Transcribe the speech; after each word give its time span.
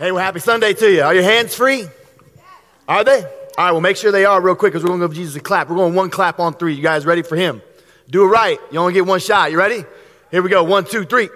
Hey, 0.00 0.12
well, 0.12 0.24
happy 0.24 0.40
Sunday 0.40 0.72
to 0.72 0.90
you. 0.90 1.02
Are 1.02 1.12
your 1.12 1.22
hands 1.22 1.54
free? 1.54 1.86
Are 2.88 3.04
they? 3.04 3.22
All 3.22 3.28
right, 3.58 3.72
well, 3.72 3.82
make 3.82 3.98
sure 3.98 4.10
they 4.10 4.24
are 4.24 4.40
real 4.40 4.54
quick 4.54 4.72
because 4.72 4.82
we're 4.82 4.88
going 4.88 5.02
to 5.02 5.08
give 5.08 5.14
Jesus 5.14 5.36
a 5.36 5.40
clap. 5.40 5.68
We're 5.68 5.76
going 5.76 5.94
one 5.94 6.08
clap 6.08 6.40
on 6.40 6.54
three. 6.54 6.72
You 6.72 6.82
guys 6.82 7.04
ready 7.04 7.20
for 7.20 7.36
him? 7.36 7.60
Do 8.08 8.24
it 8.24 8.28
right. 8.28 8.58
You 8.72 8.78
only 8.78 8.94
get 8.94 9.04
one 9.04 9.20
shot. 9.20 9.52
You 9.52 9.58
ready? 9.58 9.84
Here 10.30 10.40
we 10.40 10.48
go. 10.48 10.64
One, 10.64 10.86
two, 10.86 11.04
three. 11.04 11.28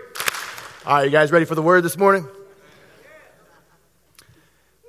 All 0.87 0.95
right, 0.95 1.05
you 1.05 1.11
guys 1.11 1.31
ready 1.31 1.45
for 1.45 1.55
the 1.55 1.61
word 1.61 1.85
this 1.85 1.99
morning? 1.99 2.27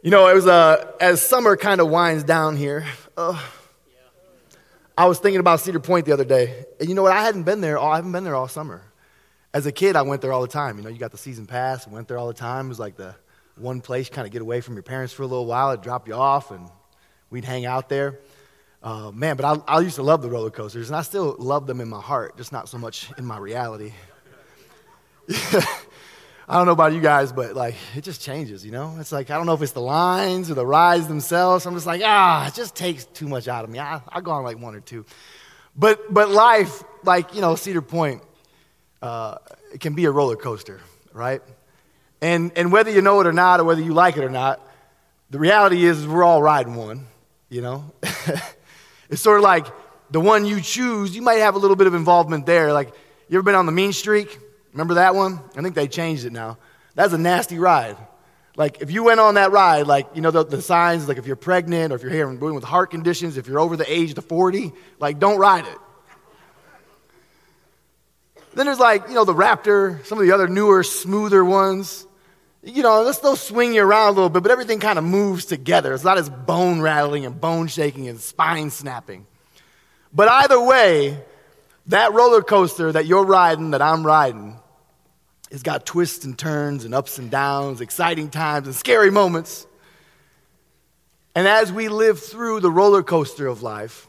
You 0.01 0.09
know, 0.09 0.29
it 0.29 0.35
was 0.35 0.47
uh, 0.47 0.93
as 1.01 1.21
summer 1.21 1.57
kind 1.57 1.81
of 1.81 1.89
winds 1.89 2.23
down 2.23 2.55
here. 2.55 2.85
Uh, 3.17 3.37
I 4.97 5.07
was 5.07 5.19
thinking 5.19 5.41
about 5.41 5.59
Cedar 5.59 5.81
Point 5.81 6.05
the 6.05 6.13
other 6.13 6.23
day, 6.23 6.63
and 6.79 6.87
you 6.87 6.95
know 6.95 7.03
what? 7.03 7.11
I 7.11 7.23
hadn't 7.23 7.43
been 7.43 7.59
there. 7.59 7.77
All, 7.77 7.91
I 7.91 7.97
haven't 7.97 8.13
been 8.13 8.23
there 8.23 8.35
all 8.35 8.47
summer. 8.47 8.83
As 9.53 9.65
a 9.65 9.73
kid, 9.73 9.97
I 9.97 10.03
went 10.03 10.21
there 10.21 10.31
all 10.31 10.43
the 10.43 10.47
time. 10.47 10.77
You 10.77 10.83
know, 10.85 10.89
you 10.89 10.97
got 10.97 11.11
the 11.11 11.17
season 11.17 11.45
pass, 11.45 11.85
went 11.85 12.07
there 12.07 12.17
all 12.17 12.27
the 12.27 12.33
time. 12.33 12.67
It 12.67 12.69
was 12.69 12.79
like 12.79 12.95
the 12.95 13.15
one 13.57 13.81
place, 13.81 14.09
kind 14.09 14.25
of 14.25 14.31
get 14.31 14.41
away 14.41 14.61
from 14.61 14.73
your 14.75 14.83
parents 14.83 15.13
for 15.13 15.23
a 15.23 15.27
little 15.27 15.45
while. 15.45 15.71
It'd 15.71 15.83
drop 15.83 16.07
you 16.07 16.13
off, 16.13 16.51
and 16.51 16.67
we'd 17.29 17.45
hang 17.45 17.65
out 17.65 17.89
there. 17.89 18.19
Uh, 18.83 19.11
man, 19.11 19.35
but 19.35 19.45
I, 19.45 19.77
I 19.77 19.79
used 19.79 19.95
to 19.95 20.03
love 20.03 20.21
the 20.21 20.29
roller 20.29 20.51
coasters, 20.51 20.89
and 20.89 20.95
I 20.95 21.01
still 21.01 21.35
love 21.39 21.65
them 21.65 21.81
in 21.81 21.89
my 21.89 22.01
heart, 22.01 22.37
just 22.37 22.51
not 22.51 22.69
so 22.69 22.77
much 22.77 23.09
in 23.17 23.25
my 23.25 23.37
reality. 23.37 23.93
I 26.47 26.57
don't 26.57 26.67
know 26.67 26.73
about 26.73 26.93
you 26.93 27.01
guys, 27.01 27.31
but 27.31 27.55
like 27.55 27.73
it 27.95 28.03
just 28.03 28.21
changes, 28.21 28.63
you 28.63 28.71
know? 28.71 28.95
It's 28.99 29.11
like, 29.11 29.31
I 29.31 29.37
don't 29.37 29.47
know 29.47 29.55
if 29.55 29.61
it's 29.63 29.71
the 29.71 29.81
lines 29.81 30.51
or 30.51 30.53
the 30.53 30.65
rides 30.65 31.07
themselves. 31.07 31.65
I'm 31.65 31.73
just 31.73 31.87
like, 31.87 32.01
ah, 32.05 32.47
it 32.47 32.53
just 32.53 32.75
takes 32.75 33.05
too 33.05 33.27
much 33.27 33.47
out 33.47 33.63
of 33.63 33.71
me. 33.71 33.79
I, 33.79 33.99
I'll 34.09 34.21
go 34.21 34.31
on 34.31 34.43
like 34.43 34.59
one 34.59 34.75
or 34.75 34.79
two. 34.79 35.05
But, 35.75 36.13
but 36.13 36.29
life, 36.29 36.83
like, 37.03 37.33
you 37.33 37.41
know, 37.41 37.55
Cedar 37.55 37.81
Point, 37.81 38.21
uh, 39.01 39.37
it 39.73 39.79
can 39.79 39.95
be 39.95 40.05
a 40.05 40.11
roller 40.11 40.35
coaster, 40.35 40.79
right? 41.11 41.41
And, 42.25 42.51
and 42.55 42.71
whether 42.71 42.89
you 42.89 43.03
know 43.03 43.21
it 43.21 43.27
or 43.27 43.33
not, 43.33 43.59
or 43.59 43.65
whether 43.65 43.83
you 43.83 43.93
like 43.93 44.17
it 44.17 44.23
or 44.23 44.31
not, 44.31 44.59
the 45.29 45.37
reality 45.37 45.85
is 45.85 46.07
we're 46.07 46.23
all 46.23 46.41
riding 46.41 46.73
one, 46.73 47.05
you 47.49 47.61
know? 47.61 47.93
it's 49.11 49.21
sort 49.21 49.37
of 49.37 49.43
like 49.43 49.67
the 50.09 50.19
one 50.19 50.43
you 50.43 50.59
choose, 50.59 51.15
you 51.15 51.21
might 51.21 51.35
have 51.35 51.53
a 51.53 51.59
little 51.59 51.75
bit 51.75 51.85
of 51.85 51.93
involvement 51.93 52.47
there. 52.47 52.73
Like, 52.73 52.87
you 53.29 53.37
ever 53.37 53.43
been 53.43 53.53
on 53.53 53.67
the 53.67 53.71
mean 53.71 53.93
streak? 53.93 54.39
Remember 54.71 54.95
that 54.95 55.13
one? 55.13 55.39
I 55.55 55.61
think 55.61 55.75
they 55.75 55.87
changed 55.87 56.25
it 56.25 56.33
now. 56.33 56.57
That's 56.95 57.13
a 57.13 57.19
nasty 57.19 57.59
ride. 57.59 57.95
Like, 58.57 58.81
if 58.81 58.89
you 58.89 59.03
went 59.03 59.19
on 59.19 59.35
that 59.35 59.51
ride, 59.51 59.85
like, 59.85 60.07
you 60.15 60.21
know, 60.21 60.31
the, 60.31 60.43
the 60.43 60.63
signs, 60.63 61.07
like 61.07 61.19
if 61.19 61.27
you're 61.27 61.35
pregnant 61.35 61.93
or 61.93 61.97
if 61.97 62.01
you're 62.01 62.09
having 62.09 62.39
with 62.39 62.63
heart 62.63 62.89
conditions, 62.89 63.37
if 63.37 63.47
you're 63.47 63.59
over 63.59 63.77
the 63.77 63.85
age 63.87 64.17
of 64.17 64.25
40, 64.25 64.71
like, 64.97 65.19
don't 65.19 65.37
ride 65.37 65.67
it. 65.67 65.77
Then 68.55 68.65
there's 68.65 68.79
like, 68.79 69.09
you 69.09 69.13
know, 69.13 69.25
the 69.25 69.35
Raptor, 69.35 70.03
some 70.07 70.17
of 70.17 70.25
the 70.25 70.31
other 70.31 70.47
newer, 70.47 70.81
smoother 70.81 71.45
ones 71.45 72.07
you 72.65 72.81
know, 72.81 73.03
let's 73.03 73.19
those 73.19 73.39
swing 73.39 73.75
you 73.75 73.83
around 73.83 74.07
a 74.07 74.11
little 74.13 74.29
bit, 74.29 74.41
but 74.41 74.51
everything 74.51 74.79
kind 74.79 74.97
of 74.97 75.05
moves 75.05 75.45
together. 75.45 75.93
It's 75.93 76.03
not 76.03 76.17
as 76.17 76.29
bone 76.29 76.81
rattling 76.81 77.25
and 77.25 77.39
bone 77.39 77.67
shaking 77.67 78.07
and 78.07 78.19
spine 78.19 78.71
snapping. 78.71 79.27
But 80.11 80.29
either 80.29 80.59
way, 80.59 81.19
that 81.87 82.13
roller 82.13 82.41
coaster 82.41 82.91
that 82.91 83.05
you're 83.05 83.25
riding, 83.25 83.71
that 83.71 83.83
I'm 83.83 84.03
riding, 84.03 84.59
has 85.51 85.61
got 85.61 85.85
twists 85.85 86.25
and 86.25 86.37
turns 86.37 86.85
and 86.85 86.95
ups 86.95 87.19
and 87.19 87.29
downs, 87.29 87.81
exciting 87.81 88.31
times 88.31 88.65
and 88.65 88.75
scary 88.75 89.11
moments. 89.11 89.67
And 91.35 91.47
as 91.47 91.71
we 91.71 91.87
live 91.87 92.19
through 92.19 92.61
the 92.61 92.71
roller 92.71 93.03
coaster 93.03 93.45
of 93.45 93.61
life, 93.61 94.07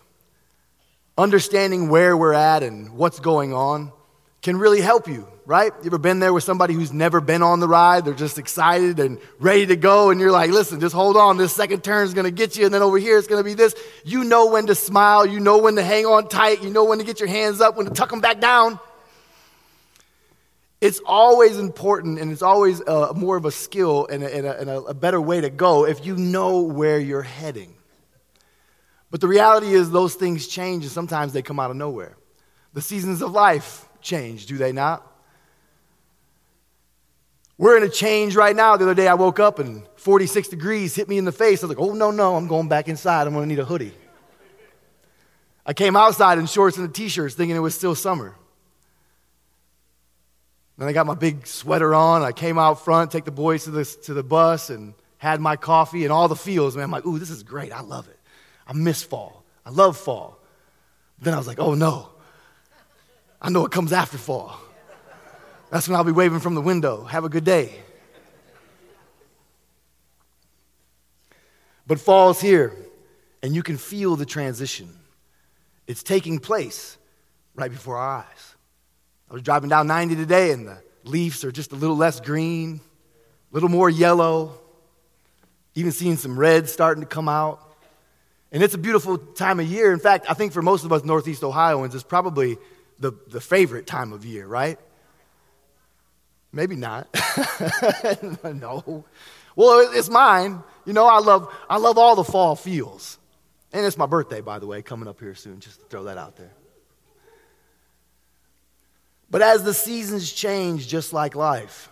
understanding 1.19 1.91
where 1.91 2.17
we're 2.17 2.33
at 2.33 2.62
and 2.62 2.95
what's 2.95 3.21
going 3.21 3.53
on 3.53 3.93
can 4.41 4.57
really 4.57 4.81
help 4.81 5.09
you 5.09 5.29
right? 5.47 5.72
You 5.80 5.86
ever 5.86 5.98
been 5.98 6.19
there 6.19 6.33
with 6.33 6.42
somebody 6.42 6.75
who's 6.75 6.92
never 6.92 7.20
been 7.20 7.41
on 7.41 7.61
the 7.61 7.69
ride? 7.69 8.05
They're 8.05 8.14
just 8.14 8.36
excited 8.36 8.98
and 8.98 9.20
ready 9.39 9.64
to 9.66 9.77
go, 9.77 10.11
and 10.11 10.20
you're 10.20 10.33
like, 10.33 10.50
listen, 10.50 10.80
just 10.80 10.94
hold 10.94 11.16
on. 11.16 11.36
This 11.36 11.55
second 11.55 11.84
turn 11.84 12.05
is 12.05 12.14
going 12.14 12.25
to 12.25 12.33
get 12.33 12.56
you, 12.56 12.64
and 12.64 12.75
then 12.75 12.83
over 12.83 12.98
here 12.98 13.16
it's 13.16 13.28
going 13.28 13.41
to 13.41 13.44
be 13.44 13.55
this. 13.55 13.75
You 14.05 14.25
know 14.25 14.50
when 14.50 14.66
to 14.66 14.75
smile. 14.75 15.25
You 15.25 15.38
know 15.38 15.58
when 15.58 15.77
to 15.77 15.83
hang 15.83 16.05
on 16.05 16.28
tight. 16.28 16.62
You 16.62 16.71
know 16.71 16.84
when 16.84 16.98
to 16.98 17.04
get 17.04 17.21
your 17.21 17.28
hands 17.28 17.60
up, 17.60 17.76
when 17.76 17.87
to 17.87 17.93
tuck 17.93 18.10
them 18.10 18.21
back 18.21 18.41
down. 18.41 18.81
It's 20.81 21.00
always 21.06 21.59
important, 21.59 22.19
and 22.19 22.32
it's 22.32 22.42
always 22.42 22.82
uh, 22.82 23.12
more 23.15 23.37
of 23.37 23.44
a 23.44 23.53
skill 23.53 24.06
and, 24.10 24.22
a, 24.22 24.37
and, 24.37 24.47
a, 24.47 24.60
and 24.60 24.71
a 24.88 24.94
better 24.94 25.21
way 25.21 25.41
to 25.41 25.48
go 25.48 25.87
if 25.87 26.04
you 26.04 26.16
know 26.16 26.62
where 26.62 26.98
you're 26.98 27.22
heading. 27.22 27.72
But 29.10 29.21
the 29.21 29.28
reality 29.28 29.72
is, 29.72 29.91
those 29.91 30.16
things 30.16 30.48
change, 30.48 30.82
and 30.82 30.92
sometimes 30.92 31.32
they 31.32 31.41
come 31.41 31.60
out 31.60 31.71
of 31.71 31.76
nowhere. 31.76 32.16
The 32.75 32.82
seasons 32.82 33.22
of 33.22 33.31
life 33.31 33.88
change, 34.03 34.47
do 34.47 34.59
they 34.59 34.72
not? 34.72 35.16
We're 37.59 37.77
in 37.78 37.83
a 37.83 37.89
change 37.89 38.37
right 38.37 38.55
now. 38.55 38.77
The 38.77 38.84
other 38.84 38.94
day 38.94 39.09
I 39.09 39.15
woke 39.15 39.41
up 39.41 39.59
and 39.59 39.83
46 39.97 40.49
degrees 40.49 40.94
hit 40.94 41.09
me 41.09 41.17
in 41.17 41.25
the 41.25 41.33
face. 41.33 41.62
I 41.62 41.67
was 41.67 41.77
like, 41.77 41.87
oh, 41.87 41.94
no, 41.94 42.11
no, 42.11 42.37
I'm 42.37 42.47
going 42.47 42.69
back 42.69 42.89
inside. 42.89 43.27
I'm 43.27 43.33
going 43.33 43.49
to 43.49 43.55
need 43.55 43.61
a 43.61 43.65
hoodie. 43.65 43.94
I 45.65 45.72
came 45.72 45.97
outside 45.97 46.39
in 46.39 46.47
shorts 46.47 46.77
and 46.77 46.89
a 46.89 46.93
t 46.93 47.09
shirt 47.09 47.33
thinking 47.33 47.56
it 47.56 47.61
was 47.61 47.75
still 47.75 47.95
summer. 47.95 48.37
Then 50.78 50.87
I 50.87 50.93
got 50.93 51.06
my 51.06 51.15
big 51.15 51.47
sweater 51.47 51.95
on. 51.95 52.22
I 52.22 52.33
came 52.33 52.59
out 52.59 52.84
front, 52.84 53.11
take 53.11 53.25
the 53.25 53.31
boys 53.31 53.65
to 53.65 53.71
the, 53.71 53.84
to 54.05 54.12
the 54.12 54.22
bus, 54.22 54.69
and 54.69 54.93
had 55.19 55.41
my 55.41 55.56
coffee 55.56 56.05
and 56.05 56.12
all 56.12 56.28
the 56.28 56.37
feels. 56.37 56.77
Man, 56.77 56.84
I'm 56.84 56.91
like, 56.91 57.06
ooh, 57.06 57.19
this 57.19 57.31
is 57.31 57.43
great. 57.43 57.72
I 57.72 57.81
love 57.81 58.09
it. 58.09 58.19
I 58.66 58.75
miss 58.75 59.03
fall. 59.03 59.45
I 59.65 59.71
love 59.71 59.97
fall. 59.97 60.39
Then 61.19 61.33
I 61.33 61.39
was 61.39 61.47
like, 61.47 61.59
oh 61.59 61.75
no. 61.75 62.11
I 63.41 63.49
know 63.49 63.62
what 63.62 63.72
comes 63.72 63.93
after 63.93 64.19
fall. 64.19 64.59
That's 65.71 65.88
when 65.88 65.97
I'll 65.97 66.04
be 66.04 66.12
waving 66.12 66.41
from 66.41 66.54
the 66.54 66.60
window. 66.60 67.04
Have 67.04 67.25
a 67.25 67.28
good 67.28 67.44
day. 67.44 67.75
But 71.87 72.00
fall's 72.00 72.41
here, 72.41 72.72
and 73.43 73.54
you 73.54 73.62
can 73.62 73.77
feel 73.77 74.16
the 74.16 74.27
transition. 74.27 74.88
It's 75.87 76.03
taking 76.03 76.38
place 76.38 76.99
right 77.54 77.71
before 77.71 77.97
our 77.97 78.19
eyes. 78.19 78.54
I 79.31 79.34
was 79.34 79.43
driving 79.43 79.69
down 79.69 79.87
90 79.87 80.16
today, 80.16 80.53
and 80.53 80.66
the 80.66 80.78
leaves 81.04 81.44
are 81.44 81.53
just 81.53 81.72
a 81.72 81.77
little 81.77 81.97
less 81.97 82.21
green, 82.21 82.81
a 83.50 83.54
little 83.54 83.69
more 83.69 83.88
yellow, 83.88 84.59
even 85.75 85.93
seeing 85.93 86.16
some 86.16 86.38
red 86.38 86.69
starting 86.69 87.03
to 87.03 87.09
come 87.09 87.28
out. 87.28 87.60
And 88.50 88.62
it's 88.62 88.75
a 88.75 88.78
beautiful 88.78 89.19
time 89.19 89.60
of 89.60 89.66
year. 89.66 89.93
In 89.93 89.98
fact, 89.98 90.27
I 90.28 90.34
think 90.34 90.53
for 90.53 90.62
most 90.62 90.84
of 90.84 90.93
us 90.93 91.04
Northeast 91.04 91.44
Ohioans, 91.44 91.94
it's 91.94 92.04
probably 92.04 92.56
the, 92.98 93.12
the 93.28 93.41
favorite 93.41 93.87
time 93.87 94.12
of 94.12 94.25
year, 94.25 94.47
right? 94.47 94.78
Maybe 96.53 96.77
not. 96.77 97.09
no. 98.45 99.05
Well, 99.55 99.91
it's 99.93 100.09
mine. 100.09 100.62
You 100.84 100.93
know, 100.93 101.07
I 101.07 101.19
love, 101.19 101.53
I 101.69 101.79
love 101.79 101.99
all 101.99 102.17
the 102.17 102.25
fall 102.25 102.57
feels. 102.57 103.19
And 103.73 103.84
it's 103.84 103.99
my 103.99 104.07
birthday, 104.07 104.41
by 104.41 104.59
the 104.59 104.67
way, 104.67 104.83
coming 104.83 105.09
up 105.09 105.21
here 105.21 105.34
soon, 105.34 105.61
just 105.61 105.81
throw 105.89 106.05
that 106.05 106.19
out 106.19 106.37
there. 106.37 106.53
But 109.31 109.43
as 109.43 109.65
the 109.65 109.75
seasons 109.75 110.33
change, 110.33 110.87
just 110.87 111.12
like 111.12 111.34
life, 111.34 111.91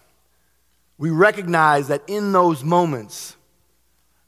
we 0.98 1.10
recognize 1.10 1.88
that 1.88 2.02
in 2.06 2.32
those 2.32 2.62
moments, 2.62 3.36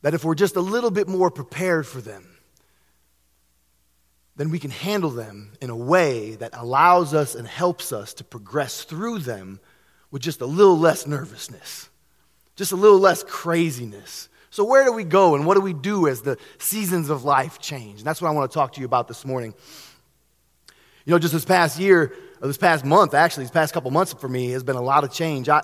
that 0.03 0.15
if 0.15 0.25
we're 0.25 0.35
just 0.35 0.57
a 0.57 0.61
little 0.61 0.91
bit 0.91 1.09
more 1.09 1.31
prepared 1.31 1.87
for 1.87 2.01
them, 2.01 2.27
then 4.37 4.51
we 4.51 4.59
can 4.59 4.71
handle 4.71 5.11
them 5.11 5.53
in 5.61 5.71
a 5.71 5.77
way 5.77 6.35
that 6.35 6.51
allows 6.53 7.15
us 7.15 7.35
and 7.35 7.47
helps 7.47 7.93
us 7.93 8.13
to 8.15 8.25
progress 8.25 8.85
through 8.85 9.21
them 9.21 9.61
with 10.11 10.23
just 10.23 10.41
a 10.41 10.47
little 10.47 10.79
less 10.79 11.07
nervousness, 11.07 11.89
just 12.55 12.73
a 12.73 12.77
little 12.77 12.99
less 12.99 13.23
craziness. 13.25 14.29
So, 14.51 14.65
where 14.65 14.85
do 14.85 14.93
we 14.93 15.05
go 15.05 15.35
and 15.35 15.45
what 15.47 15.55
do 15.55 15.61
we 15.61 15.75
do 15.75 16.09
as 16.09 16.23
the 16.23 16.39
seasons 16.59 17.11
of 17.11 17.25
life 17.25 17.59
change? 17.59 17.99
And 17.99 18.07
that's 18.07 18.23
what 18.23 18.29
I 18.29 18.33
want 18.33 18.51
to 18.51 18.55
talk 18.55 18.73
to 18.75 18.81
you 18.81 18.87
about 18.87 19.09
this 19.09 19.25
morning. 19.25 19.55
You 21.05 21.13
know, 21.13 21.19
just 21.19 21.35
this 21.35 21.45
past 21.45 21.79
year, 21.79 22.15
or 22.41 22.49
this 22.49 22.57
past 22.57 22.85
month, 22.85 23.15
actually, 23.15 23.45
these 23.45 23.51
past 23.51 23.73
couple 23.75 23.91
months 23.91 24.13
for 24.13 24.29
me 24.29 24.51
has 24.51 24.63
been 24.63 24.77
a 24.77 24.83
lot 24.83 25.05
of 25.05 25.13
change. 25.13 25.49
I, 25.49 25.63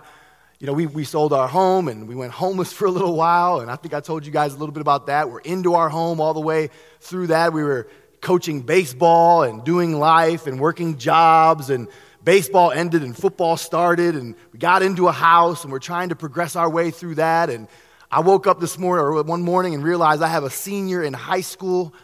you 0.59 0.67
know, 0.67 0.73
we, 0.73 0.87
we 0.87 1.05
sold 1.05 1.33
our 1.33 1.49
home 1.49 1.89
and 1.89 2.07
we 2.07 2.15
went 2.15 2.33
homeless 2.33 2.73
for 2.75 2.87
a 2.87 2.91
little 2.91 3.17
while. 3.17 3.61
And 3.61 3.71
I 3.71 3.77
think 3.77 3.95
I 3.95 4.01
told 4.01 4.25
you 4.27 4.33
guys 4.33 4.55
a 4.55 4.59
little 4.59 4.73
bit 4.73 4.81
about 4.81 5.07
that. 5.07 5.31
We're 5.31 5.41
into 5.41 5.75
our 5.75 5.89
home 5.89 6.21
all 6.21 6.35
the 6.35 6.41
way 6.41 6.71
through 7.01 7.29
that. 7.29 7.53
We 7.53 7.65
were 7.65 7.89
coaching 8.21 8.61
baseball 8.61 9.43
and 9.43 9.65
doing 9.65 9.99
life 9.99 10.47
and 10.47 10.61
working 10.61 10.97
jobs 10.97 11.71
and 11.71 11.89
baseball 12.25 12.71
ended 12.71 13.03
and 13.03 13.17
football 13.17 13.57
started, 13.57 14.15
and 14.17 14.35
we 14.53 14.59
got 14.59 14.83
into 14.83 15.09
a 15.09 15.13
house, 15.13 15.65
and 15.65 15.73
we're 15.73 15.79
trying 15.79 16.11
to 16.11 16.17
progress 16.17 16.57
our 16.57 16.71
way 16.71 16.91
through 16.91 17.17
that. 17.17 17.51
And 17.51 17.69
I 18.11 18.21
woke 18.21 18.47
up 18.47 18.61
this 18.61 18.79
morning, 18.79 19.05
or 19.05 19.23
one 19.23 19.43
morning, 19.43 19.75
and 19.75 19.83
realized 19.83 20.23
I 20.23 20.29
have 20.29 20.45
a 20.45 20.51
senior 20.51 21.03
in 21.03 21.13
high 21.13 21.41
school. 21.41 21.95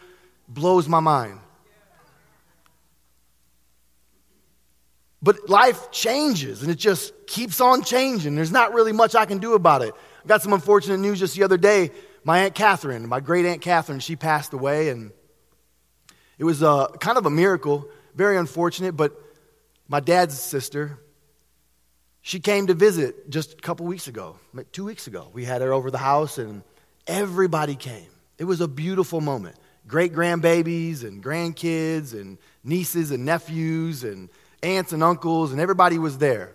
Blows 0.47 0.87
my 0.87 0.99
mind. 0.99 1.39
But 5.21 5.49
life 5.49 5.91
changes, 5.91 6.61
and 6.63 6.71
it 6.71 6.77
just 6.77 7.13
keeps 7.27 7.59
on 7.59 7.83
changing. 7.83 8.35
There's 8.35 8.51
not 8.51 8.73
really 8.73 8.93
much 8.93 9.15
I 9.15 9.25
can 9.25 9.39
do 9.39 9.53
about 9.53 9.81
it. 9.81 9.93
I 10.23 10.27
got 10.27 10.41
some 10.41 10.53
unfortunate 10.53 10.97
news 10.97 11.19
just 11.19 11.35
the 11.35 11.43
other 11.43 11.57
day. 11.57 11.91
My 12.23 12.39
Aunt 12.39 12.55
Catherine, 12.55 13.07
my 13.07 13.19
great 13.19 13.45
Aunt 13.45 13.61
Catherine, 13.61 13.99
she 13.99 14.15
passed 14.15 14.53
away, 14.53 14.89
and 14.89 15.11
it 16.37 16.45
was 16.45 16.61
a, 16.61 16.87
kind 16.99 17.17
of 17.17 17.25
a 17.25 17.29
miracle, 17.29 17.87
very 18.15 18.37
unfortunate, 18.37 18.93
but 18.93 19.13
my 19.89 19.99
dad's 19.99 20.39
sister, 20.39 20.99
She 22.21 22.39
came 22.39 22.67
to 22.67 22.73
visit 22.73 23.29
just 23.29 23.53
a 23.53 23.57
couple 23.57 23.85
weeks 23.85 24.07
ago, 24.07 24.37
two 24.71 24.85
weeks 24.85 25.07
ago. 25.07 25.29
We 25.33 25.45
had 25.45 25.61
her 25.61 25.73
over 25.73 25.89
the 25.89 25.97
house, 25.97 26.37
and 26.37 26.63
everybody 27.07 27.75
came. 27.75 28.09
It 28.37 28.43
was 28.43 28.61
a 28.61 28.67
beautiful 28.67 29.21
moment. 29.21 29.55
Great 29.87 30.13
grandbabies 30.13 31.03
and 31.03 31.23
grandkids 31.23 32.13
and 32.13 32.37
nieces 32.63 33.11
and 33.11 33.25
nephews 33.25 34.03
and 34.03 34.29
aunts 34.61 34.91
and 34.93 35.01
uncles, 35.01 35.51
and 35.51 35.61
everybody 35.61 35.97
was 35.97 36.17
there. 36.17 36.53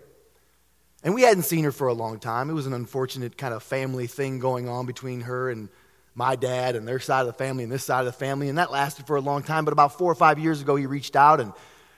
And 1.03 1.13
we 1.13 1.23
hadn't 1.23 1.43
seen 1.43 1.63
her 1.65 1.71
for 1.71 1.87
a 1.87 1.93
long 1.93 2.19
time. 2.19 2.49
It 2.49 2.53
was 2.53 2.67
an 2.67 2.73
unfortunate 2.73 3.37
kind 3.37 3.53
of 3.53 3.61
family 3.61 4.07
thing 4.07 4.39
going 4.39 4.69
on 4.69 4.85
between 4.85 5.21
her 5.21 5.49
and 5.49 5.69
my 6.15 6.35
dad 6.35 6.75
and 6.75 6.87
their 6.87 6.99
side 6.99 7.21
of 7.21 7.27
the 7.27 7.33
family 7.33 7.63
and 7.63 7.71
this 7.71 7.83
side 7.83 7.99
of 7.99 8.05
the 8.05 8.11
family. 8.13 8.49
And 8.49 8.57
that 8.57 8.71
lasted 8.71 9.05
for 9.05 9.17
a 9.17 9.21
long 9.21 9.43
time. 9.43 9.65
But 9.65 9.73
about 9.73 9.97
four 9.97 10.11
or 10.11 10.15
five 10.15 10.39
years 10.39 10.61
ago, 10.61 10.75
he 10.75 10.85
reached 10.85 11.15
out 11.15 11.41
and, 11.41 11.51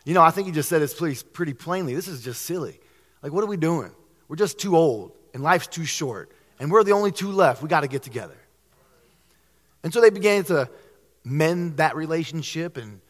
you 0.08 0.14
know, 0.14 0.22
I 0.22 0.32
think 0.32 0.48
he 0.48 0.54
just 0.54 0.70
said 0.70 0.82
this 0.82 0.94
pretty, 0.94 1.22
pretty 1.34 1.54
plainly. 1.54 1.94
This 1.94 2.08
is 2.08 2.24
just 2.24 2.44
silly. 2.44 2.80
Like, 3.22 3.34
what 3.34 3.44
are 3.44 3.48
we 3.48 3.58
doing? 3.58 3.92
We're 4.30 4.38
just 4.38 4.58
too 4.58 4.78
old 4.78 5.12
and 5.34 5.44
life's 5.44 5.68
too 5.68 5.84
short. 5.84 6.32
And 6.62 6.72
we're 6.72 6.86
the 6.86 6.94
only 6.94 7.12
two 7.12 7.30
left. 7.30 7.62
We 7.62 7.68
got 7.68 7.82
to 7.82 7.90
get 7.90 8.04
together. 8.04 8.38
And 9.84 9.94
so 9.94 10.00
they 10.00 10.10
began 10.10 10.46
to 10.46 10.70
mend 11.26 11.78
that 11.78 11.98
relationship 11.98 12.78
and 12.78 13.02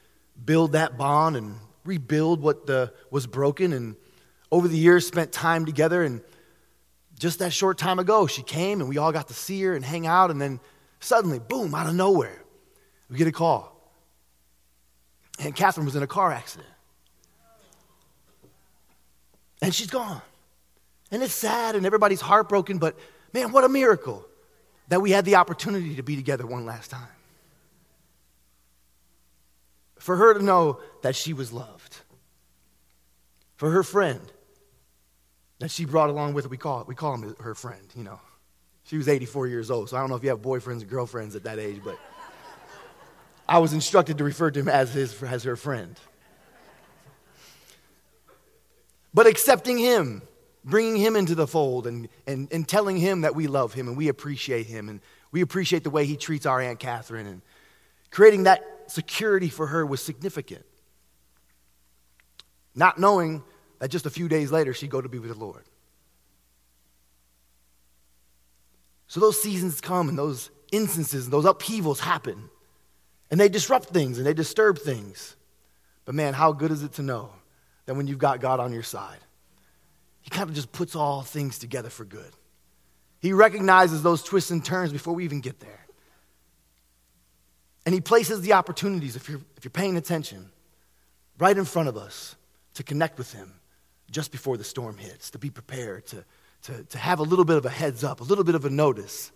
build 0.43 0.71
that 0.71 0.97
bond 0.97 1.35
and 1.35 1.57
rebuild 1.85 2.41
what 2.41 2.65
the, 2.65 2.91
was 3.11 3.27
broken. 3.27 3.73
And 3.73 3.95
over 4.51 4.67
the 4.67 4.77
years, 4.77 5.05
spent 5.05 5.31
time 5.31 5.67
together. 5.67 6.01
And 6.01 6.21
just 7.19 7.37
that 7.39 7.53
short 7.53 7.77
time 7.77 7.99
ago, 7.99 8.25
she 8.25 8.41
came 8.41 8.81
and 8.81 8.89
we 8.89 8.97
all 8.97 9.11
got 9.11 9.27
to 9.27 9.35
see 9.35 9.61
her 9.61 9.75
and 9.75 9.85
hang 9.85 10.07
out. 10.07 10.31
And 10.31 10.41
then 10.41 10.59
suddenly, 10.99 11.37
boom, 11.37 11.75
out 11.75 11.85
of 11.85 11.93
nowhere, 11.93 12.41
we 13.07 13.17
get 13.17 13.27
a 13.27 13.31
call. 13.31 13.71
And 15.37 15.55
Catherine 15.55 15.85
was 15.85 15.95
in 15.95 16.01
a 16.01 16.07
car 16.07 16.31
accident. 16.31 16.67
And 19.61 19.73
she's 19.73 19.89
gone. 19.89 20.21
And 21.11 21.23
it's 21.23 21.33
sad 21.33 21.75
and 21.75 21.85
everybody's 21.85 22.21
heartbroken, 22.21 22.77
but 22.77 22.97
man, 23.33 23.51
what 23.51 23.63
a 23.63 23.69
miracle 23.69 24.25
that 24.89 25.01
we 25.01 25.11
had 25.11 25.25
the 25.25 25.35
opportunity 25.35 25.95
to 25.95 26.03
be 26.03 26.15
together 26.15 26.45
one 26.45 26.65
last 26.65 26.91
time. 26.91 27.07
For 29.99 30.15
her 30.15 30.33
to 30.33 30.43
know 30.43 30.79
that 31.01 31.15
she 31.15 31.33
was 31.33 31.51
loved. 31.51 31.97
For 33.55 33.71
her 33.71 33.83
friend 33.83 34.21
that 35.59 35.71
she 35.71 35.85
brought 35.85 36.09
along 36.09 36.33
with 36.33 36.45
her, 36.45 36.49
we 36.49 36.57
call, 36.57 36.85
we 36.87 36.95
call 36.95 37.15
him 37.15 37.35
her 37.39 37.55
friend, 37.55 37.81
you 37.95 38.03
know. 38.03 38.19
She 38.83 38.97
was 38.97 39.09
84 39.09 39.47
years 39.47 39.69
old, 39.71 39.89
so 39.89 39.97
I 39.97 39.99
don't 39.99 40.09
know 40.09 40.15
if 40.15 40.23
you 40.23 40.29
have 40.29 40.41
boyfriends 40.41 40.81
and 40.81 40.89
girlfriends 40.89 41.35
at 41.35 41.43
that 41.43 41.59
age, 41.59 41.81
but 41.83 41.99
I 43.49 43.59
was 43.59 43.73
instructed 43.73 44.17
to 44.19 44.23
refer 44.23 44.51
to 44.51 44.59
him 44.59 44.69
as, 44.69 44.93
his, 44.93 45.21
as 45.23 45.43
her 45.43 45.55
friend. 45.55 45.99
But 49.17 49.25
accepting 49.25 49.79
him, 49.79 50.21
bringing 50.63 50.95
him 50.95 51.15
into 51.15 51.33
the 51.33 51.47
fold, 51.47 51.87
and, 51.87 52.07
and, 52.27 52.47
and 52.53 52.67
telling 52.67 52.97
him 52.97 53.21
that 53.21 53.33
we 53.33 53.47
love 53.47 53.73
him 53.73 53.87
and 53.87 53.97
we 53.97 54.09
appreciate 54.09 54.67
him 54.67 54.89
and 54.89 55.01
we 55.31 55.41
appreciate 55.41 55.83
the 55.83 55.89
way 55.89 56.05
he 56.05 56.15
treats 56.15 56.45
our 56.45 56.61
Aunt 56.61 56.77
Catherine, 56.77 57.25
and 57.25 57.41
creating 58.11 58.43
that 58.43 58.63
security 58.85 59.49
for 59.49 59.65
her 59.65 59.83
was 59.87 60.03
significant. 60.03 60.63
Not 62.75 62.99
knowing 62.99 63.41
that 63.79 63.89
just 63.89 64.05
a 64.05 64.11
few 64.11 64.27
days 64.27 64.51
later 64.51 64.71
she'd 64.71 64.91
go 64.91 65.01
to 65.01 65.09
be 65.09 65.17
with 65.17 65.31
the 65.31 65.43
Lord. 65.43 65.65
So 69.07 69.19
those 69.19 69.41
seasons 69.41 69.81
come 69.81 70.09
and 70.09 70.17
those 70.17 70.51
instances 70.71 71.23
and 71.23 71.33
those 71.33 71.45
upheavals 71.45 72.01
happen. 72.01 72.51
And 73.31 73.39
they 73.39 73.49
disrupt 73.49 73.89
things 73.89 74.19
and 74.19 74.27
they 74.27 74.35
disturb 74.35 74.77
things. 74.77 75.35
But 76.05 76.13
man, 76.13 76.35
how 76.35 76.51
good 76.51 76.69
is 76.69 76.83
it 76.83 76.93
to 76.93 77.01
know 77.01 77.31
that 77.87 77.95
when 77.95 78.05
you've 78.05 78.19
got 78.19 78.39
God 78.39 78.59
on 78.59 78.71
your 78.71 78.83
side, 78.83 79.17
He 80.21 80.29
kind 80.29 80.47
of 80.47 80.55
just 80.55 80.71
puts 80.71 80.95
all 80.95 81.23
things 81.23 81.57
together 81.57 81.89
for 81.89 82.05
good. 82.05 82.31
He 83.19 83.33
recognizes 83.33 84.03
those 84.03 84.21
twists 84.21 84.51
and 84.51 84.63
turns 84.63 84.91
before 84.91 85.15
we 85.15 85.23
even 85.23 85.41
get 85.41 85.59
there. 85.59 85.87
And 87.85 87.95
He 87.95 88.01
places 88.01 88.41
the 88.41 88.53
opportunities, 88.53 89.15
if 89.15 89.27
you're, 89.27 89.41
if 89.55 89.63
you're 89.63 89.71
paying 89.71 89.97
attention, 89.97 90.51
right 91.39 91.57
in 91.57 91.65
front 91.65 91.89
of 91.89 91.97
us 91.97 92.35
to 92.75 92.83
connect 92.83 93.17
with 93.17 93.33
Him 93.33 93.53
just 94.11 94.31
before 94.31 94.57
the 94.57 94.63
storm 94.63 94.97
hits, 94.97 95.31
to 95.31 95.39
be 95.39 95.49
prepared, 95.49 96.05
to, 96.07 96.23
to, 96.63 96.83
to 96.83 96.97
have 96.97 97.19
a 97.19 97.23
little 97.23 97.45
bit 97.45 97.57
of 97.57 97.65
a 97.65 97.69
heads 97.69 98.03
up, 98.03 98.19
a 98.21 98.23
little 98.23 98.43
bit 98.43 98.55
of 98.55 98.65
a 98.65 98.69
notice. 98.69 99.31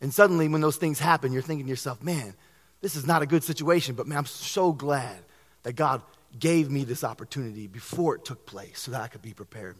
And 0.00 0.14
suddenly, 0.14 0.48
when 0.48 0.60
those 0.60 0.76
things 0.76 0.98
happen, 0.98 1.32
you're 1.32 1.42
thinking 1.42 1.66
to 1.66 1.70
yourself, 1.70 2.02
man, 2.02 2.34
this 2.80 2.96
is 2.96 3.06
not 3.06 3.22
a 3.22 3.26
good 3.26 3.44
situation, 3.44 3.94
but 3.94 4.06
man, 4.06 4.18
I'm 4.18 4.26
so 4.26 4.72
glad 4.72 5.18
that 5.62 5.74
God 5.74 6.02
gave 6.38 6.70
me 6.70 6.84
this 6.84 7.04
opportunity 7.04 7.66
before 7.66 8.16
it 8.16 8.24
took 8.24 8.46
place 8.46 8.80
so 8.80 8.90
that 8.90 9.00
I 9.00 9.08
could 9.08 9.22
be 9.22 9.34
prepared. 9.34 9.76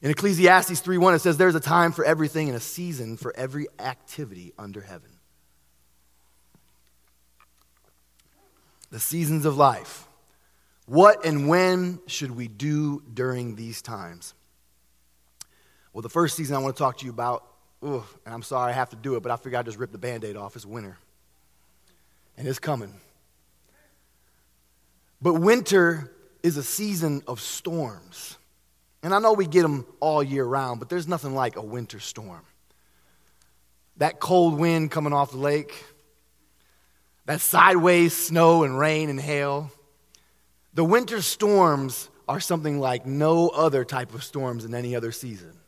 In 0.00 0.10
Ecclesiastes 0.10 0.80
3:1 0.80 1.14
it 1.14 1.18
says 1.20 1.36
there's 1.36 1.54
a 1.54 1.60
time 1.60 1.92
for 1.92 2.04
everything 2.04 2.48
and 2.48 2.56
a 2.56 2.60
season 2.60 3.16
for 3.16 3.34
every 3.36 3.66
activity 3.78 4.52
under 4.58 4.80
heaven. 4.80 5.10
The 8.90 9.00
seasons 9.00 9.44
of 9.44 9.56
life. 9.56 10.06
What 10.86 11.26
and 11.26 11.48
when 11.48 12.00
should 12.06 12.30
we 12.30 12.48
do 12.48 13.02
during 13.12 13.56
these 13.56 13.82
times? 13.82 14.34
Well, 15.92 16.02
the 16.02 16.08
first 16.08 16.36
season 16.36 16.56
I 16.56 16.60
want 16.60 16.76
to 16.76 16.78
talk 16.78 16.98
to 16.98 17.04
you 17.04 17.10
about, 17.10 17.44
and 17.82 18.02
I'm 18.24 18.42
sorry 18.42 18.72
I 18.72 18.74
have 18.74 18.90
to 18.90 18.96
do 18.96 19.16
it, 19.16 19.22
but 19.22 19.32
I 19.32 19.36
figured 19.36 19.56
I'd 19.56 19.66
just 19.66 19.78
rip 19.78 19.92
the 19.92 19.98
band 19.98 20.24
aid 20.24 20.36
off. 20.36 20.56
It's 20.56 20.64
winter. 20.64 20.96
And 22.36 22.46
it's 22.46 22.58
coming. 22.58 23.00
But 25.20 25.34
winter 25.34 26.12
is 26.42 26.56
a 26.56 26.62
season 26.62 27.22
of 27.26 27.40
storms. 27.40 28.36
And 29.02 29.14
I 29.14 29.18
know 29.18 29.32
we 29.32 29.46
get 29.46 29.62
them 29.62 29.86
all 30.00 30.22
year 30.22 30.44
round, 30.44 30.80
but 30.80 30.88
there's 30.88 31.08
nothing 31.08 31.34
like 31.34 31.56
a 31.56 31.62
winter 31.62 32.00
storm. 32.00 32.42
That 33.96 34.20
cold 34.20 34.58
wind 34.58 34.90
coming 34.90 35.12
off 35.12 35.32
the 35.32 35.38
lake, 35.38 35.72
that 37.26 37.40
sideways 37.40 38.16
snow 38.16 38.64
and 38.64 38.78
rain 38.78 39.10
and 39.10 39.20
hail. 39.20 39.70
The 40.74 40.84
winter 40.84 41.20
storms 41.20 42.08
are 42.28 42.40
something 42.40 42.78
like 42.78 43.06
no 43.06 43.48
other 43.48 43.84
type 43.84 44.14
of 44.14 44.22
storms 44.22 44.64
in 44.64 44.74
any 44.74 44.94
other 44.94 45.12
season. 45.12 45.58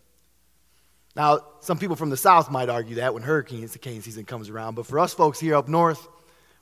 Now, 1.17 1.41
some 1.61 1.79
people 1.79 1.97
from 1.97 2.11
the 2.11 2.17
south 2.17 2.51
might 2.51 2.69
argue 2.69 2.97
that 2.97 3.15
when 3.15 3.23
hurricane 3.23 3.69
season 3.69 4.25
comes 4.25 4.49
around, 4.49 4.77
but 4.77 4.87
for 4.87 4.99
us 4.99 5.13
folks 5.13 5.41
here 5.41 5.57
up 5.57 5.69
north, 5.69 6.07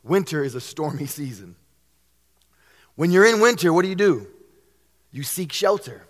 winter 0.02 0.43
is 0.43 0.55
a 0.55 0.61
stormy 0.61 1.06
season. 1.20 1.56
When 2.99 3.12
you're 3.12 3.27
in 3.27 3.39
winter, 3.39 3.73
what 3.73 3.83
do 3.83 3.89
you 3.89 3.95
do? 3.95 4.27
You 5.12 5.23
seek 5.23 5.53
shelter. 5.53 6.05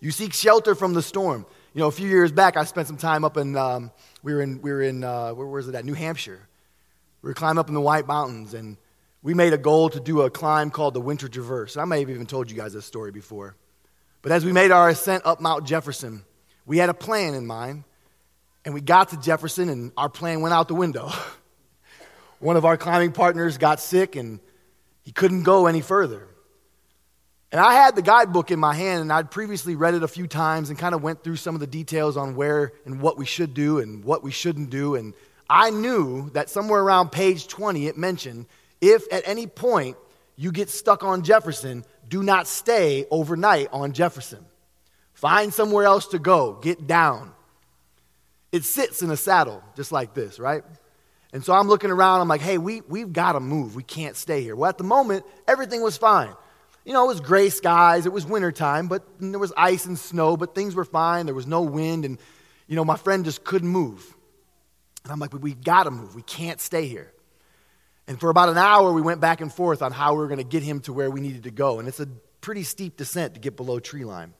You 0.00 0.10
seek 0.10 0.32
shelter 0.32 0.74
from 0.74 0.94
the 0.94 1.00
storm. 1.00 1.46
You 1.74 1.80
know, 1.82 1.86
a 1.86 1.92
few 1.92 2.08
years 2.08 2.32
back, 2.32 2.56
I 2.56 2.64
spent 2.64 2.88
some 2.88 2.96
time 2.96 3.24
up 3.24 3.36
in, 3.36 3.56
um, 3.56 3.92
we 4.20 4.34
were 4.34 4.42
in, 4.42 4.60
we 4.62 4.72
were 4.72 4.82
in 4.82 5.04
uh, 5.04 5.30
where 5.30 5.46
was 5.46 5.68
it 5.68 5.76
at? 5.76 5.84
New 5.84 5.94
Hampshire. 5.94 6.40
We 7.22 7.28
were 7.28 7.34
climbing 7.34 7.60
up 7.60 7.68
in 7.68 7.74
the 7.74 7.80
White 7.80 8.08
Mountains, 8.08 8.52
and 8.52 8.78
we 9.22 9.32
made 9.32 9.52
a 9.52 9.56
goal 9.56 9.90
to 9.90 10.00
do 10.00 10.22
a 10.22 10.30
climb 10.30 10.72
called 10.72 10.94
the 10.94 11.00
Winter 11.00 11.28
Traverse. 11.28 11.76
I 11.76 11.84
may 11.84 12.00
have 12.00 12.10
even 12.10 12.26
told 12.26 12.50
you 12.50 12.56
guys 12.56 12.72
this 12.72 12.84
story 12.84 13.12
before. 13.12 13.54
But 14.22 14.32
as 14.32 14.44
we 14.44 14.50
made 14.50 14.72
our 14.72 14.88
ascent 14.88 15.24
up 15.24 15.40
Mount 15.40 15.68
Jefferson, 15.68 16.24
we 16.66 16.78
had 16.78 16.88
a 16.88 16.94
plan 16.94 17.34
in 17.34 17.46
mind, 17.46 17.84
and 18.64 18.74
we 18.74 18.80
got 18.80 19.10
to 19.10 19.20
Jefferson, 19.20 19.68
and 19.68 19.92
our 19.96 20.08
plan 20.08 20.40
went 20.40 20.52
out 20.52 20.66
the 20.66 20.74
window. 20.74 21.12
One 22.40 22.56
of 22.56 22.64
our 22.64 22.76
climbing 22.76 23.12
partners 23.12 23.56
got 23.56 23.78
sick, 23.78 24.16
and 24.16 24.40
he 25.02 25.12
couldn't 25.12 25.42
go 25.42 25.66
any 25.66 25.80
further. 25.80 26.28
And 27.50 27.60
I 27.60 27.74
had 27.74 27.96
the 27.96 28.02
guidebook 28.02 28.50
in 28.50 28.58
my 28.58 28.72
hand, 28.74 29.02
and 29.02 29.12
I'd 29.12 29.30
previously 29.30 29.76
read 29.76 29.94
it 29.94 30.02
a 30.02 30.08
few 30.08 30.26
times 30.26 30.70
and 30.70 30.78
kind 30.78 30.94
of 30.94 31.02
went 31.02 31.22
through 31.22 31.36
some 31.36 31.54
of 31.54 31.60
the 31.60 31.66
details 31.66 32.16
on 32.16 32.34
where 32.34 32.72
and 32.86 33.00
what 33.00 33.18
we 33.18 33.26
should 33.26 33.52
do 33.52 33.78
and 33.78 34.02
what 34.02 34.22
we 34.22 34.30
shouldn't 34.30 34.70
do. 34.70 34.94
And 34.94 35.12
I 35.50 35.68
knew 35.68 36.30
that 36.30 36.48
somewhere 36.48 36.80
around 36.80 37.12
page 37.12 37.46
20 37.46 37.86
it 37.86 37.98
mentioned 37.98 38.46
if 38.80 39.04
at 39.12 39.22
any 39.26 39.46
point 39.46 39.98
you 40.36 40.50
get 40.50 40.70
stuck 40.70 41.04
on 41.04 41.22
Jefferson, 41.22 41.84
do 42.08 42.22
not 42.22 42.46
stay 42.46 43.06
overnight 43.10 43.68
on 43.70 43.92
Jefferson. 43.92 44.44
Find 45.12 45.52
somewhere 45.52 45.84
else 45.84 46.06
to 46.08 46.18
go, 46.18 46.54
get 46.54 46.86
down. 46.86 47.32
It 48.50 48.64
sits 48.64 49.02
in 49.02 49.10
a 49.10 49.16
saddle 49.16 49.62
just 49.76 49.92
like 49.92 50.14
this, 50.14 50.38
right? 50.38 50.64
And 51.32 51.44
so 51.44 51.54
I'm 51.54 51.66
looking 51.66 51.90
around, 51.90 52.20
I'm 52.20 52.28
like, 52.28 52.42
hey, 52.42 52.58
we, 52.58 52.82
we've 52.82 53.12
got 53.12 53.32
to 53.32 53.40
move. 53.40 53.74
We 53.74 53.82
can't 53.82 54.16
stay 54.16 54.42
here. 54.42 54.54
Well, 54.54 54.68
at 54.68 54.76
the 54.76 54.84
moment, 54.84 55.24
everything 55.48 55.82
was 55.82 55.96
fine. 55.96 56.34
You 56.84 56.92
know, 56.92 57.04
it 57.04 57.08
was 57.08 57.20
gray 57.20 57.48
skies, 57.48 58.06
it 58.06 58.12
was 58.12 58.26
wintertime, 58.26 58.88
but 58.88 59.06
there 59.20 59.38
was 59.38 59.52
ice 59.56 59.86
and 59.86 59.98
snow, 59.98 60.36
but 60.36 60.54
things 60.54 60.74
were 60.74 60.84
fine. 60.84 61.26
There 61.26 61.34
was 61.34 61.46
no 61.46 61.62
wind, 61.62 62.04
and, 62.04 62.18
you 62.66 62.74
know, 62.74 62.84
my 62.84 62.96
friend 62.96 63.24
just 63.24 63.44
couldn't 63.44 63.68
move. 63.68 64.04
And 65.04 65.12
I'm 65.12 65.20
like, 65.20 65.32
we've 65.32 65.62
got 65.62 65.84
to 65.84 65.90
move. 65.90 66.14
We 66.14 66.22
can't 66.22 66.60
stay 66.60 66.86
here. 66.86 67.12
And 68.08 68.18
for 68.18 68.30
about 68.30 68.48
an 68.48 68.58
hour, 68.58 68.92
we 68.92 69.00
went 69.00 69.20
back 69.20 69.40
and 69.40 69.52
forth 69.52 69.80
on 69.80 69.92
how 69.92 70.14
we 70.14 70.18
were 70.18 70.26
going 70.26 70.38
to 70.38 70.44
get 70.44 70.62
him 70.62 70.80
to 70.82 70.92
where 70.92 71.10
we 71.10 71.20
needed 71.20 71.44
to 71.44 71.50
go. 71.50 71.78
And 71.78 71.88
it's 71.88 72.00
a 72.00 72.08
pretty 72.40 72.64
steep 72.64 72.96
descent 72.96 73.34
to 73.34 73.40
get 73.40 73.56
below 73.56 73.78
tree 73.78 74.04
line. 74.04 74.34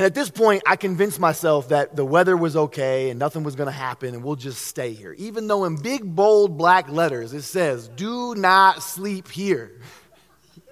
And 0.00 0.06
at 0.06 0.14
this 0.14 0.30
point, 0.30 0.62
I 0.64 0.76
convinced 0.76 1.20
myself 1.20 1.68
that 1.68 1.94
the 1.94 2.06
weather 2.06 2.34
was 2.34 2.56
okay 2.56 3.10
and 3.10 3.18
nothing 3.18 3.42
was 3.42 3.54
going 3.54 3.66
to 3.66 3.70
happen 3.70 4.14
and 4.14 4.24
we'll 4.24 4.34
just 4.34 4.62
stay 4.62 4.94
here. 4.94 5.12
Even 5.18 5.46
though 5.46 5.66
in 5.66 5.76
big, 5.76 6.16
bold 6.16 6.56
black 6.56 6.88
letters 6.88 7.34
it 7.34 7.42
says, 7.42 7.86
Do 7.86 8.34
not 8.34 8.82
sleep 8.82 9.28
here. 9.30 9.78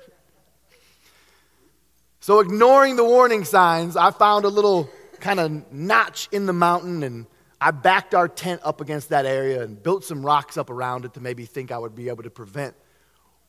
So, 2.21 2.41
ignoring 2.41 2.97
the 2.97 3.05
warning 3.05 3.45
signs, 3.45 3.97
I 3.97 4.11
found 4.13 4.47
a 4.47 4.49
little 4.49 4.89
kind 5.21 5.41
of 5.41 5.73
notch 5.73 6.29
in 6.33 6.47
the 6.47 6.53
mountain 6.55 7.03
and 7.03 7.27
I 7.61 7.71
backed 7.71 8.15
our 8.15 8.29
tent 8.29 8.63
up 8.65 8.81
against 8.81 9.11
that 9.11 9.27
area 9.27 9.63
and 9.63 9.83
built 9.83 10.05
some 10.05 10.25
rocks 10.25 10.57
up 10.57 10.71
around 10.71 11.05
it 11.05 11.15
to 11.15 11.21
maybe 11.21 11.45
think 11.45 11.71
I 11.71 11.77
would 11.77 11.95
be 11.95 12.09
able 12.09 12.23
to 12.23 12.31
prevent 12.31 12.75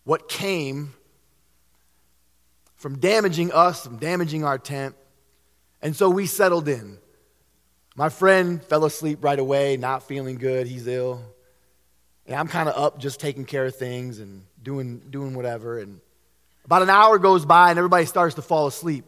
what 0.04 0.28
came 0.28 0.94
from 2.76 3.00
damaging 3.00 3.54
us, 3.54 3.86
from 3.86 3.98
damaging 3.98 4.44
our 4.44 4.58
tent. 4.58 4.96
And 5.82 5.96
so 5.96 6.10
we 6.10 6.26
settled 6.26 6.68
in. 6.68 6.98
My 7.96 8.10
friend 8.10 8.64
fell 8.64 8.86
asleep 8.86 9.24
right 9.24 9.40
away, 9.40 9.78
not 9.78 10.04
feeling 10.04 10.38
good. 10.38 10.68
He's 10.68 10.88
ill. 10.88 11.22
And 12.26 12.36
I'm 12.36 12.48
kind 12.48 12.70
of 12.70 12.78
up 12.82 13.00
just 13.00 13.20
taking 13.20 13.46
care 13.46 13.66
of 13.66 13.76
things 13.76 14.20
and 14.20 14.44
doing, 14.62 15.00
doing 15.10 15.34
whatever. 15.34 15.80
And 15.80 16.00
about 16.66 16.82
an 16.82 16.90
hour 16.90 17.18
goes 17.18 17.46
by 17.46 17.72
and 17.72 17.80
everybody 17.80 18.06
starts 18.06 18.36
to 18.36 18.42
fall 18.42 18.68
asleep. 18.68 19.06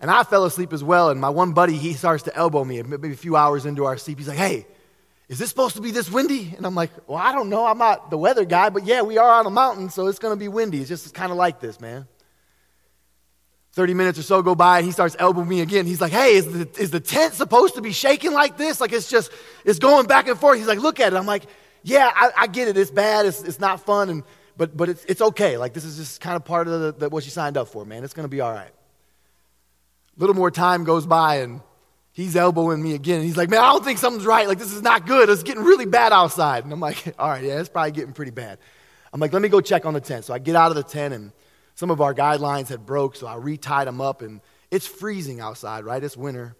And 0.00 0.10
I 0.10 0.22
fell 0.22 0.44
asleep 0.44 0.72
as 0.72 0.84
well. 0.84 1.10
And 1.10 1.20
my 1.20 1.30
one 1.30 1.54
buddy, 1.54 1.76
he 1.76 1.94
starts 1.94 2.24
to 2.24 2.36
elbow 2.36 2.64
me 2.64 2.82
maybe 2.82 3.12
a 3.12 3.16
few 3.16 3.36
hours 3.36 3.64
into 3.64 3.84
our 3.84 3.96
sleep. 3.96 4.18
He's 4.18 4.28
like, 4.28 4.36
hey, 4.36 4.66
is 5.28 5.38
this 5.38 5.48
supposed 5.48 5.76
to 5.76 5.80
be 5.80 5.90
this 5.90 6.10
windy? 6.10 6.52
And 6.56 6.66
I'm 6.66 6.74
like, 6.74 6.90
well, 7.06 7.18
I 7.18 7.32
don't 7.32 7.48
know. 7.48 7.66
I'm 7.66 7.78
not 7.78 8.10
the 8.10 8.18
weather 8.18 8.44
guy, 8.44 8.68
but 8.68 8.84
yeah, 8.84 9.00
we 9.02 9.16
are 9.16 9.38
on 9.40 9.46
a 9.46 9.50
mountain, 9.50 9.88
so 9.88 10.06
it's 10.08 10.18
going 10.18 10.34
to 10.34 10.38
be 10.38 10.48
windy. 10.48 10.80
It's 10.80 10.88
just 10.88 11.14
kind 11.14 11.32
of 11.32 11.38
like 11.38 11.60
this, 11.60 11.80
man. 11.80 12.06
30 13.74 13.94
minutes 13.94 14.18
or 14.20 14.22
so 14.22 14.40
go 14.40 14.54
by 14.54 14.78
and 14.78 14.86
he 14.86 14.92
starts 14.92 15.16
elbowing 15.18 15.48
me 15.48 15.60
again. 15.60 15.84
He's 15.84 16.00
like, 16.00 16.12
hey, 16.12 16.34
is 16.34 16.46
the, 16.46 16.80
is 16.80 16.90
the 16.92 17.00
tent 17.00 17.34
supposed 17.34 17.74
to 17.74 17.82
be 17.82 17.90
shaking 17.90 18.32
like 18.32 18.56
this? 18.56 18.80
Like 18.80 18.92
it's 18.92 19.10
just, 19.10 19.32
it's 19.64 19.80
going 19.80 20.06
back 20.06 20.28
and 20.28 20.38
forth. 20.38 20.58
He's 20.58 20.68
like, 20.68 20.78
look 20.78 21.00
at 21.00 21.12
it. 21.12 21.16
I'm 21.16 21.26
like, 21.26 21.42
yeah, 21.82 22.08
I, 22.14 22.30
I 22.36 22.46
get 22.46 22.68
it. 22.68 22.76
It's 22.76 22.92
bad. 22.92 23.26
It's, 23.26 23.42
it's 23.42 23.58
not 23.58 23.84
fun. 23.84 24.10
And, 24.10 24.22
but, 24.56 24.76
but 24.76 24.88
it's, 24.88 25.04
it's 25.06 25.20
okay. 25.20 25.58
Like 25.58 25.74
this 25.74 25.84
is 25.84 25.96
just 25.96 26.20
kind 26.20 26.36
of 26.36 26.44
part 26.44 26.68
of 26.68 26.80
the, 26.80 26.92
the, 26.92 27.08
what 27.08 27.24
you 27.24 27.32
signed 27.32 27.56
up 27.56 27.66
for, 27.66 27.84
man. 27.84 28.04
It's 28.04 28.14
going 28.14 28.24
to 28.24 28.28
be 28.28 28.40
all 28.40 28.52
right. 28.52 28.70
A 28.70 30.20
little 30.20 30.36
more 30.36 30.52
time 30.52 30.84
goes 30.84 31.04
by 31.04 31.38
and 31.40 31.60
he's 32.12 32.36
elbowing 32.36 32.80
me 32.80 32.94
again. 32.94 33.22
He's 33.22 33.36
like, 33.36 33.50
man, 33.50 33.58
I 33.58 33.72
don't 33.72 33.84
think 33.84 33.98
something's 33.98 34.24
right. 34.24 34.46
Like 34.46 34.58
this 34.58 34.72
is 34.72 34.82
not 34.82 35.04
good. 35.04 35.28
It's 35.28 35.42
getting 35.42 35.64
really 35.64 35.86
bad 35.86 36.12
outside. 36.12 36.62
And 36.62 36.72
I'm 36.72 36.78
like, 36.78 37.12
all 37.18 37.28
right, 37.28 37.42
yeah, 37.42 37.58
it's 37.58 37.68
probably 37.68 37.90
getting 37.90 38.12
pretty 38.12 38.30
bad. 38.30 38.58
I'm 39.12 39.18
like, 39.18 39.32
let 39.32 39.42
me 39.42 39.48
go 39.48 39.60
check 39.60 39.84
on 39.84 39.94
the 39.94 40.00
tent. 40.00 40.24
So 40.26 40.32
I 40.32 40.38
get 40.38 40.54
out 40.54 40.70
of 40.70 40.76
the 40.76 40.84
tent 40.84 41.12
and 41.12 41.32
some 41.74 41.90
of 41.90 42.00
our 42.00 42.14
guidelines 42.14 42.68
had 42.68 42.86
broke, 42.86 43.16
so 43.16 43.26
I 43.26 43.36
retied 43.36 43.86
them 43.86 44.00
up, 44.00 44.22
and 44.22 44.40
it's 44.70 44.86
freezing 44.86 45.40
outside, 45.40 45.84
right? 45.84 46.02
It's 46.02 46.16
winter. 46.16 46.56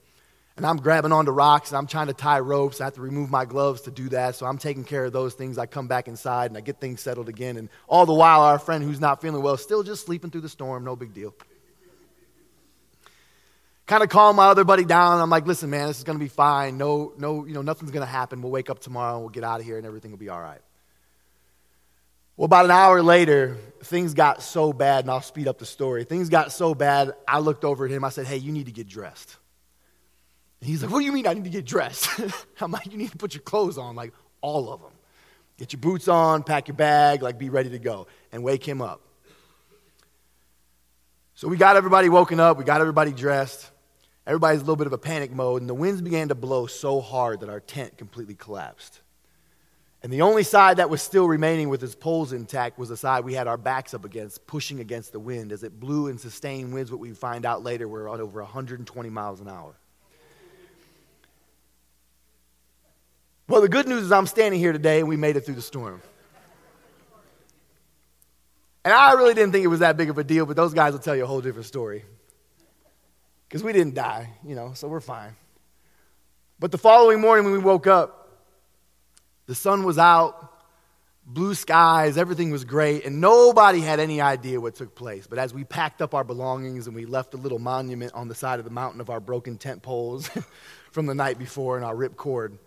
And 0.57 0.65
I'm 0.65 0.77
grabbing 0.77 1.11
onto 1.11 1.33
rocks, 1.33 1.71
and 1.71 1.79
I'm 1.79 1.89
trying 1.89 2.07
to 2.07 2.13
tie 2.13 2.39
ropes. 2.39 2.81
I 2.81 2.85
have 2.85 2.95
to 2.95 3.01
remove 3.01 3.29
my 3.29 3.45
gloves 3.45 3.83
to 3.83 3.91
do 3.91 4.09
that, 4.11 4.37
so 4.37 4.47
I'm 4.47 4.59
taking 4.59 4.85
care 4.85 5.05
of 5.05 5.13
those 5.13 5.35
things. 5.35 5.59
I 5.59 5.67
come 5.67 5.89
back 5.89 6.07
inside, 6.07 6.51
and 6.51 6.57
I 6.57 6.61
get 6.61 6.81
things 6.81 7.01
settled 7.01 7.29
again. 7.29 7.57
And 7.57 7.69
all 7.89 8.07
the 8.07 8.15
while, 8.15 8.43
our 8.43 8.59
friend 8.61 8.85
who's 8.85 9.01
not 9.01 9.21
feeling 9.21 9.43
well 9.43 9.55
is 9.55 9.63
still 9.63 9.83
just 9.83 10.07
sleeping 10.07 10.31
through 10.31 10.43
the 10.43 10.49
storm, 10.49 10.85
no 10.85 10.95
big 10.95 11.13
deal. 11.13 11.35
Kind 13.87 14.03
of 14.03 14.09
calm 14.09 14.37
my 14.37 14.47
other 14.47 14.65
buddy 14.65 14.85
down. 14.85 15.21
I'm 15.21 15.29
like, 15.29 15.47
listen, 15.47 15.71
man, 15.71 15.89
this 15.89 15.99
is 15.99 16.05
going 16.05 16.19
to 16.19 16.25
be 16.25 16.29
fine. 16.29 16.79
No, 16.79 17.13
no, 17.19 17.45
you 17.45 17.53
know, 17.53 17.63
nothing's 17.63 17.91
going 17.91 18.07
to 18.07 18.11
happen. 18.11 18.41
We'll 18.41 18.53
wake 18.53 18.71
up 18.71 18.79
tomorrow, 18.79 19.15
and 19.15 19.23
we'll 19.23 19.31
get 19.31 19.45
out 19.45 19.61
of 19.61 19.67
here, 19.67 19.77
and 19.77 19.87
everything 19.87 20.11
will 20.11 20.19
be 20.19 20.29
all 20.29 20.41
right. 20.41 20.61
Well, 22.37 22.47
about 22.47 22.65
an 22.65 22.73
hour 22.73 23.03
later, 23.03 23.57
things 23.85 24.13
got 24.13 24.43
so 24.43 24.73
bad, 24.73 25.05
and 25.05 25.11
I'll 25.11 25.21
speed 25.21 25.47
up 25.47 25.59
the 25.59 25.67
story. 25.67 26.05
Things 26.05 26.29
got 26.29 26.53
so 26.53 26.75
bad, 26.75 27.15
I 27.29 27.39
looked 27.39 27.65
over 27.65 27.85
at 27.85 27.91
him. 27.91 28.05
I 28.05 28.09
said, 28.09 28.27
Hey, 28.27 28.39
you 28.39 28.51
need 28.51 28.67
to 28.67 28.73
get 28.73 28.89
dressed. 28.89 29.37
And 30.61 30.69
he's 30.69 30.83
like, 30.83 30.91
What 30.91 30.99
do 30.99 31.05
you 31.05 31.13
mean 31.13 31.27
I 31.27 31.35
need 31.35 31.45
to 31.45 31.51
get 31.51 31.65
dressed? 31.65 32.09
I'm 32.61 32.73
like, 32.73 32.91
You 32.91 32.99
need 32.99 33.13
to 33.13 33.17
put 33.17 33.35
your 33.35 33.43
clothes 33.43 33.79
on, 33.79 33.95
like 33.95 34.13
all 34.41 34.73
of 34.73 34.81
them. 34.81 34.91
Get 35.59 35.73
your 35.73 35.81
boots 35.81 36.09
on, 36.09 36.43
pack 36.43 36.67
your 36.67 36.77
bag, 36.77 37.23
like 37.23 37.39
be 37.39 37.51
ready 37.51 37.71
to 37.71 37.79
go, 37.79 38.09
and 38.33 38.43
wake 38.43 38.67
him 38.67 38.83
up. 38.83 39.01
So 41.37 41.47
we 41.47 41.57
got 41.57 41.77
everybody 41.77 42.09
woken 42.09 42.41
up, 42.41 42.59
we 42.59 42.65
got 42.65 42.81
everybody 42.81 43.13
dressed. 43.13 43.71
Everybody's 44.27 44.61
a 44.61 44.63
little 44.63 44.77
bit 44.77 44.87
of 44.87 44.93
a 44.95 44.99
panic 44.99 45.33
mode, 45.33 45.61
and 45.61 45.69
the 45.69 45.75
winds 45.75 46.01
began 46.01 46.29
to 46.29 46.35
blow 46.35 46.67
so 46.67 47.01
hard 47.01 47.41
that 47.41 47.51
our 47.51 47.61
tent 47.61 47.99
completely 47.99 48.35
collapsed. 48.35 49.03
And 50.05 50.13
the 50.13 50.21
only 50.21 50.43
side 50.43 50.77
that 50.77 50.91
was 50.91 51.01
still 51.01 51.27
remaining 51.27 51.71
with 51.71 51.83
its 51.83 51.95
poles 51.95 52.35
intact 52.35 52.79
was 52.79 52.91
the 52.91 52.97
side 52.97 53.25
we 53.25 53.33
had 53.33 53.47
our 53.47 53.57
backs 53.57 53.95
up 53.95 54.05
against, 54.05 54.47
pushing 54.47 54.81
against 54.81 55.13
the 55.13 55.19
wind 55.19 55.51
as 55.51 55.63
it 55.63 55.81
blew 55.81 56.09
and 56.09 56.21
sustained 56.21 56.75
winds, 56.75 56.91
what 56.91 57.01
we 57.01 57.15
find 57.15 57.47
out 57.47 57.63
later 57.65 57.89
were 57.89 58.13
at 58.13 58.21
over 58.21 58.43
120 58.43 59.09
miles 59.09 59.41
an 59.41 59.49
hour. 59.49 59.75
Well, 63.49 63.63
the 63.63 63.69
good 63.71 63.89
news 63.89 64.03
is 64.03 64.13
I'm 64.13 64.27
standing 64.27 64.61
here 64.61 64.73
today 64.73 64.99
and 64.99 65.09
we 65.09 65.17
made 65.17 65.39
it 65.39 65.47
through 65.47 65.55
the 65.55 65.63
storm. 65.63 66.03
And 68.85 68.93
I 68.93 69.13
really 69.13 69.33
didn't 69.33 69.53
think 69.53 69.65
it 69.65 69.69
was 69.69 69.81
that 69.81 69.97
big 69.97 70.11
of 70.11 70.19
a 70.19 70.25
deal, 70.25 70.45
but 70.45 70.55
those 70.55 70.75
guys 70.75 70.93
will 70.93 71.01
tell 71.01 71.17
you 71.17 71.25
a 71.25 71.27
whole 71.27 71.41
different 71.41 71.67
story. 71.67 72.05
Because 73.49 73.63
we 73.63 73.73
didn't 73.73 73.95
die, 73.95 74.35
you 74.45 74.55
know, 74.55 74.75
so 74.75 74.87
we're 74.87 75.01
fine. 75.01 75.35
But 76.61 76.73
the 76.73 76.79
following 76.79 77.23
morning 77.23 77.47
when 77.47 77.55
we 77.55 77.59
woke 77.59 77.87
up, 77.87 78.24
the 79.47 79.55
sun 79.55 79.85
was 79.85 79.99
out, 79.99 80.53
blue 81.27 81.55
skies, 81.55 82.19
everything 82.19 82.51
was 82.51 82.65
great, 82.65 83.05
and 83.05 83.21
nobody 83.21 83.81
had 83.81 84.01
any 84.01 84.21
idea 84.21 84.61
what 84.61 84.75
took 84.75 84.95
place. 84.95 85.27
But 85.27 85.39
as 85.39 85.55
we 85.55 85.65
packed 85.65 86.03
up 86.03 86.15
our 86.15 86.25
belongings 86.25 86.87
and 86.87 86.95
we 86.95 87.07
left 87.07 87.35
a 87.35 87.37
little 87.37 87.59
monument 87.59 88.13
on 88.15 88.29
the 88.29 88.35
side 88.35 88.59
of 88.59 88.65
the 88.65 88.71
mountain 88.71 89.01
of 89.01 89.11
our 89.11 89.21
broken 89.21 89.57
tent 89.57 89.83
poles 89.83 90.31
from 90.93 91.07
the 91.07 91.15
night 91.15 91.39
before 91.39 91.77
and 91.77 91.85
our 91.85 91.97
ripped 91.97 92.17
cord, 92.17 92.59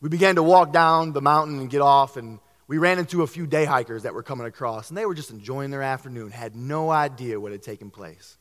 we 0.00 0.08
began 0.08 0.36
to 0.36 0.42
walk 0.42 0.72
down 0.72 1.12
the 1.12 1.22
mountain 1.22 1.60
and 1.60 1.70
get 1.70 1.80
off, 1.80 2.16
and 2.16 2.40
we 2.66 2.78
ran 2.78 2.98
into 2.98 3.22
a 3.22 3.26
few 3.26 3.46
day 3.46 3.64
hikers 3.64 4.02
that 4.02 4.14
were 4.14 4.22
coming 4.22 4.46
across, 4.46 4.88
and 4.88 4.96
they 4.96 5.06
were 5.06 5.14
just 5.14 5.30
enjoying 5.30 5.70
their 5.70 5.82
afternoon, 5.82 6.30
had 6.30 6.56
no 6.56 6.90
idea 6.90 7.38
what 7.38 7.52
had 7.52 7.62
taken 7.62 7.90
place. 7.90 8.36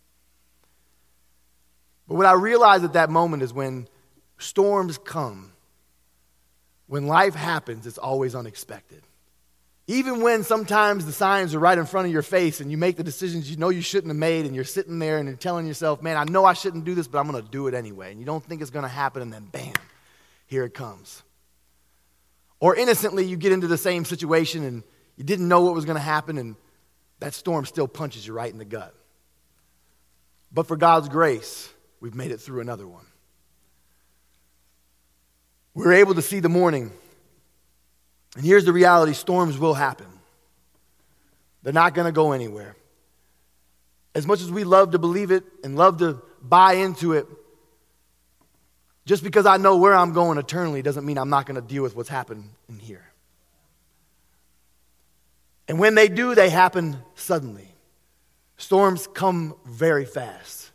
But 2.07 2.15
what 2.15 2.25
I 2.25 2.33
realized 2.33 2.83
at 2.83 2.93
that 2.93 3.09
moment 3.09 3.43
is 3.43 3.53
when 3.53 3.87
storms 4.37 4.97
come, 4.97 5.50
when 6.91 7.07
life 7.07 7.36
happens, 7.36 7.88
it's 7.88 7.98
always 7.98 8.36
unexpected. 8.36 9.01
Even 9.88 10.21
when 10.21 10.43
sometimes 10.43 11.05
the 11.05 11.13
signs 11.13 11.55
are 11.55 11.60
right 11.60 11.77
in 11.77 11.86
front 11.86 12.05
of 12.05 12.12
your 12.12 12.21
face 12.21 12.60
and 12.60 12.69
you 12.69 12.77
make 12.77 12.98
the 12.98 13.03
decisions 13.03 13.50
you 13.50 13.55
know 13.55 13.69
you 13.69 13.79
shouldn't 13.81 14.10
have 14.10 14.17
made, 14.17 14.45
and 14.45 14.53
you're 14.53 14.65
sitting 14.65 15.00
there 15.00 15.17
and 15.17 15.25
you're 15.25 15.38
telling 15.38 15.65
yourself, 15.65 16.01
man, 16.01 16.17
I 16.17 16.25
know 16.25 16.43
I 16.43 16.51
shouldn't 16.51 16.83
do 16.83 16.93
this, 16.93 17.07
but 17.07 17.19
I'm 17.19 17.31
going 17.31 17.41
to 17.41 17.50
do 17.50 17.67
it 17.67 17.74
anyway. 17.74 18.12
And 18.12 18.19
you 18.19 18.25
don't 18.25 18.43
think 18.43 18.62
it's 18.62 18.71
going 18.71 18.83
to 18.83 18.89
happen, 18.89 19.21
and 19.21 19.31
then 19.31 19.45
bam, 19.45 19.71
here 20.48 20.65
it 20.65 20.74
comes. 20.74 21.24
Or 22.60 22.75
innocently, 22.75 23.24
you 23.24 23.38
get 23.38 23.53
into 23.53 23.67
the 23.67 23.77
same 23.77 24.03
situation 24.03 24.65
and 24.65 24.83
you 25.15 25.24
didn't 25.24 25.48
know 25.48 25.62
what 25.62 25.74
was 25.74 25.86
going 25.86 25.95
to 25.95 26.01
happen, 26.01 26.38
and 26.38 26.57
that 27.19 27.33
storm 27.33 27.63
still 27.65 27.88
punches 27.88 28.27
you 28.27 28.33
right 28.33 28.51
in 28.51 28.57
the 28.57 28.65
gut. 28.65 28.93
But 30.51 30.67
for 30.67 30.75
God's 30.75 31.07
grace, 31.07 31.69
we've 32.01 32.15
made 32.15 32.31
it 32.31 32.41
through 32.41 32.60
another 32.60 32.86
one. 32.86 33.05
We're 35.73 35.93
able 35.93 36.15
to 36.15 36.21
see 36.21 36.39
the 36.39 36.49
morning. 36.49 36.91
And 38.35 38.45
here's 38.45 38.65
the 38.65 38.73
reality 38.73 39.13
storms 39.13 39.57
will 39.57 39.73
happen, 39.73 40.07
they're 41.63 41.73
not 41.73 41.93
going 41.93 42.05
to 42.05 42.11
go 42.11 42.31
anywhere. 42.31 42.75
As 44.13 44.27
much 44.27 44.41
as 44.41 44.51
we 44.51 44.65
love 44.65 44.91
to 44.91 44.99
believe 44.99 45.31
it 45.31 45.45
and 45.63 45.77
love 45.77 45.99
to 45.99 46.21
buy 46.41 46.73
into 46.73 47.13
it, 47.13 47.25
just 49.05 49.23
because 49.23 49.45
I 49.45 49.57
know 49.57 49.77
where 49.77 49.95
I'm 49.95 50.13
going 50.13 50.37
eternally 50.37 50.81
doesn't 50.81 51.05
mean 51.05 51.17
I'm 51.17 51.29
not 51.29 51.45
going 51.45 51.55
to 51.55 51.61
deal 51.61 51.81
with 51.81 51.95
what's 51.95 52.09
happened 52.09 52.49
in 52.67 52.77
here. 52.77 53.05
And 55.67 55.79
when 55.79 55.95
they 55.95 56.09
do, 56.09 56.35
they 56.35 56.49
happen 56.49 56.97
suddenly. 57.15 57.69
Storms 58.57 59.07
come 59.07 59.55
very 59.65 60.05
fast. 60.05 60.71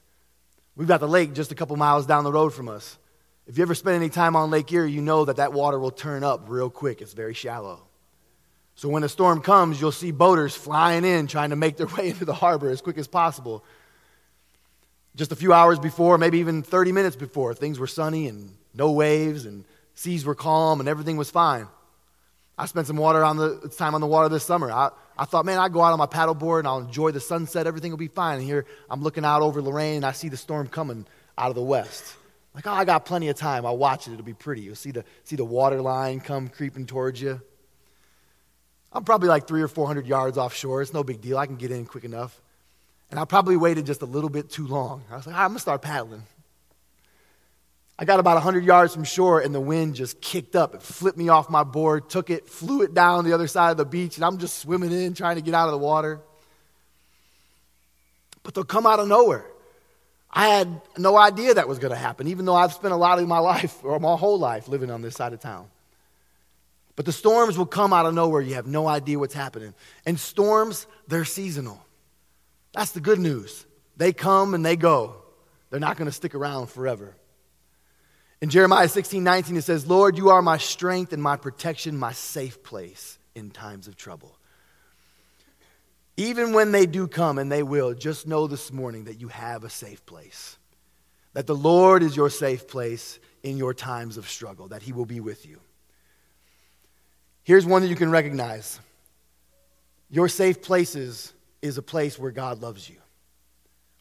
We've 0.75 0.89
got 0.89 1.01
the 1.01 1.09
lake 1.09 1.35
just 1.35 1.53
a 1.53 1.55
couple 1.55 1.77
miles 1.77 2.07
down 2.07 2.25
the 2.25 2.33
road 2.33 2.55
from 2.55 2.69
us. 2.69 2.99
If 3.47 3.59
you 3.59 3.63
ever 3.63 3.75
spend 3.75 3.97
any 3.97 4.09
time 4.09 4.35
on 4.35 4.51
Lake 4.51 4.73
Erie, 4.73 4.91
you 4.91 5.01
know 5.01 5.25
that 5.25 5.37
that 5.37 5.53
water 5.53 5.79
will 5.79 5.93
turn 5.93 6.25
up 6.25 6.47
real 6.49 6.69
quick. 6.69 7.01
It's 7.01 7.13
very 7.13 7.35
shallow. 7.35 7.81
So 8.75 8.89
when 8.89 9.05
a 9.05 9.09
storm 9.09 9.41
comes, 9.41 9.81
you'll 9.81 9.93
see 9.93 10.11
boaters 10.11 10.55
flying 10.55 11.05
in 11.05 11.29
trying 11.29 11.51
to 11.51 11.57
make 11.57 11.77
their 11.77 11.87
way 11.97 12.09
into 12.09 12.25
the 12.25 12.35
harbor 12.35 12.71
as 12.71 12.81
quick 12.81 12.99
as 12.99 13.07
possible. 13.07 13.65
Just 15.15 15.33
a 15.33 15.37
few 15.37 15.53
hours 15.53 15.79
before, 15.79 16.19
maybe 16.19 16.39
even 16.41 16.63
30 16.63 16.93
minutes 16.93 17.17
before, 17.17 17.55
things 17.55 17.79
were 17.79 17.87
sunny 17.87 18.29
and 18.29 18.55
no 18.75 18.93
waves 18.93 19.47
and 19.47 19.65
seas 19.95 20.25
were 20.25 20.35
calm 20.35 20.81
and 20.81 20.89
everything 20.89 21.17
was 21.17 21.31
fine. 21.31 21.69
I 22.59 22.67
spent 22.67 22.87
some 22.87 22.97
water 22.97 23.23
on 23.25 23.37
the 23.37 23.73
time 23.79 23.95
on 23.95 24.01
the 24.01 24.07
water 24.07 24.29
this 24.29 24.45
summer. 24.45 24.73
I, 24.73 24.91
I 25.17 25.25
thought, 25.25 25.47
man, 25.47 25.59
I'll 25.59 25.69
go 25.69 25.83
out 25.83 25.93
on 25.93 25.99
my 25.99 26.07
paddleboard 26.07 26.61
and 26.61 26.69
I'll 26.69 26.79
enjoy 26.79 27.13
the 27.13 27.21
sunset. 27.21 27.67
Everything 27.67 27.93
will 27.93 27.99
be 27.99 28.09
fine. 28.09 28.39
And 28.39 28.45
here 28.45 28.67
I'm 28.91 29.03
looking 29.03 29.25
out 29.25 29.41
over 29.41 29.63
Lorain 29.63 29.97
and 29.97 30.05
I 30.05 30.13
see 30.13 30.29
the 30.29 30.37
storm 30.37 30.67
coming 30.67 31.07
out 31.39 31.51
of 31.51 31.55
the 31.55 31.63
west. 31.63 32.17
Like, 32.57 32.67
oh, 32.67 32.73
I 32.73 32.87
got 32.87 33.05
plenty 33.05 33.29
of 33.29 33.37
time. 33.37 33.67
I'll 33.67 33.77
watch 33.77 34.09
it. 34.09 34.15
It'll 34.15 34.25
be 34.25 34.33
pretty. 34.33 34.63
You'll 34.63 34.77
see 34.77 34.91
the, 34.91 35.05
see 35.25 35.37
the 35.37 35.45
water 35.45 35.83
line 35.83 36.21
come 36.21 36.49
creeping 36.49 36.87
towards 36.87 37.21
you. 37.21 37.39
I'm 38.91 39.05
probably 39.05 39.29
like 39.29 39.47
three 39.47 39.61
or 39.61 39.69
400 39.69 40.07
yards 40.07 40.39
offshore. 40.39 40.81
It's 40.81 40.95
no 40.95 41.05
big 41.05 41.21
deal. 41.21 41.37
I 41.37 41.45
can 41.45 41.57
get 41.57 41.71
in 41.71 41.85
quick 41.85 42.05
enough. 42.05 42.41
And 43.11 43.21
I 43.21 43.27
probably 43.27 43.59
waited 43.59 43.85
just 43.85 44.01
a 44.01 44.07
little 44.07 44.31
bit 44.31 44.49
too 44.49 44.67
long. 44.67 45.05
I 45.11 45.17
was 45.17 45.27
like, 45.27 45.37
right, 45.37 45.43
I'm 45.43 45.51
going 45.51 45.57
to 45.57 45.61
start 45.61 45.83
paddling. 45.83 46.23
I 47.99 48.07
got 48.07 48.21
about 48.21 48.35
100 48.37 48.65
yards 48.65 48.95
from 48.95 49.05
shore, 49.05 49.41
and 49.41 49.55
the 49.55 49.61
wind 49.61 49.95
just 49.95 50.23
kicked 50.23 50.57
up. 50.57 50.75
It 50.75 50.83
flipped 50.83 51.19
me 51.19 51.29
off 51.29 51.51
my 51.51 51.63
board, 51.63 52.09
took 52.09 52.31
it, 52.31 52.49
flew 52.49 52.83
it 52.83 52.95
down 52.95 53.27
the 53.27 53.35
other 53.35 53.49
side 53.49 53.71
of 53.71 53.77
the 53.77 53.85
beach, 53.85 54.17
and 54.17 54.25
I'm 54.25 54.39
just 54.39 54.59
swimming 54.59 54.93
in, 54.93 55.13
trying 55.13 55.37
to 55.37 55.43
get 55.43 55.53
out 55.53 55.67
of 55.67 55.73
the 55.73 55.79
water. 55.79 56.21
But 58.43 58.55
they'll 58.55 58.65
come 58.65 58.87
out 58.87 58.99
of 58.99 59.09
nowhere. 59.09 59.45
I 60.37 60.49
had 60.49 60.83
no 60.99 61.17
idea 61.17 61.55
that 61.55 61.67
was 61.67 61.79
going 61.79 61.93
to 61.93 61.99
happen, 61.99 62.29
even 62.29 62.45
though 62.45 62.55
I've 62.55 62.75
spent 62.75 62.93
a 62.93 62.97
lot 62.97 63.19
of 63.19 63.27
my 63.27 63.39
life, 63.39 63.83
or 63.83 63.99
my 63.99 64.17
whole 64.17 64.39
life, 64.39 64.69
living 64.69 64.91
on 64.91 65.01
this 65.01 65.15
side 65.15 65.33
of 65.33 65.41
town. 65.41 65.67
But 66.95 67.07
the 67.07 67.13
storms 67.13 67.57
will 67.57 67.67
come 67.67 67.95
out 67.95 68.05
of 68.05 68.13
nowhere. 68.13 68.43
You 68.43 68.55
have 68.55 68.67
no 68.67 68.87
idea 68.87 69.19
what's 69.19 69.33
happening. 69.33 69.73
And 70.05 70.21
storms, 70.21 70.87
they're 71.09 71.25
seasonal. 71.25 71.83
That's 72.75 72.93
the 72.93 73.01
good 73.01 73.19
news. 73.19 73.65
They 73.97 74.13
come 74.13 74.53
and 74.53 74.65
they 74.65 74.77
go, 74.77 75.17
they're 75.71 75.81
not 75.81 75.97
going 75.97 76.07
to 76.07 76.13
stick 76.13 76.35
around 76.35 76.67
forever. 76.67 77.17
In 78.43 78.51
Jeremiah 78.51 78.89
16 78.89 79.25
19, 79.25 79.57
it 79.57 79.63
says, 79.63 79.87
Lord, 79.87 80.19
you 80.19 80.29
are 80.29 80.43
my 80.43 80.59
strength 80.59 81.15
and 81.15 81.23
my 81.23 81.37
protection, 81.37 81.97
my 81.97 82.13
safe 82.13 82.63
place 82.63 83.19
in 83.35 83.51
times 83.51 83.89
of 83.89 83.97
trouble. 83.97 84.37
Even 86.17 86.53
when 86.53 86.73
they 86.73 86.87
do 86.87 87.07
come, 87.07 87.39
and 87.39 87.53
they 87.53 87.63
will, 87.63 87.93
just 87.93 88.27
know 88.27 88.47
this 88.47 88.73
morning 88.73 89.05
that 89.05 89.21
you 89.21 89.29
have 89.29 89.65
a 89.65 89.71
safe 89.71 90.05
place. 90.07 90.57
That 91.35 91.47
the 91.47 91.55
Lord 91.55 92.03
is 92.03 92.17
your 92.17 92.31
safe 92.31 92.67
place 92.67 93.19
in 93.43 93.59
your 93.59 93.75
times 93.75 94.17
of 94.17 94.29
struggle, 94.29 94.69
that 94.69 94.83
He 94.83 94.93
will 94.93 95.05
be 95.05 95.21
with 95.21 95.45
you. 95.45 95.61
Here's 97.45 97.67
one 97.67 97.83
that 97.83 97.89
you 97.89 97.97
can 97.97 98.11
recognize 98.11 98.81
your 100.09 100.29
safe 100.29 100.63
places 100.63 101.33
is 101.63 101.79
a 101.79 101.83
place 101.83 102.19
where 102.19 102.31
God 102.31 102.63
loves 102.63 102.89
you. 102.89 102.97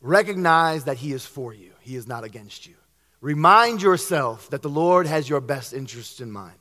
Recognize 0.01 0.85
that 0.85 0.97
He 0.97 1.11
is 1.11 1.25
for 1.25 1.53
you, 1.53 1.71
He 1.81 1.95
is 1.95 2.07
not 2.07 2.23
against 2.23 2.65
you. 2.65 2.75
Remind 3.21 3.81
yourself 3.81 4.49
that 4.51 4.61
the 4.61 4.69
Lord 4.69 5.07
has 5.07 5.27
your 5.27 5.41
best 5.41 5.73
interests 5.73 6.21
in 6.21 6.31
mind. 6.31 6.57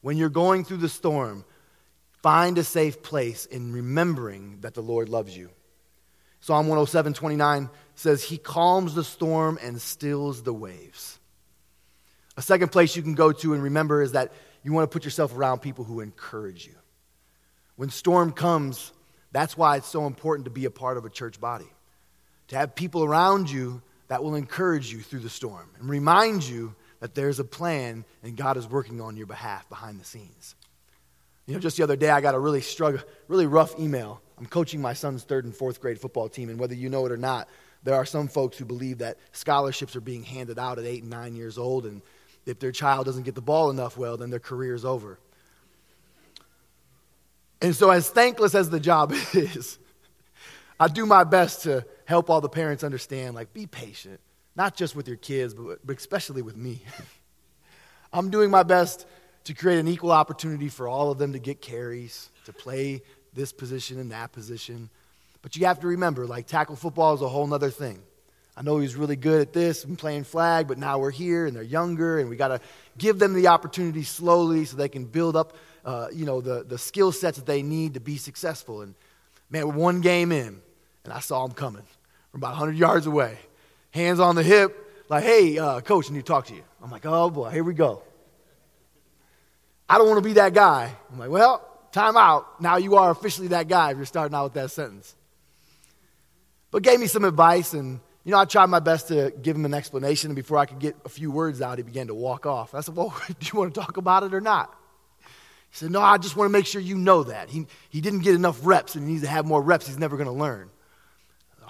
When 0.00 0.16
you're 0.16 0.28
going 0.28 0.64
through 0.64 0.78
the 0.78 0.88
storm, 0.88 1.44
find 2.24 2.56
a 2.56 2.64
safe 2.64 3.02
place 3.02 3.44
in 3.44 3.70
remembering 3.70 4.56
that 4.62 4.72
the 4.72 4.80
Lord 4.80 5.10
loves 5.10 5.36
you. 5.36 5.50
Psalm 6.40 6.68
107 6.68 7.12
29 7.12 7.68
says, 7.96 8.22
He 8.22 8.38
calms 8.38 8.94
the 8.94 9.04
storm 9.04 9.58
and 9.60 9.78
stills 9.78 10.42
the 10.42 10.54
waves. 10.54 11.18
A 12.38 12.42
second 12.42 12.72
place 12.72 12.96
you 12.96 13.02
can 13.02 13.14
go 13.14 13.32
to 13.32 13.52
and 13.52 13.62
remember 13.62 14.00
is 14.00 14.12
that 14.12 14.32
you 14.62 14.72
want 14.72 14.90
to 14.90 14.92
put 14.92 15.04
yourself 15.04 15.36
around 15.36 15.58
people 15.58 15.84
who 15.84 16.00
encourage 16.00 16.66
you. 16.66 16.74
When 17.76 17.90
storm 17.90 18.32
comes, 18.32 18.92
that's 19.30 19.58
why 19.58 19.76
it's 19.76 19.86
so 19.86 20.06
important 20.06 20.46
to 20.46 20.50
be 20.50 20.64
a 20.64 20.70
part 20.70 20.96
of 20.96 21.04
a 21.04 21.10
church 21.10 21.38
body. 21.38 21.70
To 22.48 22.56
have 22.56 22.74
people 22.74 23.04
around 23.04 23.50
you 23.50 23.82
that 24.08 24.24
will 24.24 24.34
encourage 24.34 24.90
you 24.90 25.02
through 25.02 25.20
the 25.20 25.28
storm 25.28 25.68
and 25.78 25.90
remind 25.90 26.42
you 26.42 26.74
that 27.00 27.14
there's 27.14 27.38
a 27.38 27.44
plan 27.44 28.06
and 28.22 28.34
God 28.34 28.56
is 28.56 28.66
working 28.66 29.02
on 29.02 29.14
your 29.14 29.26
behalf 29.26 29.68
behind 29.68 30.00
the 30.00 30.06
scenes. 30.06 30.54
You 31.46 31.54
know, 31.54 31.60
just 31.60 31.76
the 31.76 31.82
other 31.82 31.96
day 31.96 32.10
I 32.10 32.20
got 32.20 32.34
a 32.34 32.38
really 32.38 32.60
struggle, 32.60 33.00
really 33.28 33.46
rough 33.46 33.78
email. 33.78 34.20
I'm 34.38 34.46
coaching 34.46 34.80
my 34.80 34.94
son's 34.94 35.22
third 35.24 35.44
and 35.44 35.54
fourth 35.54 35.80
grade 35.80 36.00
football 36.00 36.28
team, 36.28 36.48
and 36.48 36.58
whether 36.58 36.74
you 36.74 36.88
know 36.88 37.04
it 37.06 37.12
or 37.12 37.16
not, 37.16 37.48
there 37.82 37.94
are 37.94 38.06
some 38.06 38.28
folks 38.28 38.56
who 38.56 38.64
believe 38.64 38.98
that 38.98 39.18
scholarships 39.32 39.94
are 39.94 40.00
being 40.00 40.22
handed 40.22 40.58
out 40.58 40.78
at 40.78 40.86
eight 40.86 41.02
and 41.02 41.10
nine 41.10 41.36
years 41.36 41.58
old, 41.58 41.84
and 41.84 42.00
if 42.46 42.58
their 42.58 42.72
child 42.72 43.06
doesn't 43.06 43.24
get 43.24 43.34
the 43.34 43.42
ball 43.42 43.70
enough 43.70 43.96
well, 43.96 44.16
then 44.16 44.30
their 44.30 44.40
career 44.40 44.74
is 44.74 44.84
over. 44.84 45.18
And 47.60 47.74
so, 47.74 47.90
as 47.90 48.08
thankless 48.08 48.54
as 48.54 48.70
the 48.70 48.80
job 48.80 49.12
is, 49.34 49.78
I 50.80 50.88
do 50.88 51.06
my 51.06 51.24
best 51.24 51.62
to 51.62 51.86
help 52.06 52.30
all 52.30 52.40
the 52.40 52.48
parents 52.48 52.82
understand 52.82 53.34
like, 53.34 53.52
be 53.52 53.66
patient, 53.66 54.20
not 54.56 54.76
just 54.76 54.96
with 54.96 55.06
your 55.06 55.16
kids, 55.16 55.54
but, 55.54 55.86
but 55.86 55.96
especially 55.96 56.42
with 56.42 56.56
me. 56.56 56.82
I'm 58.12 58.30
doing 58.30 58.50
my 58.50 58.62
best 58.62 59.06
to 59.44 59.54
create 59.54 59.78
an 59.78 59.88
equal 59.88 60.12
opportunity 60.12 60.68
for 60.68 60.88
all 60.88 61.10
of 61.10 61.18
them 61.18 61.32
to 61.32 61.38
get 61.38 61.60
carries, 61.60 62.30
to 62.46 62.52
play 62.52 63.02
this 63.34 63.52
position 63.52 63.98
and 63.98 64.10
that 64.10 64.32
position. 64.32 64.88
But 65.42 65.56
you 65.56 65.66
have 65.66 65.80
to 65.80 65.88
remember, 65.88 66.26
like, 66.26 66.46
tackle 66.46 66.76
football 66.76 67.14
is 67.14 67.20
a 67.20 67.28
whole 67.28 67.52
other 67.52 67.70
thing. 67.70 68.02
I 68.56 68.62
know 68.62 68.78
he's 68.78 68.94
really 68.94 69.16
good 69.16 69.40
at 69.40 69.52
this 69.52 69.84
and 69.84 69.98
playing 69.98 70.24
flag, 70.24 70.68
but 70.68 70.78
now 70.78 70.98
we're 70.98 71.10
here 71.10 71.46
and 71.46 71.54
they're 71.54 71.62
younger, 71.62 72.18
and 72.18 72.30
we 72.30 72.36
got 72.36 72.48
to 72.48 72.60
give 72.96 73.18
them 73.18 73.34
the 73.34 73.48
opportunity 73.48 74.04
slowly 74.04 74.64
so 74.64 74.76
they 74.76 74.88
can 74.88 75.04
build 75.04 75.36
up, 75.36 75.56
uh, 75.84 76.06
you 76.12 76.24
know, 76.24 76.40
the, 76.40 76.62
the 76.62 76.78
skill 76.78 77.12
sets 77.12 77.36
that 77.36 77.46
they 77.46 77.62
need 77.62 77.94
to 77.94 78.00
be 78.00 78.16
successful. 78.16 78.82
And 78.82 78.94
man, 79.50 79.66
we're 79.68 79.74
one 79.74 80.00
game 80.00 80.30
in, 80.32 80.62
and 81.04 81.12
I 81.12 81.18
saw 81.18 81.44
him 81.44 81.52
coming 81.52 81.82
from 82.30 82.40
about 82.40 82.52
100 82.52 82.76
yards 82.76 83.06
away, 83.06 83.36
hands 83.90 84.20
on 84.20 84.36
the 84.36 84.42
hip, 84.42 84.80
like, 85.08 85.24
hey, 85.24 85.58
uh, 85.58 85.80
coach, 85.80 86.08
I 86.08 86.14
need 86.14 86.20
to 86.20 86.24
talk 86.24 86.46
to 86.46 86.54
you. 86.54 86.62
I'm 86.82 86.90
like, 86.90 87.04
oh 87.04 87.28
boy, 87.28 87.50
here 87.50 87.64
we 87.64 87.74
go. 87.74 88.02
I 89.88 89.98
don't 89.98 90.08
want 90.08 90.18
to 90.18 90.28
be 90.28 90.34
that 90.34 90.54
guy. 90.54 90.94
I'm 91.12 91.18
like, 91.18 91.30
well, 91.30 91.66
time 91.92 92.16
out. 92.16 92.60
Now 92.60 92.76
you 92.76 92.96
are 92.96 93.10
officially 93.10 93.48
that 93.48 93.68
guy 93.68 93.90
if 93.90 93.96
you're 93.96 94.06
starting 94.06 94.34
out 94.34 94.44
with 94.44 94.54
that 94.54 94.70
sentence. 94.70 95.14
But 96.70 96.82
gave 96.82 96.98
me 96.98 97.06
some 97.06 97.24
advice, 97.24 97.72
and 97.72 98.00
you 98.24 98.32
know, 98.32 98.38
I 98.38 98.46
tried 98.46 98.66
my 98.66 98.80
best 98.80 99.08
to 99.08 99.32
give 99.42 99.54
him 99.54 99.64
an 99.64 99.74
explanation, 99.74 100.30
and 100.30 100.36
before 100.36 100.58
I 100.58 100.66
could 100.66 100.80
get 100.80 100.96
a 101.04 101.08
few 101.08 101.30
words 101.30 101.62
out, 101.62 101.78
he 101.78 101.84
began 101.84 102.08
to 102.08 102.14
walk 102.14 102.46
off. 102.46 102.74
I 102.74 102.80
said, 102.80 102.96
Well, 102.96 103.14
do 103.28 103.34
you 103.52 103.58
want 103.58 103.74
to 103.74 103.80
talk 103.80 103.96
about 103.96 104.24
it 104.24 104.34
or 104.34 104.40
not? 104.40 104.74
He 105.70 105.76
said, 105.78 105.90
No, 105.90 106.00
I 106.00 106.18
just 106.18 106.34
want 106.34 106.48
to 106.48 106.52
make 106.52 106.66
sure 106.66 106.80
you 106.80 106.96
know 106.96 107.24
that. 107.24 107.50
He, 107.50 107.66
he 107.90 108.00
didn't 108.00 108.20
get 108.20 108.34
enough 108.34 108.58
reps, 108.64 108.96
and 108.96 109.06
he 109.06 109.12
needs 109.12 109.24
to 109.24 109.30
have 109.30 109.46
more 109.46 109.62
reps. 109.62 109.86
He's 109.86 109.98
never 109.98 110.16
going 110.16 110.26
to 110.26 110.32
learn. 110.32 110.70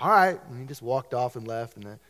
All 0.00 0.11
right. 0.11 0.40
And 0.50 0.61
he 0.61 0.66
just 0.66 0.83
walked 0.83 1.14
off 1.14 1.37
and 1.37 1.46
left. 1.46 1.77
And 1.77 1.85
then, 1.85 2.00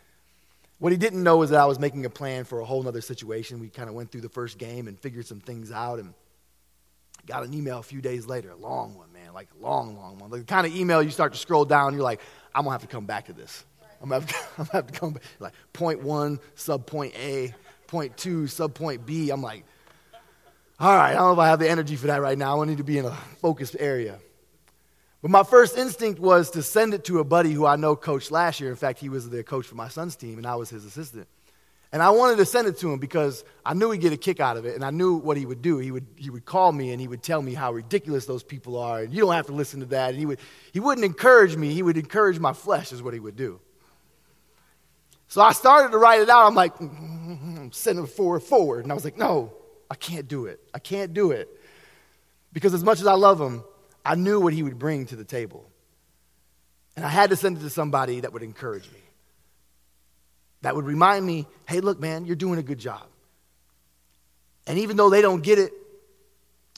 what 0.79 0.93
he 0.93 0.99
didn't 0.99 1.23
know 1.23 1.43
is 1.43 1.51
that 1.51 1.61
I 1.61 1.67
was 1.67 1.79
making 1.79 2.05
a 2.05 2.11
plan 2.11 2.45
for 2.45 2.61
a 2.61 2.65
whole 2.65 2.87
other 2.87 3.01
situation. 3.01 3.61
We 3.61 3.69
kind 3.69 3.89
of 3.89 3.95
went 3.95 4.11
through 4.11 4.23
the 4.23 4.29
first 4.29 4.59
game 4.59 4.89
and 4.89 4.99
figured 4.99 5.27
some 5.27 5.41
things 5.41 5.71
out. 5.71 5.99
And 5.99 6.15
got 7.27 7.45
an 7.45 7.55
email 7.55 7.79
a 7.79 7.83
few 7.83 8.01
days 8.01 8.27
later, 8.27 8.51
a 8.51 8.57
long 8.57 8.95
one, 8.95 9.13
man, 9.13 9.33
like 9.33 9.49
a 9.59 9.63
long, 9.63 9.97
long 9.97 10.19
one. 10.19 10.31
Like 10.31 10.41
the 10.41 10.47
kind 10.47 10.67
of 10.67 10.75
email 10.75 11.03
you 11.03 11.11
start 11.11 11.33
to 11.33 11.39
scroll 11.39 11.65
down, 11.65 11.95
you're 11.95 12.03
like, 12.03 12.21
I'm 12.55 12.65
going 12.65 12.71
to 12.71 12.73
have 12.73 12.89
to 12.89 12.95
come 12.95 13.07
back 13.07 13.27
to 13.27 13.33
this. 13.33 13.65
I'm 14.03 14.09
going 14.11 14.23
to 14.23 14.35
have 14.73 14.87
to 14.87 14.93
come 14.93 15.13
back. 15.15 15.23
Like 15.41 15.53
point 15.73 16.03
one, 16.03 16.39
sub 16.55 16.87
point 16.87 17.15
A, 17.17 17.55
point 17.87 18.17
two, 18.17 18.47
sub 18.47 18.75
point 18.75 19.07
B. 19.07 19.31
I'm 19.31 19.43
like, 19.43 19.65
all 20.79 20.95
right, 20.95 21.11
I 21.11 21.15
don't 21.15 21.29
know 21.29 21.33
if 21.33 21.39
I 21.39 21.49
have 21.49 21.61
the 21.61 21.71
energy 21.71 21.97
for 21.97 22.09
that 22.09 22.21
right 22.21 22.37
now. 22.37 22.61
I 22.61 22.67
need 22.67 22.79
to 22.79 22.85
be 22.85 22.99
in 22.99 23.05
a 23.05 23.15
focused 23.41 23.77
area. 23.79 24.19
But 25.25 25.31
my 25.31 25.43
first 25.43 25.79
instinct 25.79 26.21
was 26.21 26.51
to 26.51 26.63
send 26.63 26.93
it 26.93 27.05
to 27.07 27.19
a 27.19 27.25
buddy 27.25 27.51
who 27.51 27.65
I 27.65 27.77
know 27.77 27.97
coached 27.97 28.31
last 28.31 28.61
year. 28.61 28.69
In 28.69 28.77
fact, 28.77 28.99
he 28.99 29.09
was 29.09 29.31
the 29.31 29.43
coach 29.43 29.65
for 29.65 29.75
my 29.75 29.89
son's 29.89 30.17
team, 30.17 30.37
and 30.37 30.47
I 30.47 30.57
was 30.57 30.69
his 30.69 30.85
assistant. 30.85 31.29
And 31.93 32.03
I 32.03 32.11
wanted 32.11 32.37
to 32.37 32.45
send 32.45 32.69
it 32.69 32.77
to 32.81 32.93
him 32.93 32.99
because 32.99 33.43
I 33.65 33.73
knew 33.73 33.91
he'd 33.91 34.03
get 34.03 34.13
a 34.13 34.19
kick 34.19 34.39
out 34.39 34.59
of 34.59 34.67
it, 34.67 34.75
and 34.75 34.85
I 34.85 34.91
knew 34.91 35.15
what 35.15 35.39
he 35.39 35.47
would 35.47 35.63
do. 35.63 35.79
He 35.79 35.91
would, 35.91 36.07
he 36.17 36.29
would 36.29 36.45
call 36.45 36.73
me 36.73 36.93
and 36.93 37.01
he 37.01 37.09
would 37.09 37.23
tell 37.23 37.41
me 37.41 37.55
how 37.55 37.73
ridiculous 37.73 38.27
those 38.27 38.43
people 38.43 38.77
are, 38.77 39.01
and 39.01 39.15
you 39.15 39.23
don't 39.23 39.33
have 39.33 39.47
to 39.47 39.55
listen 39.55 39.81
to 39.81 39.87
that. 39.87 40.11
And 40.11 40.19
he, 40.19 40.27
would, 40.27 40.41
he 40.75 40.81
wouldn't 40.81 41.07
encourage 41.07 41.57
me, 41.57 41.73
he 41.73 41.83
would 41.83 41.97
encourage 41.97 42.39
my 42.39 42.53
flesh, 42.53 42.93
is 42.93 43.03
what 43.03 43.15
he 43.15 43.21
would 43.21 43.37
do. 43.37 43.61
So 45.29 45.41
I 45.41 45.53
started 45.53 45.93
to 45.93 45.97
write 45.97 46.21
it 46.21 46.29
out. 46.29 46.47
I'm 46.47 46.55
like, 46.55 46.77
mm-hmm, 46.77 47.69
send 47.71 47.99
it 47.99 48.09
forward, 48.09 48.41
forward. 48.41 48.83
And 48.83 48.93
I 48.93 48.95
was 48.95 49.07
like, 49.07 49.17
no, 49.17 49.55
I 49.91 49.95
can't 49.95 50.29
do 50.29 50.45
it. 50.45 50.61
I 50.75 50.81
can't 50.81 51.15
do 51.15 51.31
it. 51.31 51.49
Because 52.53 52.75
as 52.75 52.85
much 52.85 53.01
as 53.01 53.07
I 53.07 53.15
love 53.15 53.41
him, 53.41 53.65
I 54.05 54.15
knew 54.15 54.41
what 54.41 54.53
he 54.53 54.63
would 54.63 54.79
bring 54.79 55.07
to 55.07 55.17
the 55.17 55.25
table. 55.25 55.69
And 56.97 57.05
I 57.05 57.09
had 57.09 57.31
to 57.31 57.37
send 57.37 57.59
it 57.59 57.61
to 57.61 57.71
somebody 57.71 58.21
that 58.21 58.33
would 58.33 58.43
encourage 58.43 58.91
me, 58.93 59.01
that 60.63 60.77
would 60.77 60.85
remind 60.85 61.27
me, 61.27 61.47
hey, 61.67 61.81
look, 61.81 61.99
man, 61.99 62.27
you're 62.27 62.37
doing 62.37 62.59
a 62.59 62.63
good 62.63 62.79
job. 62.79 63.03
And 64.67 64.79
even 64.79 64.97
though 64.97 65.11
they 65.11 65.21
don't 65.21 65.43
get 65.43 65.59
it, 65.59 65.73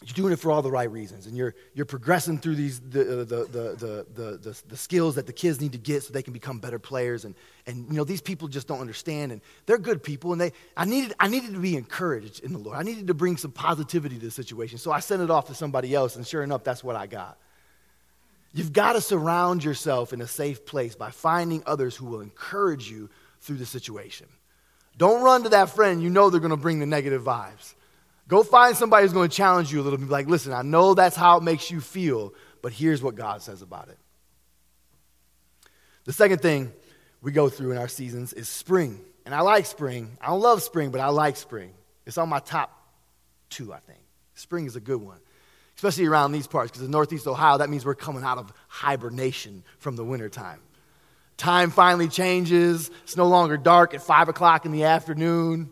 you're 0.04 0.14
doing 0.14 0.32
it 0.32 0.38
for 0.38 0.52
all 0.52 0.60
the 0.60 0.70
right 0.70 0.90
reasons 0.90 1.26
and 1.26 1.36
you're, 1.36 1.54
you're 1.74 1.86
progressing 1.86 2.38
through 2.38 2.54
these 2.54 2.80
uh, 2.80 2.82
the, 2.90 3.24
the, 3.24 3.76
the, 3.78 4.06
the, 4.14 4.38
the, 4.42 4.62
the, 4.68 4.76
skills 4.76 5.14
that 5.14 5.26
the 5.26 5.32
kids 5.32 5.58
need 5.58 5.72
to 5.72 5.78
get 5.78 6.02
so 6.02 6.12
they 6.12 6.22
can 6.22 6.34
become 6.34 6.58
better 6.58 6.78
players 6.78 7.24
and, 7.24 7.34
and 7.66 7.86
you 7.88 7.94
know 7.94 8.04
these 8.04 8.20
people 8.20 8.46
just 8.46 8.68
don't 8.68 8.80
understand 8.80 9.32
and 9.32 9.40
they're 9.64 9.78
good 9.78 10.02
people 10.02 10.32
and 10.32 10.40
they 10.40 10.52
I 10.76 10.84
needed, 10.84 11.14
I 11.18 11.28
needed 11.28 11.54
to 11.54 11.60
be 11.60 11.76
encouraged 11.76 12.44
in 12.44 12.52
the 12.52 12.58
lord. 12.58 12.76
I 12.76 12.82
needed 12.82 13.06
to 13.06 13.14
bring 13.14 13.38
some 13.38 13.52
positivity 13.52 14.18
to 14.18 14.26
the 14.26 14.30
situation 14.30 14.76
so 14.76 14.92
i 14.92 15.00
sent 15.00 15.22
it 15.22 15.30
off 15.30 15.46
to 15.46 15.54
somebody 15.54 15.94
else 15.94 16.16
and 16.16 16.26
sure 16.26 16.42
enough 16.42 16.62
that's 16.62 16.84
what 16.84 16.96
i 16.96 17.06
got. 17.06 17.38
You've 18.52 18.72
got 18.72 18.94
to 18.94 19.00
surround 19.00 19.64
yourself 19.64 20.12
in 20.12 20.20
a 20.20 20.26
safe 20.26 20.64
place 20.64 20.94
by 20.94 21.10
finding 21.10 21.62
others 21.66 21.96
who 21.96 22.06
will 22.06 22.20
encourage 22.20 22.90
you 22.90 23.10
through 23.40 23.56
the 23.56 23.66
situation. 23.66 24.26
Don't 24.96 25.22
run 25.22 25.42
to 25.42 25.50
that 25.50 25.70
friend 25.70 26.02
you 26.02 26.10
know 26.10 26.28
they're 26.28 26.40
going 26.40 26.50
to 26.50 26.56
bring 26.56 26.80
the 26.80 26.86
negative 26.86 27.22
vibes 27.22 27.74
Go 28.28 28.42
find 28.42 28.76
somebody 28.76 29.04
who's 29.04 29.12
going 29.12 29.30
to 29.30 29.36
challenge 29.36 29.72
you 29.72 29.80
a 29.80 29.84
little 29.84 29.98
bit. 29.98 30.08
Like, 30.08 30.26
listen, 30.26 30.52
I 30.52 30.62
know 30.62 30.94
that's 30.94 31.16
how 31.16 31.36
it 31.36 31.42
makes 31.42 31.70
you 31.70 31.80
feel, 31.80 32.34
but 32.60 32.72
here's 32.72 33.02
what 33.02 33.14
God 33.14 33.42
says 33.42 33.62
about 33.62 33.88
it. 33.88 33.98
The 36.04 36.12
second 36.12 36.40
thing 36.40 36.72
we 37.22 37.32
go 37.32 37.48
through 37.48 37.72
in 37.72 37.78
our 37.78 37.88
seasons 37.88 38.32
is 38.32 38.48
spring. 38.48 39.00
And 39.24 39.34
I 39.34 39.40
like 39.40 39.66
spring. 39.66 40.16
I 40.20 40.28
don't 40.28 40.40
love 40.40 40.62
spring, 40.62 40.90
but 40.90 41.00
I 41.00 41.08
like 41.08 41.36
spring. 41.36 41.72
It's 42.06 42.18
on 42.18 42.28
my 42.28 42.38
top 42.38 42.70
two, 43.50 43.72
I 43.72 43.78
think. 43.80 43.98
Spring 44.34 44.66
is 44.66 44.76
a 44.76 44.80
good 44.80 45.00
one, 45.00 45.18
especially 45.76 46.06
around 46.06 46.32
these 46.32 46.46
parts, 46.46 46.70
because 46.70 46.84
in 46.84 46.90
Northeast 46.90 47.26
Ohio, 47.26 47.58
that 47.58 47.70
means 47.70 47.84
we're 47.84 47.94
coming 47.94 48.22
out 48.22 48.38
of 48.38 48.52
hibernation 48.68 49.64
from 49.78 49.96
the 49.96 50.04
wintertime. 50.04 50.60
Time 51.36 51.70
finally 51.70 52.08
changes. 52.08 52.90
It's 53.02 53.16
no 53.16 53.26
longer 53.26 53.56
dark 53.56 53.94
at 53.94 54.02
5 54.02 54.28
o'clock 54.28 54.64
in 54.64 54.72
the 54.72 54.84
afternoon. 54.84 55.70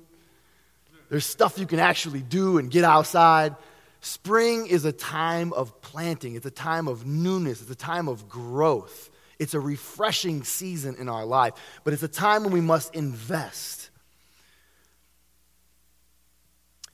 There's 1.15 1.25
stuff 1.25 1.61
you 1.61 1.67
can 1.67 1.79
actually 1.79 2.23
do 2.23 2.59
and 2.59 2.69
get 2.69 2.83
outside. 2.83 3.55
Spring 4.01 4.67
is 4.67 4.85
a 4.85 4.91
time 4.91 5.53
of 5.53 5.81
planting, 5.81 6.35
it's 6.35 6.45
a 6.45 6.51
time 6.51 6.89
of 6.89 7.07
newness, 7.07 7.63
it's 7.63 7.71
a 7.71 7.77
time 7.77 8.09
of 8.09 8.29
growth. 8.29 9.11
It's 9.39 9.55
a 9.55 9.61
refreshing 9.61 10.43
season 10.43 10.97
in 10.99 11.09
our 11.09 11.25
life, 11.25 11.55
but 11.85 11.93
it's 11.93 12.03
a 12.03 12.09
time 12.09 12.43
when 12.43 12.53
we 12.53 12.61
must 12.61 12.97
invest. 12.97 13.91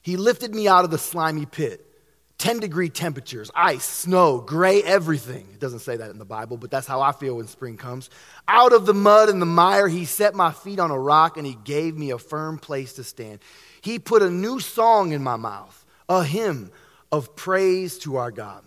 He 0.03 0.19
lifted 0.19 0.55
me 0.55 0.69
out 0.69 0.85
of 0.85 0.91
the 0.91 0.99
slimy 0.99 1.47
pit. 1.47 1.87
10 2.37 2.61
degree 2.61 2.91
temperatures, 2.91 3.51
ice, 3.55 3.85
snow, 3.85 4.41
gray, 4.41 4.83
everything. 4.83 5.47
It 5.53 5.61
doesn't 5.61 5.81
say 5.81 5.97
that 5.97 6.11
in 6.11 6.19
the 6.19 6.27
Bible, 6.27 6.59
but 6.59 6.71
that's 6.71 6.87
how 6.87 7.01
I 7.01 7.13
feel 7.13 7.37
when 7.37 7.47
spring 7.47 7.79
comes. 7.79 8.11
Out 8.49 8.75
of 8.75 8.85
the 8.85 8.95
mud 8.95 9.31
and 9.31 9.41
the 9.41 9.47
mire, 9.47 9.89
he 9.89 10.05
set 10.05 10.35
my 10.35 10.51
feet 10.51 10.79
on 10.79 10.91
a 10.91 10.99
rock 10.99 11.39
and 11.39 11.47
he 11.47 11.55
gave 11.65 11.97
me 11.97 12.11
a 12.11 12.19
firm 12.19 12.59
place 12.59 12.95
to 12.95 13.05
stand. 13.05 13.41
He 13.83 13.99
put 13.99 14.23
a 14.23 14.31
new 14.31 14.61
song 14.61 15.13
in 15.13 15.23
my 15.23 15.37
mouth, 15.37 15.85
a 16.09 16.25
hymn 16.25 16.71
of 17.11 17.35
praise 17.37 17.99
to 18.01 18.17
our 18.17 18.31
God. 18.31 18.65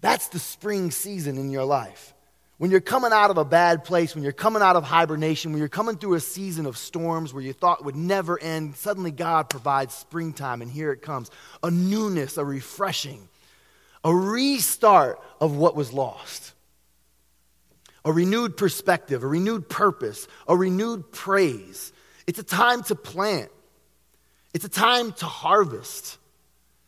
That's 0.00 0.28
the 0.28 0.38
spring 0.38 0.90
season 0.90 1.38
in 1.38 1.50
your 1.50 1.64
life. 1.64 2.14
When 2.58 2.70
you're 2.70 2.80
coming 2.80 3.12
out 3.12 3.30
of 3.30 3.38
a 3.38 3.44
bad 3.44 3.82
place, 3.82 4.14
when 4.14 4.22
you're 4.22 4.32
coming 4.32 4.62
out 4.62 4.76
of 4.76 4.84
hibernation, 4.84 5.50
when 5.50 5.58
you're 5.58 5.68
coming 5.68 5.96
through 5.96 6.14
a 6.14 6.20
season 6.20 6.64
of 6.66 6.76
storms 6.76 7.34
where 7.34 7.42
you 7.42 7.52
thought 7.52 7.84
would 7.84 7.96
never 7.96 8.40
end, 8.40 8.76
suddenly 8.76 9.10
God 9.10 9.50
provides 9.50 9.94
springtime, 9.94 10.62
and 10.62 10.70
here 10.70 10.92
it 10.92 11.02
comes 11.02 11.30
a 11.62 11.70
newness, 11.70 12.36
a 12.36 12.44
refreshing, 12.44 13.28
a 14.04 14.14
restart 14.14 15.20
of 15.40 15.56
what 15.56 15.74
was 15.74 15.92
lost, 15.92 16.52
a 18.04 18.12
renewed 18.12 18.56
perspective, 18.56 19.24
a 19.24 19.26
renewed 19.28 19.68
purpose, 19.68 20.28
a 20.46 20.56
renewed 20.56 21.10
praise. 21.10 21.92
It's 22.28 22.38
a 22.38 22.44
time 22.44 22.84
to 22.84 22.94
plant, 22.94 23.50
it's 24.54 24.64
a 24.64 24.68
time 24.68 25.12
to 25.14 25.26
harvest. 25.26 26.18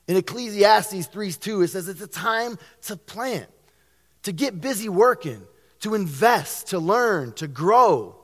In 0.06 0.16
Ecclesiastes 0.16 1.06
3 1.06 1.32
2, 1.32 1.62
it 1.62 1.68
says 1.68 1.88
it's 1.88 2.02
a 2.02 2.06
time 2.06 2.58
to 2.82 2.96
plant, 2.96 3.48
to 4.24 4.32
get 4.32 4.60
busy 4.60 4.88
working 4.88 5.42
to 5.84 5.94
invest, 5.94 6.68
to 6.68 6.78
learn, 6.78 7.30
to 7.34 7.46
grow. 7.46 8.16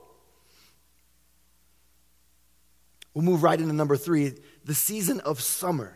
We'll 3.13 3.23
move 3.23 3.43
right 3.43 3.59
into 3.59 3.71
number 3.71 3.95
three 3.95 4.33
the 4.65 4.73
season 4.73 5.19
of 5.19 5.39
summer. 5.39 5.95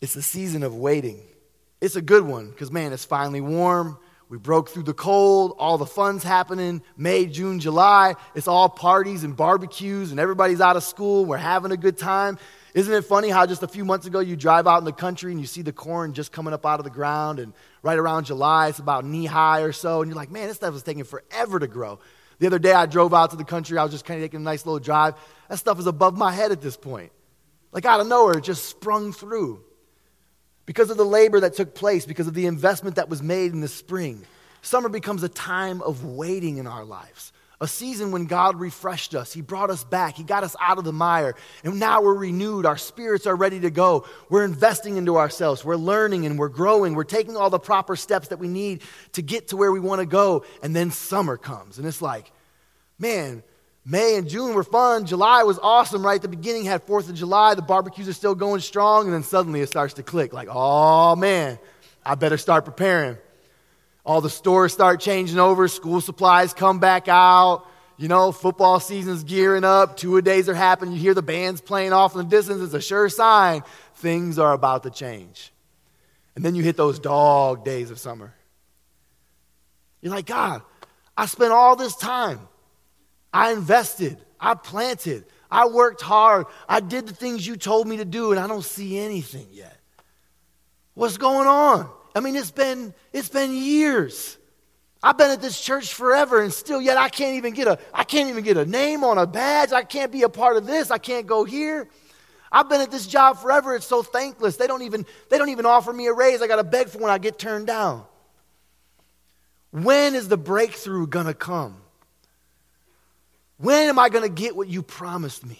It's 0.00 0.14
the 0.14 0.22
season 0.22 0.62
of 0.62 0.76
waiting. 0.76 1.20
It's 1.80 1.96
a 1.96 2.00
good 2.00 2.24
one 2.24 2.50
because, 2.50 2.70
man, 2.70 2.92
it's 2.92 3.04
finally 3.04 3.40
warm. 3.40 3.98
We 4.28 4.38
broke 4.38 4.70
through 4.70 4.82
the 4.82 4.94
cold, 4.94 5.54
all 5.56 5.78
the 5.78 5.86
fun's 5.86 6.24
happening. 6.24 6.82
May, 6.96 7.26
June, 7.26 7.60
July, 7.60 8.14
it's 8.34 8.48
all 8.48 8.68
parties 8.68 9.22
and 9.22 9.36
barbecues, 9.36 10.10
and 10.10 10.18
everybody's 10.18 10.60
out 10.60 10.76
of 10.76 10.82
school. 10.82 11.24
We're 11.24 11.36
having 11.36 11.70
a 11.70 11.76
good 11.76 11.96
time. 11.96 12.36
Isn't 12.74 12.92
it 12.92 13.04
funny 13.04 13.28
how 13.28 13.46
just 13.46 13.62
a 13.62 13.68
few 13.68 13.84
months 13.84 14.06
ago 14.06 14.18
you 14.18 14.34
drive 14.34 14.66
out 14.66 14.78
in 14.78 14.84
the 14.84 14.92
country 14.92 15.30
and 15.30 15.40
you 15.40 15.46
see 15.46 15.62
the 15.62 15.72
corn 15.72 16.12
just 16.12 16.32
coming 16.32 16.52
up 16.52 16.66
out 16.66 16.80
of 16.80 16.84
the 16.84 16.90
ground, 16.90 17.38
and 17.38 17.52
right 17.82 17.98
around 17.98 18.24
July 18.24 18.68
it's 18.68 18.80
about 18.80 19.04
knee 19.04 19.26
high 19.26 19.60
or 19.60 19.70
so, 19.70 20.02
and 20.02 20.10
you're 20.10 20.16
like, 20.16 20.30
man, 20.32 20.48
this 20.48 20.56
stuff 20.56 20.74
is 20.74 20.82
taking 20.82 21.04
forever 21.04 21.60
to 21.60 21.68
grow. 21.68 22.00
The 22.40 22.48
other 22.48 22.58
day 22.58 22.72
I 22.72 22.86
drove 22.86 23.14
out 23.14 23.30
to 23.30 23.36
the 23.36 23.44
country, 23.44 23.78
I 23.78 23.84
was 23.84 23.92
just 23.92 24.04
kind 24.04 24.20
of 24.20 24.24
taking 24.24 24.40
a 24.40 24.42
nice 24.42 24.66
little 24.66 24.80
drive. 24.80 25.14
That 25.48 25.58
stuff 25.58 25.78
is 25.78 25.86
above 25.86 26.18
my 26.18 26.32
head 26.32 26.50
at 26.50 26.60
this 26.60 26.76
point. 26.76 27.12
Like 27.70 27.84
out 27.84 28.00
of 28.00 28.08
nowhere, 28.08 28.38
it 28.38 28.44
just 28.44 28.64
sprung 28.64 29.12
through. 29.12 29.62
Because 30.66 30.90
of 30.90 30.96
the 30.96 31.04
labor 31.04 31.40
that 31.40 31.54
took 31.54 31.74
place, 31.74 32.04
because 32.04 32.26
of 32.26 32.34
the 32.34 32.46
investment 32.46 32.96
that 32.96 33.08
was 33.08 33.22
made 33.22 33.52
in 33.52 33.60
the 33.60 33.68
spring, 33.68 34.24
summer 34.62 34.88
becomes 34.88 35.22
a 35.22 35.28
time 35.28 35.80
of 35.82 36.04
waiting 36.04 36.58
in 36.58 36.66
our 36.66 36.84
lives 36.84 37.32
a 37.60 37.66
season 37.66 38.10
when 38.10 38.26
God 38.26 38.60
refreshed 38.60 39.14
us. 39.14 39.32
He 39.32 39.40
brought 39.40 39.70
us 39.70 39.82
back. 39.82 40.16
He 40.16 40.22
got 40.22 40.44
us 40.44 40.54
out 40.60 40.78
of 40.78 40.84
the 40.84 40.92
mire. 40.92 41.34
And 41.64 41.80
now 41.80 42.02
we're 42.02 42.14
renewed. 42.14 42.66
Our 42.66 42.76
spirits 42.76 43.26
are 43.26 43.34
ready 43.34 43.60
to 43.60 43.70
go. 43.70 44.06
We're 44.28 44.44
investing 44.44 44.96
into 44.96 45.16
ourselves. 45.16 45.64
We're 45.64 45.76
learning 45.76 46.26
and 46.26 46.38
we're 46.38 46.50
growing. 46.50 46.94
We're 46.94 47.04
taking 47.04 47.36
all 47.36 47.48
the 47.48 47.58
proper 47.58 47.96
steps 47.96 48.28
that 48.28 48.38
we 48.38 48.48
need 48.48 48.82
to 49.12 49.22
get 49.22 49.48
to 49.48 49.56
where 49.56 49.72
we 49.72 49.80
want 49.80 50.00
to 50.00 50.06
go. 50.06 50.44
And 50.62 50.76
then 50.76 50.90
summer 50.90 51.38
comes. 51.38 51.78
And 51.78 51.86
it's 51.86 52.02
like, 52.02 52.30
man, 52.98 53.42
May 53.88 54.16
and 54.16 54.28
June 54.28 54.52
were 54.52 54.64
fun. 54.64 55.06
July 55.06 55.44
was 55.44 55.60
awesome, 55.60 56.04
right? 56.04 56.20
The 56.20 56.26
beginning 56.26 56.64
had 56.64 56.84
4th 56.84 57.08
of 57.08 57.14
July. 57.14 57.54
The 57.54 57.62
barbecues 57.62 58.08
are 58.08 58.12
still 58.12 58.34
going 58.34 58.60
strong. 58.60 59.04
And 59.04 59.14
then 59.14 59.22
suddenly 59.22 59.60
it 59.60 59.68
starts 59.68 59.94
to 59.94 60.02
click 60.02 60.32
like, 60.32 60.48
oh, 60.50 61.14
man, 61.14 61.56
I 62.04 62.16
better 62.16 62.36
start 62.36 62.64
preparing. 62.64 63.16
All 64.04 64.20
the 64.20 64.30
stores 64.30 64.72
start 64.72 65.00
changing 65.00 65.38
over, 65.38 65.68
school 65.68 66.00
supplies 66.00 66.52
come 66.52 66.80
back 66.80 67.06
out. 67.06 67.64
You 67.96 68.08
know, 68.08 68.32
football 68.32 68.80
season's 68.80 69.24
gearing 69.24 69.64
up, 69.64 69.96
two 69.96 70.16
a 70.16 70.22
days 70.22 70.48
are 70.48 70.54
happening. 70.54 70.94
You 70.94 71.00
hear 71.00 71.14
the 71.14 71.22
bands 71.22 71.60
playing 71.60 71.92
off 71.92 72.14
in 72.14 72.18
the 72.18 72.24
distance. 72.24 72.60
It's 72.62 72.74
a 72.74 72.80
sure 72.80 73.08
sign 73.08 73.62
things 73.94 74.38
are 74.38 74.52
about 74.52 74.82
to 74.82 74.90
change. 74.90 75.52
And 76.34 76.44
then 76.44 76.54
you 76.54 76.62
hit 76.62 76.76
those 76.76 76.98
dog 76.98 77.64
days 77.64 77.90
of 77.90 77.98
summer. 77.98 78.34
You're 80.02 80.12
like, 80.12 80.26
God, 80.26 80.62
I 81.16 81.26
spent 81.26 81.52
all 81.52 81.76
this 81.76 81.96
time. 81.96 82.40
I 83.36 83.52
invested. 83.52 84.16
I 84.40 84.54
planted. 84.54 85.26
I 85.50 85.66
worked 85.66 86.00
hard. 86.00 86.46
I 86.66 86.80
did 86.80 87.06
the 87.06 87.14
things 87.14 87.46
you 87.46 87.56
told 87.56 87.86
me 87.86 87.98
to 87.98 88.06
do, 88.06 88.30
and 88.30 88.40
I 88.40 88.46
don't 88.46 88.64
see 88.64 88.98
anything 88.98 89.48
yet. 89.52 89.76
What's 90.94 91.18
going 91.18 91.46
on? 91.46 91.90
I 92.14 92.20
mean, 92.20 92.34
it's 92.34 92.50
been, 92.50 92.94
it's 93.12 93.28
been 93.28 93.52
years. 93.52 94.38
I've 95.02 95.18
been 95.18 95.30
at 95.30 95.42
this 95.42 95.60
church 95.60 95.92
forever 95.92 96.42
and 96.42 96.50
still 96.50 96.80
yet 96.80 96.96
I 96.96 97.10
can't 97.10 97.36
even 97.36 97.52
get 97.52 97.68
a 97.68 97.78
I 97.92 98.02
can't 98.02 98.30
even 98.30 98.42
get 98.42 98.56
a 98.56 98.64
name 98.64 99.04
on 99.04 99.18
a 99.18 99.26
badge. 99.26 99.70
I 99.70 99.84
can't 99.84 100.10
be 100.10 100.22
a 100.22 100.28
part 100.28 100.56
of 100.56 100.66
this. 100.66 100.90
I 100.90 100.98
can't 100.98 101.26
go 101.26 101.44
here. 101.44 101.88
I've 102.50 102.68
been 102.70 102.80
at 102.80 102.90
this 102.90 103.06
job 103.06 103.38
forever. 103.38 103.76
It's 103.76 103.86
so 103.86 104.02
thankless. 104.02 104.56
They 104.56 104.66
don't 104.66 104.82
even 104.82 105.04
they 105.28 105.36
don't 105.36 105.50
even 105.50 105.66
offer 105.66 105.92
me 105.92 106.06
a 106.06 106.12
raise. 106.14 106.40
I 106.40 106.48
got 106.48 106.56
to 106.56 106.64
beg 106.64 106.88
for 106.88 106.98
when 106.98 107.10
I 107.10 107.18
get 107.18 107.38
turned 107.38 107.66
down. 107.66 108.04
When 109.70 110.14
is 110.14 110.26
the 110.28 110.38
breakthrough 110.38 111.06
going 111.06 111.26
to 111.26 111.34
come? 111.34 111.82
When 113.58 113.88
am 113.88 113.98
I 113.98 114.08
going 114.08 114.22
to 114.24 114.34
get 114.34 114.56
what 114.56 114.68
you 114.68 114.82
promised 114.82 115.44
me? 115.44 115.58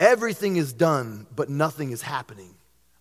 Everything 0.00 0.56
is 0.56 0.72
done, 0.72 1.26
but 1.34 1.48
nothing 1.48 1.90
is 1.90 2.02
happening. 2.02 2.54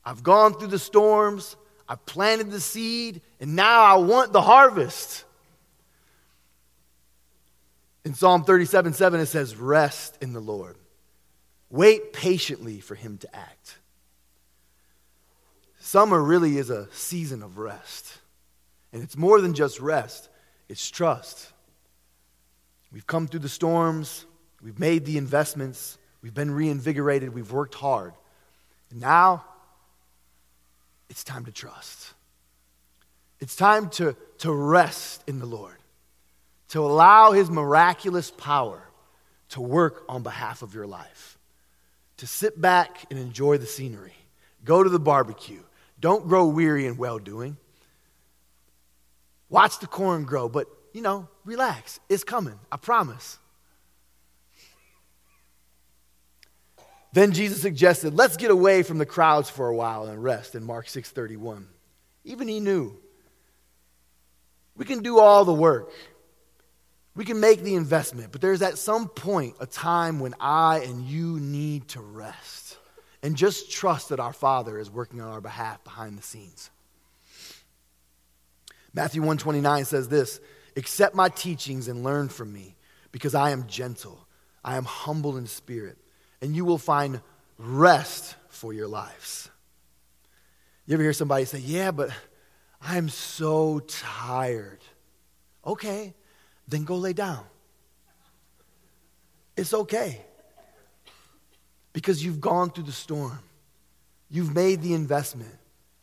I've 0.04 0.24
gone 0.24 0.54
through 0.54 0.70
the 0.70 0.80
storms, 0.80 1.56
I've 1.88 2.06
planted 2.06 2.52
the 2.52 2.62
seed, 2.62 3.22
and 3.40 3.56
now 3.56 3.84
I 3.84 3.96
want 3.96 4.34
the 4.34 4.42
harvest. 4.42 5.24
In 8.04 8.14
Psalm 8.14 8.44
37 8.44 8.94
7, 8.94 9.20
it 9.20 9.26
says, 9.26 9.56
Rest 9.56 10.18
in 10.22 10.34
the 10.34 10.40
Lord. 10.40 10.78
Wait 11.70 12.14
patiently 12.14 12.80
for 12.80 12.96
him 12.96 13.18
to 13.18 13.36
act. 13.36 13.78
Summer 15.80 16.22
really 16.22 16.58
is 16.58 16.70
a 16.70 16.88
season 16.94 17.44
of 17.44 17.58
rest. 17.58 18.20
And 18.94 19.04
it's 19.04 19.18
more 19.18 19.42
than 19.42 19.54
just 19.54 19.80
rest, 19.80 20.30
it's 20.70 20.90
trust. 20.90 21.52
We've 22.92 23.08
come 23.08 23.28
through 23.28 23.42
the 23.42 23.50
storms, 23.50 24.26
we've 24.62 24.80
made 24.80 25.06
the 25.06 25.18
investments, 25.18 25.98
we've 26.22 26.34
been 26.34 26.52
reinvigorated, 26.52 27.34
we've 27.34 27.52
worked 27.52 27.76
hard. 27.76 28.14
And 28.92 29.02
now 29.02 29.44
it's 31.10 31.24
time 31.24 31.46
to 31.46 31.52
trust. 31.52 32.14
It's 33.40 33.56
time 33.56 33.90
to, 33.92 34.16
to 34.40 34.52
rest 34.52 35.24
in 35.28 35.40
the 35.40 35.46
Lord, 35.46 35.78
to 36.70 36.80
allow 36.80 37.32
His 37.32 37.50
miraculous 37.50 38.32
power 38.32 38.82
to 39.50 39.62
work 39.62 40.04
on 40.10 40.24
behalf 40.24 40.62
of 40.62 40.74
your 40.74 40.88
life, 40.88 41.38
to 42.18 42.28
sit 42.28 42.60
back 42.60 43.06
and 43.10 43.20
enjoy 43.20 43.58
the 43.58 43.66
scenery, 43.66 44.16
go 44.64 44.84
to 44.84 44.90
the 44.90 45.00
barbecue. 45.00 45.62
Don't 46.00 46.28
grow 46.28 46.48
weary 46.48 46.86
in 46.86 46.98
well 46.98 47.20
doing. 47.20 47.58
Watch 49.50 49.80
the 49.80 49.88
corn 49.88 50.24
grow, 50.24 50.50
but 50.50 50.68
you 50.94 51.02
know, 51.02 51.28
relax. 51.46 52.00
It's 52.10 52.24
coming, 52.24 52.60
I 52.72 52.78
promise. 52.78 53.38
Then 57.14 57.32
Jesus 57.32 57.62
suggested, 57.62 58.14
let's 58.14 58.38
get 58.38 58.52
away 58.52 58.84
from 58.84 58.98
the 58.98 59.06
crowds 59.06 59.50
for 59.50 59.68
a 59.70 59.76
while 59.76 60.06
and 60.06 60.24
rest 60.24 60.56
in 60.56 60.64
Mark 60.64 60.88
6:31. 60.88 61.66
Even 62.24 62.48
he 62.48 62.60
knew. 62.60 63.00
We 64.76 64.86
can 64.86 65.02
do 65.02 65.20
all 65.20 65.46
the 65.46 65.54
work. 65.54 65.92
We 67.16 67.26
can 67.26 67.40
make 67.40 67.64
the 67.64 67.74
investment, 67.74 68.32
but 68.32 68.42
there's 68.42 68.62
at 68.62 68.78
some 68.78 69.08
point 69.08 69.56
a 69.60 69.66
time 69.66 70.20
when 70.20 70.36
I 70.40 70.80
and 70.80 71.04
you 71.04 71.40
need 71.40 71.88
to 71.90 72.02
rest 72.02 72.78
and 73.24 73.36
just 73.36 73.72
trust 73.72 74.10
that 74.10 74.20
our 74.20 74.34
Father 74.34 74.78
is 74.78 74.92
working 74.92 75.20
on 75.20 75.32
our 75.32 75.42
behalf 75.42 75.84
behind 75.84 76.18
the 76.18 76.22
scenes. 76.22 76.70
Matthew 78.98 79.22
129 79.22 79.86
says 79.86 80.10
this, 80.10 80.42
"Accept 80.76 81.16
my 81.16 81.30
teachings 81.30 81.88
and 81.88 82.04
learn 82.04 82.28
from 82.28 82.52
me, 82.52 82.76
because 83.14 83.34
I 83.34 83.52
am 83.52 83.68
gentle, 83.68 84.28
I 84.64 84.76
am 84.76 84.84
humble 84.84 85.38
in 85.38 85.48
spirit." 85.48 85.98
and 86.42 86.56
you 86.56 86.66
will 86.66 86.78
find 86.78 87.22
rest 87.58 88.36
for 88.50 88.74
your 88.74 88.88
lives. 88.88 89.50
You 90.86 90.94
ever 90.94 91.04
hear 91.04 91.14
somebody 91.14 91.46
say, 91.46 91.60
Yeah, 91.60 91.92
but 91.92 92.10
I'm 92.82 93.10
so 93.10 93.80
tired? 93.80 94.80
Okay, 95.66 96.14
then 96.68 96.84
go 96.84 96.96
lay 96.96 97.14
down. 97.14 97.44
It's 99.56 99.74
okay. 99.74 100.22
Because 101.94 102.24
you've 102.24 102.40
gone 102.40 102.70
through 102.70 102.84
the 102.84 102.92
storm, 102.92 103.40
you've 104.30 104.54
made 104.54 104.82
the 104.82 104.94
investment, 104.94 105.56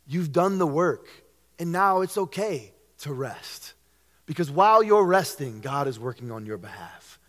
You've 0.07 0.31
done 0.31 0.59
the 0.59 0.67
work, 0.67 1.07
and 1.57 1.71
now 1.71 2.01
it's 2.01 2.15
okay 2.15 2.74
to 3.05 3.13
rest. 3.13 3.73
Because 4.25 4.49
while 4.49 4.81
you're 4.81 5.05
resting, 5.05 5.61
God 5.61 5.87
is 5.87 5.99
working 5.99 6.31
on 6.31 6.45
your 6.45 6.57
behalf. 6.57 7.19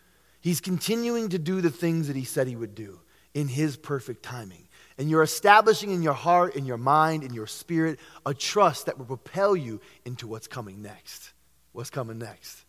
He's 0.40 0.60
continuing 0.60 1.28
to 1.30 1.38
do 1.38 1.60
the 1.60 1.70
things 1.70 2.08
that 2.08 2.16
He 2.16 2.24
said 2.24 2.46
He 2.46 2.56
would 2.56 2.74
do 2.74 2.98
in 3.34 3.46
His 3.46 3.76
perfect 3.76 4.22
timing. 4.22 4.68
And 4.96 5.10
you're 5.10 5.22
establishing 5.22 5.90
in 5.90 6.02
your 6.02 6.14
heart, 6.14 6.56
in 6.56 6.64
your 6.64 6.78
mind, 6.78 7.22
in 7.24 7.34
your 7.34 7.46
spirit, 7.46 7.98
a 8.24 8.32
trust 8.32 8.86
that 8.86 8.96
will 8.96 9.04
propel 9.04 9.54
you 9.54 9.80
into 10.06 10.26
what's 10.26 10.48
coming 10.48 10.80
next. 10.80 11.32
What's 11.72 11.90
coming 11.90 12.18
next? 12.18 12.64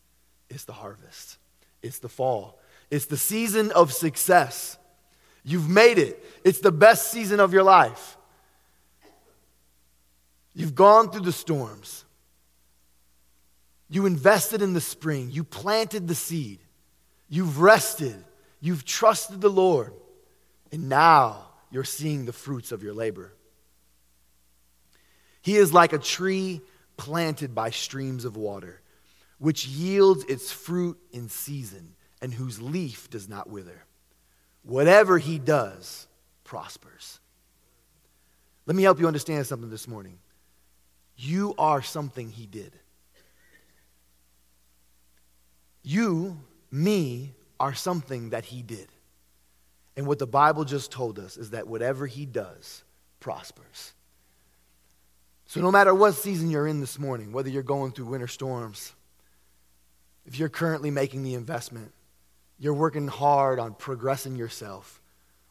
It's 0.49 0.65
the 0.65 0.73
harvest, 0.73 1.37
it's 1.81 1.99
the 1.99 2.09
fall, 2.09 2.59
it's 2.91 3.05
the 3.05 3.17
season 3.17 3.71
of 3.71 3.93
success. 3.93 4.77
You've 5.45 5.69
made 5.69 5.97
it, 5.97 6.21
it's 6.43 6.59
the 6.59 6.73
best 6.73 7.09
season 7.09 7.39
of 7.39 7.53
your 7.53 7.63
life. 7.63 8.17
You've 10.53 10.75
gone 10.75 11.09
through 11.09 11.21
the 11.21 11.31
storms. 11.31 12.03
You 13.89 14.05
invested 14.05 14.61
in 14.61 14.73
the 14.73 14.81
spring. 14.81 15.29
You 15.31 15.43
planted 15.43 16.07
the 16.07 16.15
seed. 16.15 16.59
You've 17.29 17.59
rested. 17.59 18.15
You've 18.59 18.85
trusted 18.85 19.41
the 19.41 19.49
Lord. 19.49 19.93
And 20.71 20.89
now 20.89 21.47
you're 21.71 21.83
seeing 21.83 22.25
the 22.25 22.33
fruits 22.33 22.71
of 22.71 22.83
your 22.83 22.93
labor. 22.93 23.33
He 25.41 25.55
is 25.55 25.73
like 25.73 25.93
a 25.93 25.97
tree 25.97 26.61
planted 26.97 27.55
by 27.55 27.69
streams 27.69 28.25
of 28.25 28.35
water, 28.35 28.81
which 29.37 29.65
yields 29.65 30.25
its 30.25 30.51
fruit 30.51 30.97
in 31.11 31.29
season 31.29 31.95
and 32.21 32.33
whose 32.33 32.61
leaf 32.61 33.09
does 33.09 33.29
not 33.29 33.49
wither. 33.49 33.85
Whatever 34.63 35.17
he 35.17 35.39
does 35.39 36.07
prospers. 36.43 37.19
Let 38.65 38.75
me 38.75 38.83
help 38.83 38.99
you 38.99 39.07
understand 39.07 39.47
something 39.47 39.69
this 39.69 39.87
morning. 39.87 40.19
You 41.15 41.55
are 41.57 41.81
something 41.81 42.29
he 42.29 42.45
did. 42.45 42.73
You, 45.87 46.37
me, 46.69 47.31
are 47.61 47.73
something 47.73 48.31
that 48.31 48.43
he 48.43 48.61
did. 48.61 48.89
And 49.95 50.05
what 50.05 50.19
the 50.19 50.27
Bible 50.27 50.65
just 50.65 50.91
told 50.91 51.17
us 51.17 51.37
is 51.37 51.51
that 51.51 51.65
whatever 51.65 52.05
he 52.05 52.25
does 52.25 52.83
prospers. 53.21 53.93
So, 55.45 55.61
no 55.61 55.71
matter 55.71 55.95
what 55.95 56.15
season 56.15 56.49
you're 56.49 56.67
in 56.67 56.81
this 56.81 56.99
morning, 56.99 57.31
whether 57.31 57.47
you're 57.47 57.63
going 57.63 57.93
through 57.93 58.07
winter 58.07 58.27
storms, 58.27 58.91
if 60.25 60.37
you're 60.37 60.49
currently 60.49 60.91
making 60.91 61.23
the 61.23 61.35
investment, 61.35 61.93
you're 62.59 62.73
working 62.73 63.07
hard 63.07 63.57
on 63.57 63.73
progressing 63.73 64.35
yourself, 64.35 65.01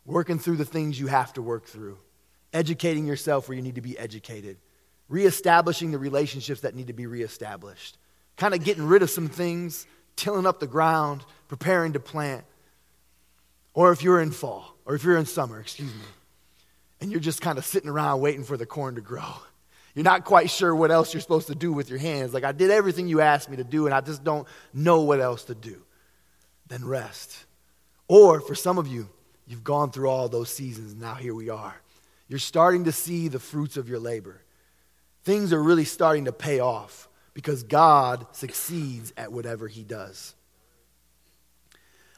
working 0.04 0.38
through 0.38 0.58
the 0.58 0.66
things 0.66 1.00
you 1.00 1.06
have 1.06 1.32
to 1.32 1.40
work 1.40 1.64
through, 1.64 1.96
educating 2.52 3.06
yourself 3.06 3.48
where 3.48 3.56
you 3.56 3.62
need 3.62 3.76
to 3.76 3.80
be 3.80 3.98
educated, 3.98 4.58
reestablishing 5.08 5.92
the 5.92 5.98
relationships 5.98 6.60
that 6.60 6.74
need 6.74 6.88
to 6.88 6.92
be 6.92 7.06
reestablished, 7.06 7.96
kind 8.36 8.52
of 8.52 8.62
getting 8.62 8.86
rid 8.86 9.02
of 9.02 9.08
some 9.08 9.28
things 9.28 9.86
tilling 10.16 10.46
up 10.46 10.60
the 10.60 10.66
ground, 10.66 11.24
preparing 11.48 11.92
to 11.92 12.00
plant. 12.00 12.44
Or 13.74 13.92
if 13.92 14.02
you're 14.02 14.20
in 14.20 14.30
fall, 14.30 14.74
or 14.84 14.94
if 14.94 15.04
you're 15.04 15.18
in 15.18 15.26
summer, 15.26 15.60
excuse 15.60 15.92
me, 15.92 16.00
and 17.00 17.10
you're 17.10 17.20
just 17.20 17.42
kind 17.42 17.58
of 17.58 17.64
sitting 17.64 17.90
around 17.90 18.20
waiting 18.20 18.42
for 18.42 18.56
the 18.56 18.66
corn 18.66 18.94
to 18.94 19.02
grow. 19.02 19.34
You're 19.94 20.04
not 20.04 20.24
quite 20.24 20.50
sure 20.50 20.74
what 20.74 20.90
else 20.90 21.14
you're 21.14 21.20
supposed 21.20 21.46
to 21.46 21.54
do 21.54 21.72
with 21.72 21.88
your 21.88 21.98
hands. 21.98 22.34
Like, 22.34 22.44
I 22.44 22.52
did 22.52 22.70
everything 22.70 23.08
you 23.08 23.20
asked 23.20 23.50
me 23.50 23.56
to 23.56 23.64
do, 23.64 23.86
and 23.86 23.94
I 23.94 24.00
just 24.00 24.24
don't 24.24 24.46
know 24.74 25.02
what 25.02 25.20
else 25.20 25.44
to 25.44 25.54
do. 25.54 25.82
Then 26.68 26.84
rest. 26.84 27.44
Or 28.08 28.40
for 28.40 28.54
some 28.54 28.78
of 28.78 28.86
you, 28.86 29.08
you've 29.46 29.64
gone 29.64 29.90
through 29.90 30.08
all 30.08 30.28
those 30.28 30.50
seasons, 30.50 30.92
and 30.92 31.00
now 31.00 31.14
here 31.14 31.34
we 31.34 31.48
are. 31.48 31.74
You're 32.28 32.38
starting 32.38 32.84
to 32.84 32.92
see 32.92 33.28
the 33.28 33.38
fruits 33.38 33.76
of 33.76 33.88
your 33.88 33.98
labor. 33.98 34.42
Things 35.24 35.52
are 35.52 35.62
really 35.62 35.84
starting 35.84 36.26
to 36.26 36.32
pay 36.32 36.60
off 36.60 37.08
because 37.36 37.64
God 37.64 38.26
succeeds 38.32 39.12
at 39.14 39.30
whatever 39.30 39.68
he 39.68 39.82
does. 39.82 40.34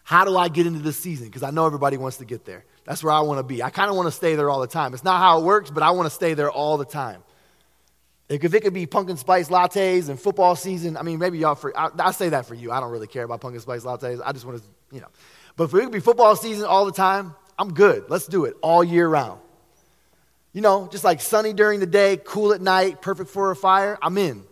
How 0.04 0.24
do 0.24 0.36
I 0.36 0.48
get 0.48 0.64
into 0.64 0.78
this 0.78 0.96
season? 0.96 1.26
Because 1.26 1.42
I 1.42 1.50
know 1.50 1.66
everybody 1.66 1.96
wants 1.96 2.18
to 2.18 2.24
get 2.24 2.44
there. 2.44 2.64
That's 2.84 3.02
where 3.02 3.12
I 3.12 3.22
want 3.22 3.40
to 3.40 3.42
be. 3.42 3.60
I 3.60 3.70
kind 3.70 3.90
of 3.90 3.96
want 3.96 4.06
to 4.06 4.12
stay 4.12 4.36
there 4.36 4.48
all 4.48 4.60
the 4.60 4.68
time. 4.68 4.94
It's 4.94 5.02
not 5.02 5.18
how 5.18 5.40
it 5.40 5.44
works, 5.44 5.72
but 5.72 5.82
I 5.82 5.90
want 5.90 6.06
to 6.06 6.14
stay 6.14 6.34
there 6.34 6.52
all 6.52 6.78
the 6.78 6.84
time. 6.84 7.24
If 8.28 8.54
it 8.54 8.60
could 8.60 8.72
be 8.72 8.86
pumpkin 8.86 9.16
spice 9.16 9.48
lattes 9.48 10.08
and 10.08 10.20
football 10.20 10.54
season, 10.54 10.96
I 10.96 11.02
mean, 11.02 11.18
maybe 11.18 11.38
y'all, 11.38 11.56
for, 11.56 11.76
I, 11.76 11.88
I 11.98 12.12
say 12.12 12.28
that 12.28 12.46
for 12.46 12.54
you. 12.54 12.70
I 12.70 12.78
don't 12.78 12.92
really 12.92 13.08
care 13.08 13.24
about 13.24 13.40
pumpkin 13.40 13.60
spice 13.60 13.82
lattes. 13.82 14.22
I 14.24 14.30
just 14.30 14.46
want 14.46 14.62
to, 14.62 14.64
you 14.94 15.00
know. 15.00 15.08
But 15.56 15.64
if 15.64 15.74
it 15.74 15.80
could 15.80 15.90
be 15.90 15.98
football 15.98 16.36
season 16.36 16.64
all 16.64 16.86
the 16.86 16.92
time, 16.92 17.34
I'm 17.58 17.74
good. 17.74 18.04
Let's 18.08 18.28
do 18.28 18.44
it 18.44 18.56
all 18.62 18.84
year 18.84 19.08
round. 19.08 19.40
You 20.52 20.60
know, 20.60 20.88
just 20.92 21.02
like 21.02 21.20
sunny 21.20 21.52
during 21.52 21.80
the 21.80 21.86
day, 21.86 22.20
cool 22.24 22.52
at 22.52 22.60
night, 22.60 23.02
perfect 23.02 23.30
for 23.30 23.50
a 23.50 23.56
fire, 23.56 23.98
I'm 24.00 24.16
in. 24.16 24.44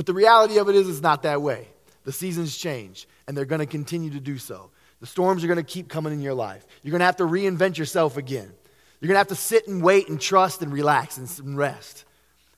But 0.00 0.06
the 0.06 0.14
reality 0.14 0.56
of 0.56 0.70
it 0.70 0.76
is, 0.76 0.88
it's 0.88 1.02
not 1.02 1.24
that 1.24 1.42
way. 1.42 1.68
The 2.04 2.12
seasons 2.12 2.56
change, 2.56 3.06
and 3.26 3.36
they're 3.36 3.44
going 3.44 3.58
to 3.58 3.66
continue 3.66 4.08
to 4.12 4.18
do 4.18 4.38
so. 4.38 4.70
The 5.00 5.06
storms 5.06 5.44
are 5.44 5.46
going 5.46 5.58
to 5.58 5.62
keep 5.62 5.90
coming 5.90 6.14
in 6.14 6.22
your 6.22 6.32
life. 6.32 6.64
You're 6.82 6.92
going 6.92 7.00
to 7.00 7.04
have 7.04 7.16
to 7.16 7.24
reinvent 7.24 7.76
yourself 7.76 8.16
again. 8.16 8.50
You're 8.98 9.08
going 9.08 9.16
to 9.16 9.18
have 9.18 9.28
to 9.28 9.34
sit 9.34 9.68
and 9.68 9.82
wait 9.82 10.08
and 10.08 10.18
trust 10.18 10.62
and 10.62 10.72
relax 10.72 11.18
and 11.18 11.54
rest. 11.54 12.06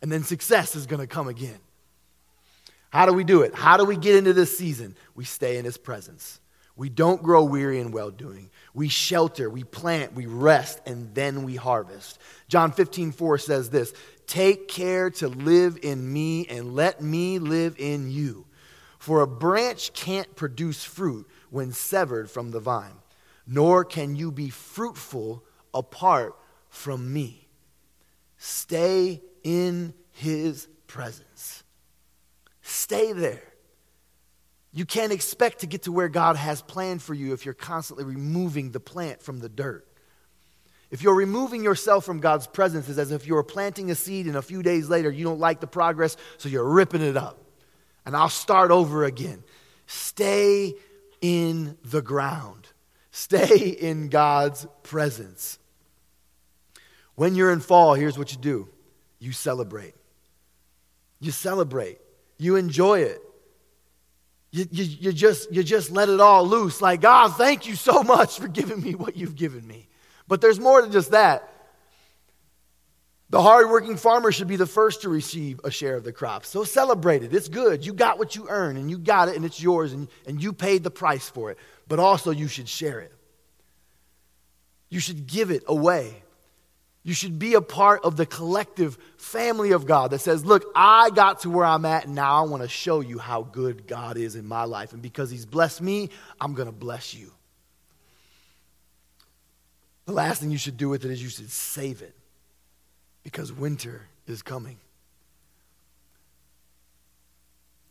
And 0.00 0.12
then 0.12 0.22
success 0.22 0.76
is 0.76 0.86
going 0.86 1.00
to 1.00 1.08
come 1.08 1.26
again. 1.26 1.58
How 2.90 3.06
do 3.06 3.12
we 3.12 3.24
do 3.24 3.42
it? 3.42 3.56
How 3.56 3.76
do 3.76 3.84
we 3.86 3.96
get 3.96 4.14
into 4.14 4.32
this 4.32 4.56
season? 4.56 4.94
We 5.16 5.24
stay 5.24 5.56
in 5.56 5.64
His 5.64 5.78
presence. 5.78 6.40
We 6.76 6.88
don't 6.88 7.22
grow 7.22 7.44
weary 7.44 7.80
in 7.80 7.90
well 7.90 8.10
doing. 8.10 8.50
We 8.72 8.88
shelter, 8.88 9.50
we 9.50 9.64
plant, 9.64 10.14
we 10.14 10.26
rest, 10.26 10.80
and 10.86 11.14
then 11.14 11.42
we 11.42 11.56
harvest. 11.56 12.18
John 12.48 12.72
15, 12.72 13.12
4 13.12 13.38
says 13.38 13.68
this 13.68 13.92
Take 14.26 14.68
care 14.68 15.10
to 15.10 15.28
live 15.28 15.78
in 15.82 16.12
me 16.12 16.46
and 16.46 16.74
let 16.74 17.02
me 17.02 17.38
live 17.38 17.76
in 17.78 18.10
you. 18.10 18.46
For 18.98 19.20
a 19.20 19.26
branch 19.26 19.92
can't 19.92 20.34
produce 20.36 20.84
fruit 20.84 21.28
when 21.50 21.72
severed 21.72 22.30
from 22.30 22.50
the 22.50 22.60
vine, 22.60 22.94
nor 23.46 23.84
can 23.84 24.16
you 24.16 24.30
be 24.30 24.48
fruitful 24.48 25.44
apart 25.74 26.36
from 26.68 27.12
me. 27.12 27.48
Stay 28.38 29.20
in 29.42 29.92
his 30.12 30.68
presence. 30.86 31.64
Stay 32.62 33.12
there. 33.12 33.42
You 34.72 34.86
can't 34.86 35.12
expect 35.12 35.60
to 35.60 35.66
get 35.66 35.82
to 35.82 35.92
where 35.92 36.08
God 36.08 36.36
has 36.36 36.62
planned 36.62 37.02
for 37.02 37.12
you 37.12 37.34
if 37.34 37.44
you're 37.44 37.54
constantly 37.54 38.04
removing 38.04 38.70
the 38.70 38.80
plant 38.80 39.22
from 39.22 39.40
the 39.40 39.48
dirt. 39.48 39.86
If 40.92 41.02
you're 41.02 41.14
removing 41.14 41.64
yourself 41.64 42.04
from 42.04 42.20
God's 42.20 42.46
presence, 42.46 42.86
it's 42.86 42.98
as 42.98 43.12
if 43.12 43.26
you 43.26 43.34
were 43.34 43.42
planting 43.42 43.90
a 43.90 43.94
seed 43.94 44.26
and 44.26 44.36
a 44.36 44.42
few 44.42 44.62
days 44.62 44.90
later 44.90 45.10
you 45.10 45.24
don't 45.24 45.40
like 45.40 45.58
the 45.58 45.66
progress, 45.66 46.18
so 46.36 46.50
you're 46.50 46.68
ripping 46.68 47.00
it 47.00 47.16
up. 47.16 47.38
And 48.04 48.14
I'll 48.14 48.28
start 48.28 48.70
over 48.70 49.04
again. 49.04 49.42
Stay 49.86 50.74
in 51.22 51.78
the 51.82 52.02
ground, 52.02 52.68
stay 53.10 53.68
in 53.68 54.10
God's 54.10 54.66
presence. 54.82 55.58
When 57.14 57.34
you're 57.36 57.52
in 57.52 57.60
fall, 57.60 57.94
here's 57.94 58.18
what 58.18 58.32
you 58.32 58.38
do 58.38 58.68
you 59.18 59.32
celebrate. 59.32 59.94
You 61.20 61.30
celebrate, 61.30 62.00
you 62.36 62.56
enjoy 62.56 63.00
it. 63.00 63.22
You, 64.50 64.66
you, 64.70 64.84
you, 64.84 65.12
just, 65.14 65.50
you 65.50 65.62
just 65.62 65.90
let 65.90 66.10
it 66.10 66.20
all 66.20 66.46
loose. 66.46 66.82
Like, 66.82 67.00
God, 67.00 67.34
thank 67.36 67.66
you 67.66 67.76
so 67.76 68.02
much 68.02 68.38
for 68.38 68.48
giving 68.48 68.82
me 68.82 68.94
what 68.94 69.16
you've 69.16 69.36
given 69.36 69.66
me. 69.66 69.88
But 70.28 70.40
there's 70.40 70.60
more 70.60 70.82
than 70.82 70.92
just 70.92 71.10
that. 71.10 71.48
The 73.32 73.40
hardworking 73.40 73.96
farmer 73.96 74.30
should 74.30 74.46
be 74.46 74.56
the 74.56 74.66
first 74.66 75.02
to 75.02 75.08
receive 75.08 75.58
a 75.64 75.70
share 75.70 75.96
of 75.96 76.04
the 76.04 76.12
crop. 76.12 76.44
So 76.44 76.64
celebrate 76.64 77.22
it. 77.22 77.32
It's 77.32 77.48
good. 77.48 77.84
You 77.84 77.94
got 77.94 78.18
what 78.18 78.36
you 78.36 78.46
earn, 78.50 78.76
and 78.76 78.90
you 78.90 78.98
got 78.98 79.28
it, 79.28 79.36
and 79.36 79.44
it's 79.44 79.60
yours, 79.60 79.94
and, 79.94 80.08
and 80.26 80.42
you 80.42 80.52
paid 80.52 80.84
the 80.84 80.90
price 80.90 81.30
for 81.30 81.50
it. 81.50 81.56
But 81.88 81.98
also, 81.98 82.30
you 82.30 82.46
should 82.46 82.68
share 82.68 83.00
it. 83.00 83.10
You 84.90 85.00
should 85.00 85.26
give 85.26 85.50
it 85.50 85.62
away. 85.66 86.22
You 87.04 87.14
should 87.14 87.38
be 87.38 87.54
a 87.54 87.62
part 87.62 88.04
of 88.04 88.16
the 88.16 88.26
collective 88.26 88.98
family 89.16 89.72
of 89.72 89.86
God 89.86 90.10
that 90.10 90.20
says, 90.20 90.44
Look, 90.44 90.66
I 90.76 91.08
got 91.08 91.40
to 91.40 91.50
where 91.50 91.64
I'm 91.64 91.86
at, 91.86 92.04
and 92.04 92.14
now 92.14 92.44
I 92.44 92.46
want 92.46 92.62
to 92.62 92.68
show 92.68 93.00
you 93.00 93.18
how 93.18 93.42
good 93.42 93.86
God 93.86 94.18
is 94.18 94.36
in 94.36 94.46
my 94.46 94.64
life. 94.64 94.92
And 94.92 95.00
because 95.00 95.30
He's 95.30 95.46
blessed 95.46 95.80
me, 95.80 96.10
I'm 96.38 96.52
going 96.52 96.68
to 96.68 96.72
bless 96.72 97.14
you. 97.14 97.32
The 100.06 100.12
last 100.12 100.40
thing 100.40 100.50
you 100.50 100.58
should 100.58 100.76
do 100.76 100.88
with 100.88 101.04
it 101.04 101.10
is 101.10 101.22
you 101.22 101.28
should 101.28 101.50
save 101.50 102.02
it 102.02 102.14
because 103.22 103.52
winter 103.52 104.02
is 104.26 104.42
coming. 104.42 104.78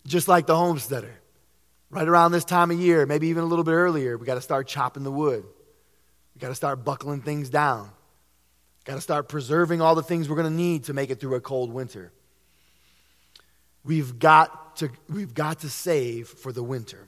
Just 0.06 0.28
like 0.28 0.46
the 0.46 0.56
homesteader, 0.56 1.14
right 1.90 2.08
around 2.08 2.32
this 2.32 2.44
time 2.44 2.72
of 2.72 2.80
year, 2.80 3.06
maybe 3.06 3.28
even 3.28 3.44
a 3.44 3.46
little 3.46 3.64
bit 3.64 3.74
earlier, 3.74 4.18
we 4.18 4.26
got 4.26 4.36
to 4.36 4.42
start 4.42 4.68
chopping 4.68 5.04
the 5.04 5.12
wood. 5.12 5.44
We 6.36 6.40
got 6.40 6.50
to 6.50 6.56
start 6.56 6.84
buckling 6.84 7.22
things 7.22 7.50
down. 7.50 7.92
Got 8.84 8.96
to 8.96 9.02
start 9.02 9.30
preserving 9.30 9.80
all 9.82 9.96
the 9.96 10.04
things 10.04 10.28
we're 10.28 10.36
going 10.36 10.50
to 10.50 10.56
need 10.58 10.86
to 10.86 10.94
make 10.94 11.12
it 11.12 11.20
through 11.20 11.36
a 11.36 11.42
cold 11.42 11.72
winter. 11.72 12.12
We've 13.84 14.18
got 14.18 14.78
to, 14.78 14.90
we've 15.08 15.34
got 15.34 15.60
to 15.60 15.70
save 15.70 16.28
for 16.28 16.52
the 16.52 16.64
winter 16.64 17.08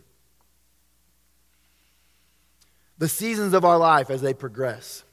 the 2.97 3.07
seasons 3.07 3.53
of 3.53 3.65
our 3.65 3.77
life 3.77 4.09
as 4.09 4.21
they 4.21 4.33
progress, 4.33 5.03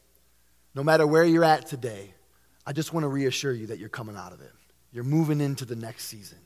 no 0.75 0.85
matter 0.85 1.07
where 1.07 1.25
you're 1.25 1.45
at 1.45 1.67
today, 1.67 2.15
I 2.67 2.73
just 2.73 2.93
want 2.93 3.05
to 3.05 3.09
reassure 3.09 3.53
you 3.53 3.69
that 3.69 3.79
you're 3.79 3.89
coming 3.89 4.17
out 4.17 4.33
of 4.33 4.41
it. 4.41 4.53
You're 4.93 5.05
moving 5.05 5.41
into 5.41 5.65
the 5.65 5.77
next 5.77 6.05
season. 6.07 6.39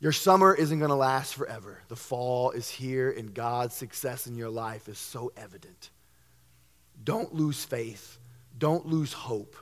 Your 0.00 0.12
summer 0.12 0.54
isn't 0.54 0.78
going 0.78 0.90
to 0.90 0.94
last 0.94 1.34
forever. 1.34 1.82
The 1.88 1.96
fall 1.96 2.50
is 2.52 2.68
here, 2.68 3.10
and 3.10 3.34
God's 3.34 3.74
success 3.74 4.26
in 4.26 4.36
your 4.36 4.50
life 4.50 4.88
is 4.88 4.98
so 4.98 5.32
evident. 5.36 5.90
Don't 7.02 7.34
lose 7.34 7.64
faith. 7.64 8.18
Don't 8.56 8.86
lose 8.86 9.12
hope. 9.12 9.56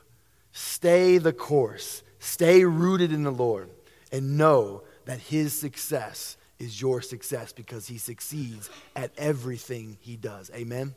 Stay 0.52 1.18
the 1.18 1.32
course. 1.32 2.02
Stay 2.18 2.64
rooted 2.64 3.12
in 3.12 3.22
the 3.22 3.30
Lord, 3.30 3.70
and 4.12 4.36
know 4.36 4.82
that 5.04 5.20
His 5.20 5.58
success 5.58 6.35
is 6.58 6.80
your 6.80 7.02
success 7.02 7.52
because 7.52 7.86
He 7.86 7.98
succeeds 7.98 8.70
at 8.94 9.10
everything 9.16 9.98
He 10.00 10.16
does. 10.16 10.50
Amen? 10.54 10.94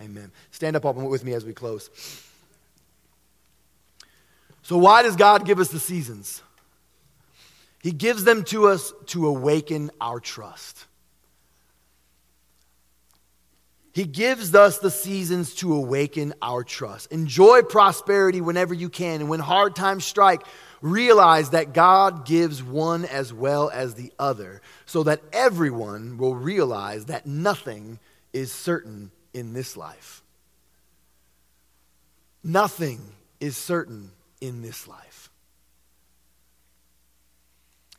Amen. 0.00 0.32
Stand 0.50 0.76
up 0.76 0.84
with 0.84 1.24
me 1.24 1.34
as 1.34 1.44
we 1.44 1.52
close. 1.52 1.90
So, 4.62 4.78
why 4.78 5.02
does 5.02 5.16
God 5.16 5.44
give 5.44 5.58
us 5.58 5.68
the 5.68 5.80
seasons? 5.80 6.42
He 7.82 7.92
gives 7.92 8.24
them 8.24 8.44
to 8.44 8.68
us 8.68 8.92
to 9.06 9.26
awaken 9.26 9.90
our 10.00 10.20
trust. 10.20 10.86
He 13.92 14.04
gives 14.04 14.54
us 14.54 14.78
the 14.78 14.90
seasons 14.90 15.54
to 15.56 15.74
awaken 15.74 16.34
our 16.40 16.62
trust. 16.62 17.10
Enjoy 17.10 17.62
prosperity 17.62 18.40
whenever 18.40 18.72
you 18.72 18.88
can. 18.88 19.20
And 19.20 19.28
when 19.28 19.40
hard 19.40 19.74
times 19.74 20.04
strike, 20.04 20.42
realize 20.80 21.50
that 21.50 21.72
God 21.72 22.24
gives 22.24 22.62
one 22.62 23.04
as 23.04 23.32
well 23.32 23.70
as 23.70 23.94
the 23.94 24.12
other, 24.18 24.62
so 24.86 25.02
that 25.02 25.20
everyone 25.32 26.18
will 26.18 26.34
realize 26.34 27.06
that 27.06 27.26
nothing 27.26 27.98
is 28.32 28.52
certain 28.52 29.10
in 29.34 29.52
this 29.52 29.76
life. 29.76 30.22
Nothing 32.42 33.00
is 33.38 33.56
certain 33.56 34.12
in 34.40 34.62
this 34.62 34.88
life. 34.88 35.30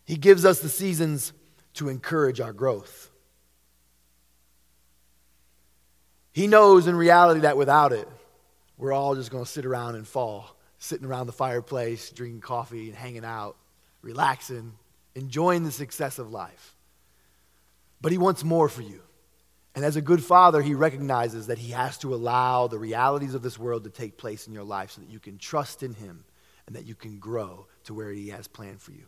He 0.06 0.16
gives 0.16 0.46
us 0.46 0.60
the 0.60 0.70
seasons 0.70 1.32
to 1.76 1.90
encourage 1.90 2.42
our 2.42 2.52
growth. 2.52 3.10
He 6.34 6.48
knows 6.48 6.88
in 6.88 6.96
reality 6.96 7.42
that 7.42 7.58
without 7.58 7.94
it, 7.94 8.08
we're 8.78 8.94
all 8.94 9.16
just 9.16 9.32
going 9.32 9.46
to 9.46 9.50
sit 9.50 9.66
around 9.66 9.96
and 9.96 10.08
fall, 10.08 10.56
sitting 10.82 11.06
around 11.06 11.28
the 11.28 11.32
fireplace, 11.32 12.10
drinking 12.10 12.42
coffee 12.42 12.90
and 12.90 12.98
hanging 12.98 13.24
out, 13.24 13.56
relaxing, 14.02 14.74
enjoying 15.16 15.64
the 15.64 15.72
success 15.72 16.20
of 16.20 16.32
life. 16.32 16.76
But 18.02 18.12
He 18.12 18.18
wants 18.18 18.44
more 18.44 18.68
for 18.68 18.82
you. 18.82 19.02
And 19.74 19.86
as 19.86 19.96
a 19.96 20.02
good 20.02 20.24
father, 20.24 20.62
he 20.62 20.74
recognizes 20.74 21.48
that 21.48 21.58
he 21.58 21.72
has 21.72 21.98
to 22.00 22.14
allow 22.14 22.68
the 22.68 22.78
realities 22.78 23.34
of 23.34 23.42
this 23.42 23.58
world 23.58 23.86
to 23.86 23.90
take 23.90 24.18
place 24.18 24.48
in 24.48 24.54
your 24.54 24.66
life 24.66 24.92
so 24.92 25.02
that 25.02 25.10
you 25.10 25.20
can 25.20 25.38
trust 25.38 25.82
in 25.82 25.94
him 25.94 26.26
and 26.68 26.76
that 26.76 26.86
you 26.86 26.96
can 26.96 27.20
grow 27.20 27.68
to 27.86 27.94
where 27.94 28.12
he 28.12 28.30
has 28.30 28.48
planned 28.50 28.82
for 28.82 28.92
you. 28.92 29.06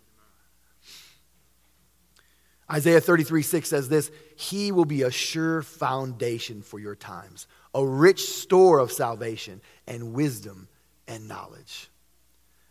Isaiah 2.72 3.02
33 3.02 3.42
6 3.42 3.68
says 3.70 3.90
this 3.90 4.10
He 4.38 4.72
will 4.72 4.86
be 4.86 5.02
a 5.02 5.12
sure 5.12 5.64
foundation 5.64 6.62
for 6.62 6.80
your 6.80 6.96
times, 6.96 7.46
a 7.76 7.86
rich 7.86 8.22
store 8.22 8.80
of 8.80 8.90
salvation 8.92 9.60
and 9.86 10.14
wisdom 10.14 10.70
and 11.14 11.28
knowledge. 11.28 11.90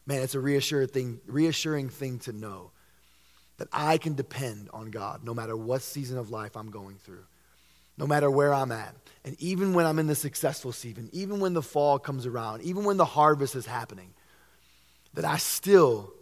Man, 0.06 0.22
it's 0.22 0.34
a 0.34 0.40
reassuring 0.40 0.88
thing, 0.88 1.20
reassuring 1.26 1.88
thing 1.88 2.18
to 2.20 2.32
know 2.32 2.72
that 3.58 3.68
I 3.72 3.98
can 3.98 4.14
depend 4.14 4.68
on 4.72 4.90
God 4.90 5.24
no 5.24 5.34
matter 5.34 5.56
what 5.56 5.82
season 5.82 6.18
of 6.18 6.30
life 6.30 6.56
I'm 6.56 6.70
going 6.70 6.96
through 6.96 7.24
no 7.96 8.06
matter 8.06 8.30
where 8.30 8.52
I'm 8.52 8.72
at. 8.72 8.94
And 9.24 9.36
even 9.40 9.74
when 9.74 9.86
I'm 9.86 9.98
in 9.98 10.06
the 10.06 10.14
successful 10.14 10.72
season, 10.72 11.08
even 11.12 11.40
when 11.40 11.52
the 11.52 11.62
fall 11.62 11.98
comes 11.98 12.26
around, 12.26 12.62
even 12.62 12.84
when 12.84 12.96
the 12.96 13.04
harvest 13.04 13.54
is 13.54 13.66
happening, 13.66 14.12
that 15.14 15.24
I 15.24 15.36
still 15.36 16.12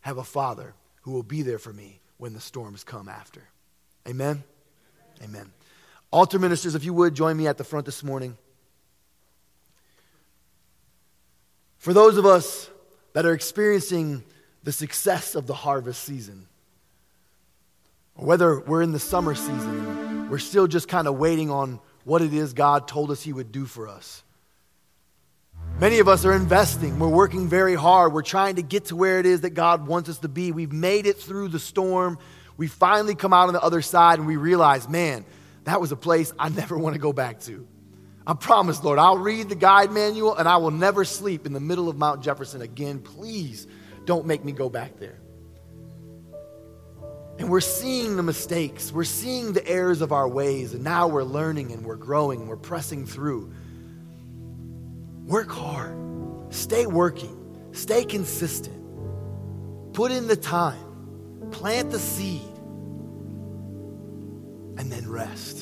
have 0.00 0.18
a 0.18 0.24
Father 0.24 0.74
who 1.02 1.12
will 1.12 1.22
be 1.22 1.42
there 1.42 1.58
for 1.58 1.72
me 1.72 2.00
when 2.16 2.32
the 2.32 2.40
storms 2.40 2.82
come 2.82 3.08
after. 3.08 3.42
Amen? 4.08 4.42
Amen. 5.22 5.52
Altar 6.10 6.38
ministers, 6.38 6.74
if 6.74 6.84
you 6.84 6.94
would, 6.94 7.14
join 7.14 7.36
me 7.36 7.46
at 7.46 7.58
the 7.58 7.64
front 7.64 7.84
this 7.84 8.02
morning. 8.02 8.36
For 11.78 11.92
those 11.92 12.16
of 12.16 12.26
us 12.26 12.68
that 13.12 13.24
are 13.24 13.32
experiencing 13.32 14.24
the 14.64 14.72
success 14.72 15.34
of 15.34 15.46
the 15.46 15.54
harvest 15.54 16.02
season, 16.02 16.46
whether 18.14 18.58
we're 18.60 18.82
in 18.82 18.92
the 18.92 18.98
summer 18.98 19.34
season, 19.34 20.28
we're 20.28 20.38
still 20.38 20.66
just 20.66 20.88
kind 20.88 21.06
of 21.06 21.16
waiting 21.16 21.50
on 21.50 21.80
what 22.04 22.20
it 22.20 22.34
is 22.34 22.52
God 22.52 22.88
told 22.88 23.10
us 23.10 23.22
He 23.22 23.32
would 23.32 23.52
do 23.52 23.64
for 23.64 23.86
us. 23.88 24.24
Many 25.78 26.00
of 26.00 26.08
us 26.08 26.24
are 26.24 26.32
investing. 26.32 26.98
We're 26.98 27.08
working 27.08 27.48
very 27.48 27.76
hard. 27.76 28.12
We're 28.12 28.22
trying 28.22 28.56
to 28.56 28.62
get 28.62 28.86
to 28.86 28.96
where 28.96 29.20
it 29.20 29.26
is 29.26 29.42
that 29.42 29.50
God 29.50 29.86
wants 29.86 30.08
us 30.08 30.18
to 30.18 30.28
be. 30.28 30.50
We've 30.50 30.72
made 30.72 31.06
it 31.06 31.18
through 31.18 31.48
the 31.48 31.60
storm. 31.60 32.18
We 32.56 32.66
finally 32.66 33.14
come 33.14 33.32
out 33.32 33.46
on 33.46 33.54
the 33.54 33.62
other 33.62 33.82
side 33.82 34.18
and 34.18 34.26
we 34.26 34.36
realize, 34.36 34.88
man, 34.88 35.24
that 35.64 35.80
was 35.80 35.92
a 35.92 35.96
place 35.96 36.32
I 36.38 36.48
never 36.48 36.76
want 36.76 36.94
to 36.94 37.00
go 37.00 37.12
back 37.12 37.38
to. 37.42 37.66
I 38.28 38.34
promise, 38.34 38.84
Lord, 38.84 38.98
I'll 38.98 39.16
read 39.16 39.48
the 39.48 39.54
guide 39.54 39.90
manual 39.90 40.36
and 40.36 40.46
I 40.46 40.58
will 40.58 40.70
never 40.70 41.02
sleep 41.06 41.46
in 41.46 41.54
the 41.54 41.60
middle 41.60 41.88
of 41.88 41.96
Mount 41.96 42.22
Jefferson 42.22 42.60
again. 42.60 43.00
Please 43.00 43.66
don't 44.04 44.26
make 44.26 44.44
me 44.44 44.52
go 44.52 44.68
back 44.68 44.98
there. 44.98 45.18
And 47.38 47.48
we're 47.48 47.60
seeing 47.60 48.16
the 48.16 48.22
mistakes, 48.22 48.92
we're 48.92 49.04
seeing 49.04 49.54
the 49.54 49.66
errors 49.66 50.02
of 50.02 50.12
our 50.12 50.28
ways, 50.28 50.74
and 50.74 50.84
now 50.84 51.08
we're 51.08 51.22
learning 51.22 51.72
and 51.72 51.86
we're 51.86 51.96
growing, 51.96 52.40
and 52.40 52.48
we're 52.50 52.56
pressing 52.56 53.06
through. 53.06 53.50
Work 55.24 55.50
hard, 55.50 55.96
stay 56.52 56.84
working, 56.84 57.70
stay 57.72 58.04
consistent, 58.04 58.76
put 59.94 60.10
in 60.10 60.26
the 60.26 60.36
time, 60.36 61.48
plant 61.52 61.92
the 61.92 61.98
seed, 61.98 62.42
and 64.76 64.92
then 64.92 65.08
rest. 65.08 65.57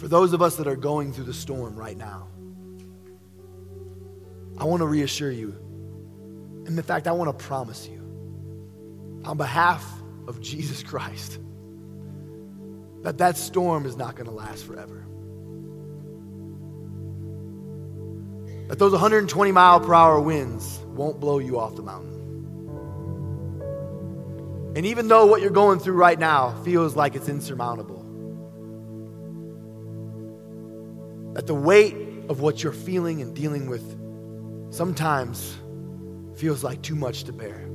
For 0.00 0.08
those 0.08 0.32
of 0.32 0.40
us 0.40 0.56
that 0.56 0.66
are 0.66 0.76
going 0.76 1.12
through 1.12 1.24
the 1.24 1.34
storm 1.34 1.76
right 1.76 1.96
now, 1.96 2.26
I 4.56 4.64
want 4.64 4.80
to 4.80 4.86
reassure 4.86 5.30
you. 5.30 5.50
And 6.64 6.68
in 6.68 6.82
fact, 6.82 7.06
I 7.06 7.12
want 7.12 7.38
to 7.38 7.44
promise 7.44 7.86
you 7.86 8.00
on 9.26 9.36
behalf 9.36 9.86
of 10.26 10.40
Jesus 10.40 10.82
Christ 10.82 11.38
that 13.02 13.18
that 13.18 13.36
storm 13.36 13.84
is 13.84 13.94
not 13.94 14.16
going 14.16 14.24
to 14.24 14.32
last 14.32 14.64
forever. 14.64 15.04
That 18.68 18.78
those 18.78 18.92
120 18.92 19.52
mile 19.52 19.80
per 19.80 19.92
hour 19.92 20.18
winds 20.18 20.78
won't 20.94 21.20
blow 21.20 21.40
you 21.40 21.60
off 21.60 21.76
the 21.76 21.82
mountain. 21.82 22.16
And 24.76 24.86
even 24.86 25.08
though 25.08 25.26
what 25.26 25.42
you're 25.42 25.50
going 25.50 25.78
through 25.78 25.96
right 25.96 26.18
now 26.18 26.54
feels 26.62 26.96
like 26.96 27.16
it's 27.16 27.28
insurmountable, 27.28 27.99
that 31.34 31.46
the 31.46 31.54
weight 31.54 31.96
of 32.28 32.40
what 32.40 32.62
you're 32.62 32.72
feeling 32.72 33.22
and 33.22 33.34
dealing 33.34 33.68
with 33.68 33.96
sometimes 34.72 35.56
feels 36.36 36.62
like 36.64 36.80
too 36.82 36.94
much 36.94 37.24
to 37.24 37.32
bear. 37.32 37.66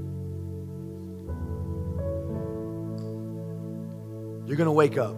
You're 4.45 4.57
going 4.57 4.67
to 4.67 4.71
wake 4.71 4.97
up. 4.97 5.15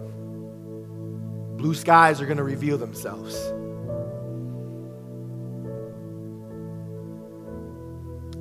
Blue 1.58 1.74
skies 1.74 2.20
are 2.20 2.26
going 2.26 2.38
to 2.38 2.44
reveal 2.44 2.78
themselves. 2.78 3.34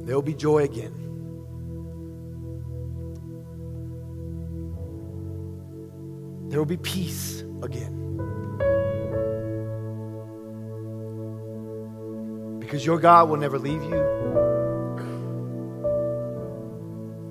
There 0.06 0.16
will 0.16 0.22
be 0.22 0.34
joy 0.34 0.64
again. 0.64 0.94
There 6.50 6.60
will 6.60 6.66
be 6.66 6.78
peace 6.78 7.44
again. 7.62 8.07
Because 12.68 12.86
your 12.86 13.00
God 13.00 13.30
will 13.30 13.38
never 13.38 13.58
leave 13.58 13.82
you, 13.82 13.96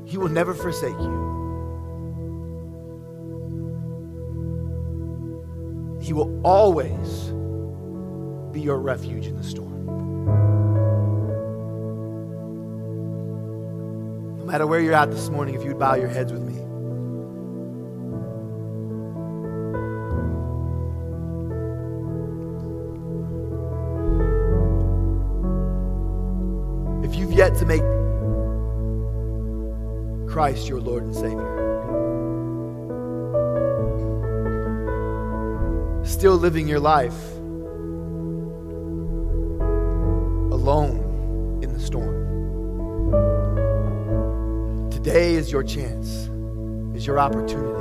He 0.07 0.17
will 0.17 0.31
never 0.31 0.55
forsake 0.55 0.97
you. 0.99 1.27
He 6.01 6.15
will 6.15 6.41
always 6.43 7.35
be 8.51 8.63
your 8.63 8.79
refuge 8.79 9.27
in 9.27 9.37
the 9.37 9.45
storm. 9.45 9.85
No 14.39 14.45
matter 14.47 14.67
where 14.67 14.81
you're 14.81 14.95
at 14.95 15.11
this 15.11 15.29
morning, 15.29 15.55
if 15.55 15.63
you'd 15.63 15.79
bow 15.79 15.97
your 15.97 16.09
heads 16.09 16.33
with 16.33 16.41
me. 16.41 16.46
To 27.59 27.65
make 27.65 27.83
Christ 30.31 30.69
your 30.69 30.81
Lord 30.81 31.05
and 31.05 31.15
Savior, 31.15 31.55
still 36.05 36.37
living 36.37 36.69
your 36.69 36.81
life 36.81 37.19
alone 40.53 41.61
in 41.63 41.73
the 41.73 41.81
storm. 41.81 42.27
Today 44.91 45.35
is 45.35 45.51
your 45.51 45.63
chance, 45.63 46.29
is 46.97 47.07
your 47.07 47.19
opportunity. 47.19 47.77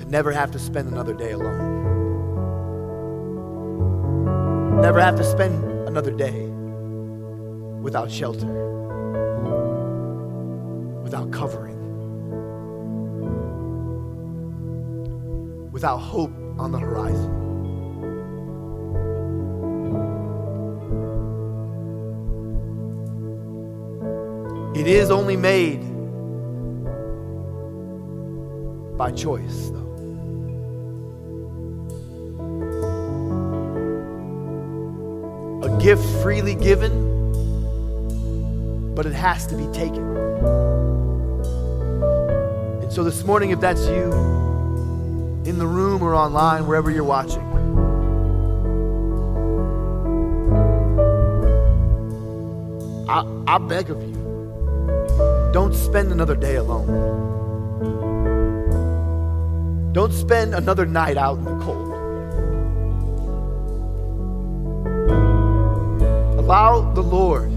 to 0.00 0.06
Never 0.10 0.32
have 0.32 0.50
to 0.50 0.58
spend 0.58 0.88
another 0.88 1.14
day 1.14 1.30
alone. 1.30 1.99
Never 4.80 5.00
have 5.00 5.16
to 5.16 5.24
spend 5.24 5.62
another 5.86 6.10
day 6.10 6.46
without 7.80 8.10
shelter, 8.10 8.46
without 11.02 11.30
covering, 11.30 11.76
without 15.70 15.98
hope 15.98 16.32
on 16.58 16.72
the 16.72 16.78
horizon. 16.78 17.36
It 24.74 24.86
is 24.86 25.10
only 25.10 25.36
made 25.36 25.82
by 28.96 29.10
choice, 29.10 29.68
though. 29.68 29.89
Gift 35.80 36.04
freely 36.22 36.54
given, 36.54 36.92
but 38.94 39.06
it 39.06 39.14
has 39.14 39.46
to 39.46 39.56
be 39.56 39.66
taken. 39.72 40.04
And 42.82 42.92
so 42.92 43.02
this 43.02 43.24
morning, 43.24 43.50
if 43.50 43.60
that's 43.60 43.86
you, 43.86 44.12
in 45.46 45.58
the 45.58 45.66
room 45.66 46.02
or 46.02 46.14
online, 46.14 46.66
wherever 46.66 46.90
you're 46.90 47.02
watching, 47.02 47.40
I, 53.08 53.24
I 53.54 53.58
beg 53.58 53.88
of 53.90 54.02
you, 54.02 54.14
don't 55.52 55.74
spend 55.74 56.12
another 56.12 56.36
day 56.36 56.56
alone. 56.56 57.18
Don't 59.92 60.12
spend 60.12 60.54
another 60.54 60.84
night 60.86 61.16
out 61.16 61.38
in 61.38 61.44
the 61.44 61.58
cold. 61.64 61.89
Allow 66.50 66.92
the 66.94 67.00
Lord 67.00 67.48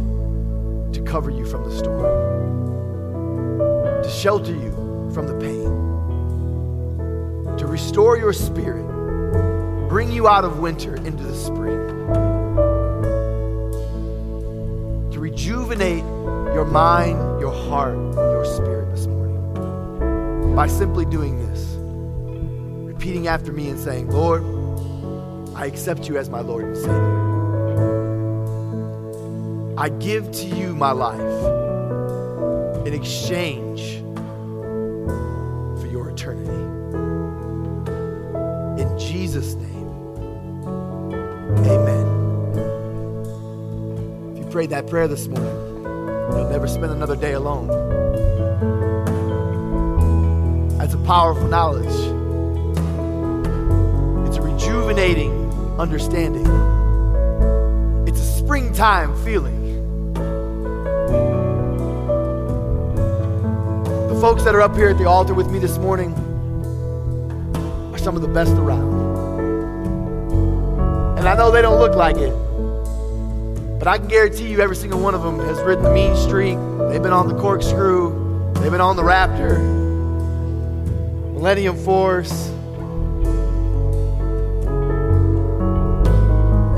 to 0.94 1.02
cover 1.02 1.32
you 1.32 1.48
from 1.48 1.64
the 1.64 1.76
storm, 1.76 2.04
to 4.04 4.08
shelter 4.08 4.52
you 4.52 4.70
from 5.12 5.26
the 5.26 5.34
pain, 5.34 5.66
to 7.58 7.66
restore 7.66 8.20
your 8.20 8.34
spirit, 8.34 8.86
bring 9.90 10.12
you 10.12 10.28
out 10.28 10.46
of 10.46 10.60
winter 10.60 10.96
into 10.98 11.24
the 11.24 11.36
spring, 11.36 11.80
to 15.12 15.20
rejuvenate 15.20 16.04
your 16.54 16.66
mind, 16.66 17.40
your 17.40 17.52
heart, 17.52 17.96
and 17.96 18.14
your 18.14 18.46
spirit 18.46 18.92
this 18.92 19.08
morning 19.08 20.56
by 20.56 20.68
simply 20.68 21.06
doing 21.06 21.40
this, 21.50 21.66
repeating 22.94 23.26
after 23.26 23.52
me 23.52 23.70
and 23.70 23.80
saying, 23.80 24.12
Lord, 24.12 24.44
I 25.56 25.66
accept 25.66 26.08
you 26.08 26.20
as 26.20 26.30
my 26.30 26.42
Lord 26.42 26.66
and 26.66 26.78
Savior. 26.78 27.23
I 29.84 29.90
give 29.90 30.32
to 30.32 30.46
you 30.46 30.74
my 30.74 30.92
life 30.94 31.20
in 32.88 32.94
exchange 32.94 33.98
for 35.82 35.88
your 35.88 36.10
eternity. 36.10 36.50
In 38.82 38.98
Jesus' 38.98 39.56
name, 39.56 39.90
amen. 41.66 42.08
If 44.32 44.38
you 44.38 44.46
prayed 44.52 44.70
that 44.70 44.88
prayer 44.88 45.10
this 45.10 45.28
morning, 45.28 45.84
you'll 45.84 46.50
never 46.50 46.70
spend 46.70 46.94
another 46.94 47.18
day 47.18 47.34
alone. 47.34 47.68
That's 50.78 50.94
a 50.94 51.00
powerful 51.00 51.50
knowledge. 51.50 51.88
It's 54.30 54.38
a 54.38 54.42
rejuvenating 54.42 55.52
understanding. 55.78 56.48
It's 58.08 58.22
a 58.22 58.38
springtime 58.38 59.14
feeling. 59.26 59.53
Folks 64.24 64.46
that 64.46 64.56
are 64.56 64.62
up 64.62 64.74
here 64.74 64.88
at 64.88 64.98
the 64.98 65.04
altar 65.06 65.34
with 65.34 65.52
me 65.52 65.60
this 65.60 65.78
morning 65.80 66.14
are 67.94 67.98
some 67.98 68.16
of 68.16 68.22
the 68.22 68.28
best 68.30 68.54
around. 68.54 68.88
And 71.20 71.28
I 71.28 71.36
know 71.36 71.52
they 71.52 71.62
don't 71.62 71.78
look 71.78 71.94
like 71.94 72.16
it, 72.16 72.32
but 73.80 73.90
I 73.90 73.98
can 73.98 74.08
guarantee 74.08 74.48
you 74.48 74.62
every 74.62 74.78
single 74.78 75.02
one 75.02 75.14
of 75.14 75.24
them 75.24 75.40
has 75.40 75.60
ridden 75.64 75.84
the 75.84 75.92
mean 75.92 76.16
streak. 76.16 76.58
They've 76.90 77.04
been 77.04 77.12
on 77.12 77.28
the 77.28 77.38
corkscrew. 77.38 78.54
They've 78.62 78.72
been 78.72 78.80
on 78.80 78.96
the 78.96 79.04
Raptor, 79.04 79.58
Millennium 81.34 81.76
Force. 81.84 82.48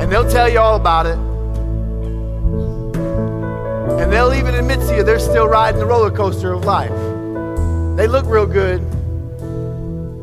And 0.01 0.11
they'll 0.11 0.27
tell 0.31 0.49
you 0.49 0.57
all 0.57 0.77
about 0.77 1.05
it. 1.05 1.19
And 4.01 4.11
they'll 4.11 4.33
even 4.33 4.55
admit 4.55 4.79
to 4.79 4.95
you 4.95 5.03
they're 5.03 5.19
still 5.19 5.47
riding 5.47 5.79
the 5.79 5.85
roller 5.85 6.09
coaster 6.09 6.51
of 6.51 6.65
life. 6.65 7.04
They 7.95 8.07
look 8.07 8.25
real 8.25 8.45
good. 8.45 8.81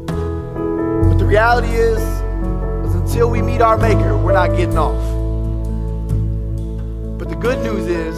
But 0.07 1.17
the 1.17 1.25
reality 1.25 1.69
is, 1.69 1.99
is 2.87 2.95
until 2.95 3.31
we 3.31 3.41
meet 3.41 3.63
our 3.63 3.79
Maker, 3.79 4.15
we're 4.19 4.35
not 4.35 4.51
getting 4.51 4.77
off. 4.77 5.03
But 7.19 7.31
the 7.31 7.37
good 7.37 7.65
news 7.65 7.87
is, 7.87 8.15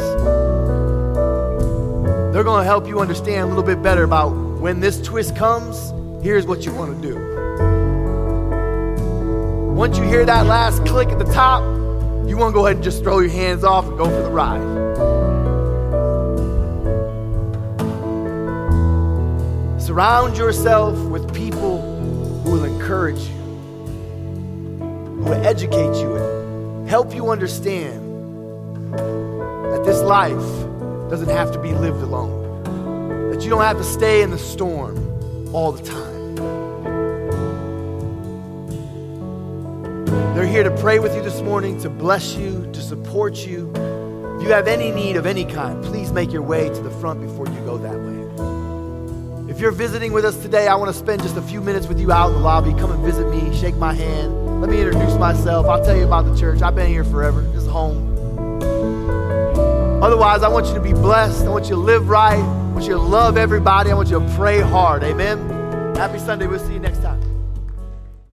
they're 2.33 2.43
going 2.43 2.63
to 2.63 2.67
help 2.67 2.89
you 2.89 2.99
understand 2.99 3.43
a 3.43 3.47
little 3.47 3.63
bit 3.63 3.81
better 3.81 4.03
about 4.03 4.31
when 4.31 4.81
this 4.81 5.01
twist 5.01 5.37
comes, 5.37 5.93
here's 6.25 6.47
what 6.47 6.67
you 6.67 6.75
want 6.75 7.01
to 7.01 7.09
do. 7.09 7.15
Once 9.73 9.97
you 9.99 10.03
hear 10.03 10.25
that 10.25 10.47
last 10.47 10.85
click 10.85 11.11
at 11.11 11.21
the 11.21 11.33
top, 11.33 11.63
you 12.29 12.37
want 12.37 12.51
to 12.51 12.55
go 12.55 12.67
ahead 12.67 12.79
and 12.79 12.85
just 12.85 13.05
throw 13.05 13.21
your 13.21 13.31
hands 13.31 13.63
off 13.63 13.87
and 13.87 13.97
go 13.97 14.07
for 14.07 14.23
the 14.23 14.31
ride. 14.31 15.14
Surround 19.95 20.37
yourself 20.37 20.99
with 21.07 21.33
people 21.33 21.81
who 22.43 22.51
will 22.51 22.65
encourage 22.65 23.21
you, 23.21 23.37
who 24.81 25.23
will 25.23 25.47
educate 25.47 25.95
you, 26.01 26.17
and 26.17 26.89
help 26.89 27.15
you 27.15 27.31
understand 27.31 28.03
that 28.93 29.85
this 29.85 30.03
life 30.03 30.35
doesn't 31.09 31.29
have 31.29 31.53
to 31.53 31.61
be 31.61 31.71
lived 31.75 32.03
alone, 32.03 33.31
that 33.31 33.45
you 33.45 33.51
don't 33.51 33.63
have 33.63 33.77
to 33.77 33.85
stay 33.85 34.23
in 34.23 34.33
the 34.33 34.39
storm 34.39 34.99
all 35.55 35.71
the 35.71 35.89
time. 35.89 36.35
They're 40.35 40.45
here 40.45 40.65
to 40.65 40.77
pray 40.79 40.99
with 40.99 41.15
you 41.15 41.23
this 41.23 41.41
morning, 41.41 41.81
to 41.83 41.89
bless 41.89 42.35
you, 42.35 42.69
to 42.73 42.81
support 42.81 43.47
you. 43.47 43.71
If 44.39 44.43
you 44.43 44.49
have 44.49 44.67
any 44.67 44.91
need 44.91 45.15
of 45.15 45.25
any 45.25 45.45
kind, 45.45 45.85
please 45.85 46.11
make 46.11 46.33
your 46.33 46.43
way 46.43 46.69
to 46.69 46.81
the 46.81 46.91
front 46.91 47.21
before 47.21 47.47
you 47.47 47.61
go 47.61 47.79
that 47.79 47.97
way. 47.97 48.14
You're 49.65 49.73
visiting 49.73 50.13
with 50.13 50.27
us 50.27 50.37
today, 50.43 50.69
I 50.69 50.75
want 50.75 50.93
to 50.93 50.99
spend 50.99 51.23
just 51.23 51.39
a 51.39 51.41
few 51.41 51.63
minutes 51.63 51.87
with 51.87 51.99
you 51.99 52.13
out 52.13 52.29
in 52.29 52.35
the 52.35 52.41
lobby. 52.41 52.73
Come 52.73 52.93
and 52.93 53.03
visit 53.03 53.27
me, 53.31 53.59
shake 53.59 53.77
my 53.77 53.95
hand. 53.95 54.61
Let 54.61 54.69
me 54.69 54.79
introduce 54.79 55.15
myself. 55.15 55.65
I'll 55.65 55.83
tell 55.83 55.97
you 55.97 56.05
about 56.05 56.27
the 56.27 56.39
church. 56.39 56.61
I've 56.61 56.75
been 56.75 56.87
here 56.87 57.03
forever. 57.03 57.41
This 57.41 57.63
is 57.63 57.67
home. 57.67 58.61
Otherwise, 60.03 60.43
I 60.43 60.49
want 60.49 60.67
you 60.67 60.75
to 60.75 60.81
be 60.81 60.93
blessed. 60.93 61.47
I 61.47 61.49
want 61.49 61.65
you 61.65 61.77
to 61.77 61.81
live 61.81 62.11
right. 62.11 62.37
I 62.37 62.73
want 62.73 62.85
you 62.85 62.93
to 62.93 63.01
love 63.01 63.39
everybody. 63.39 63.91
I 63.91 63.95
want 63.95 64.11
you 64.11 64.21
to 64.21 64.35
pray 64.37 64.61
hard. 64.61 65.03
Amen. 65.03 65.49
Happy 65.97 66.19
Sunday. 66.19 66.47
We'll 66.47 66.59
see 66.59 66.75
you 66.75 66.79
next 66.79 66.99
time. 66.99 67.04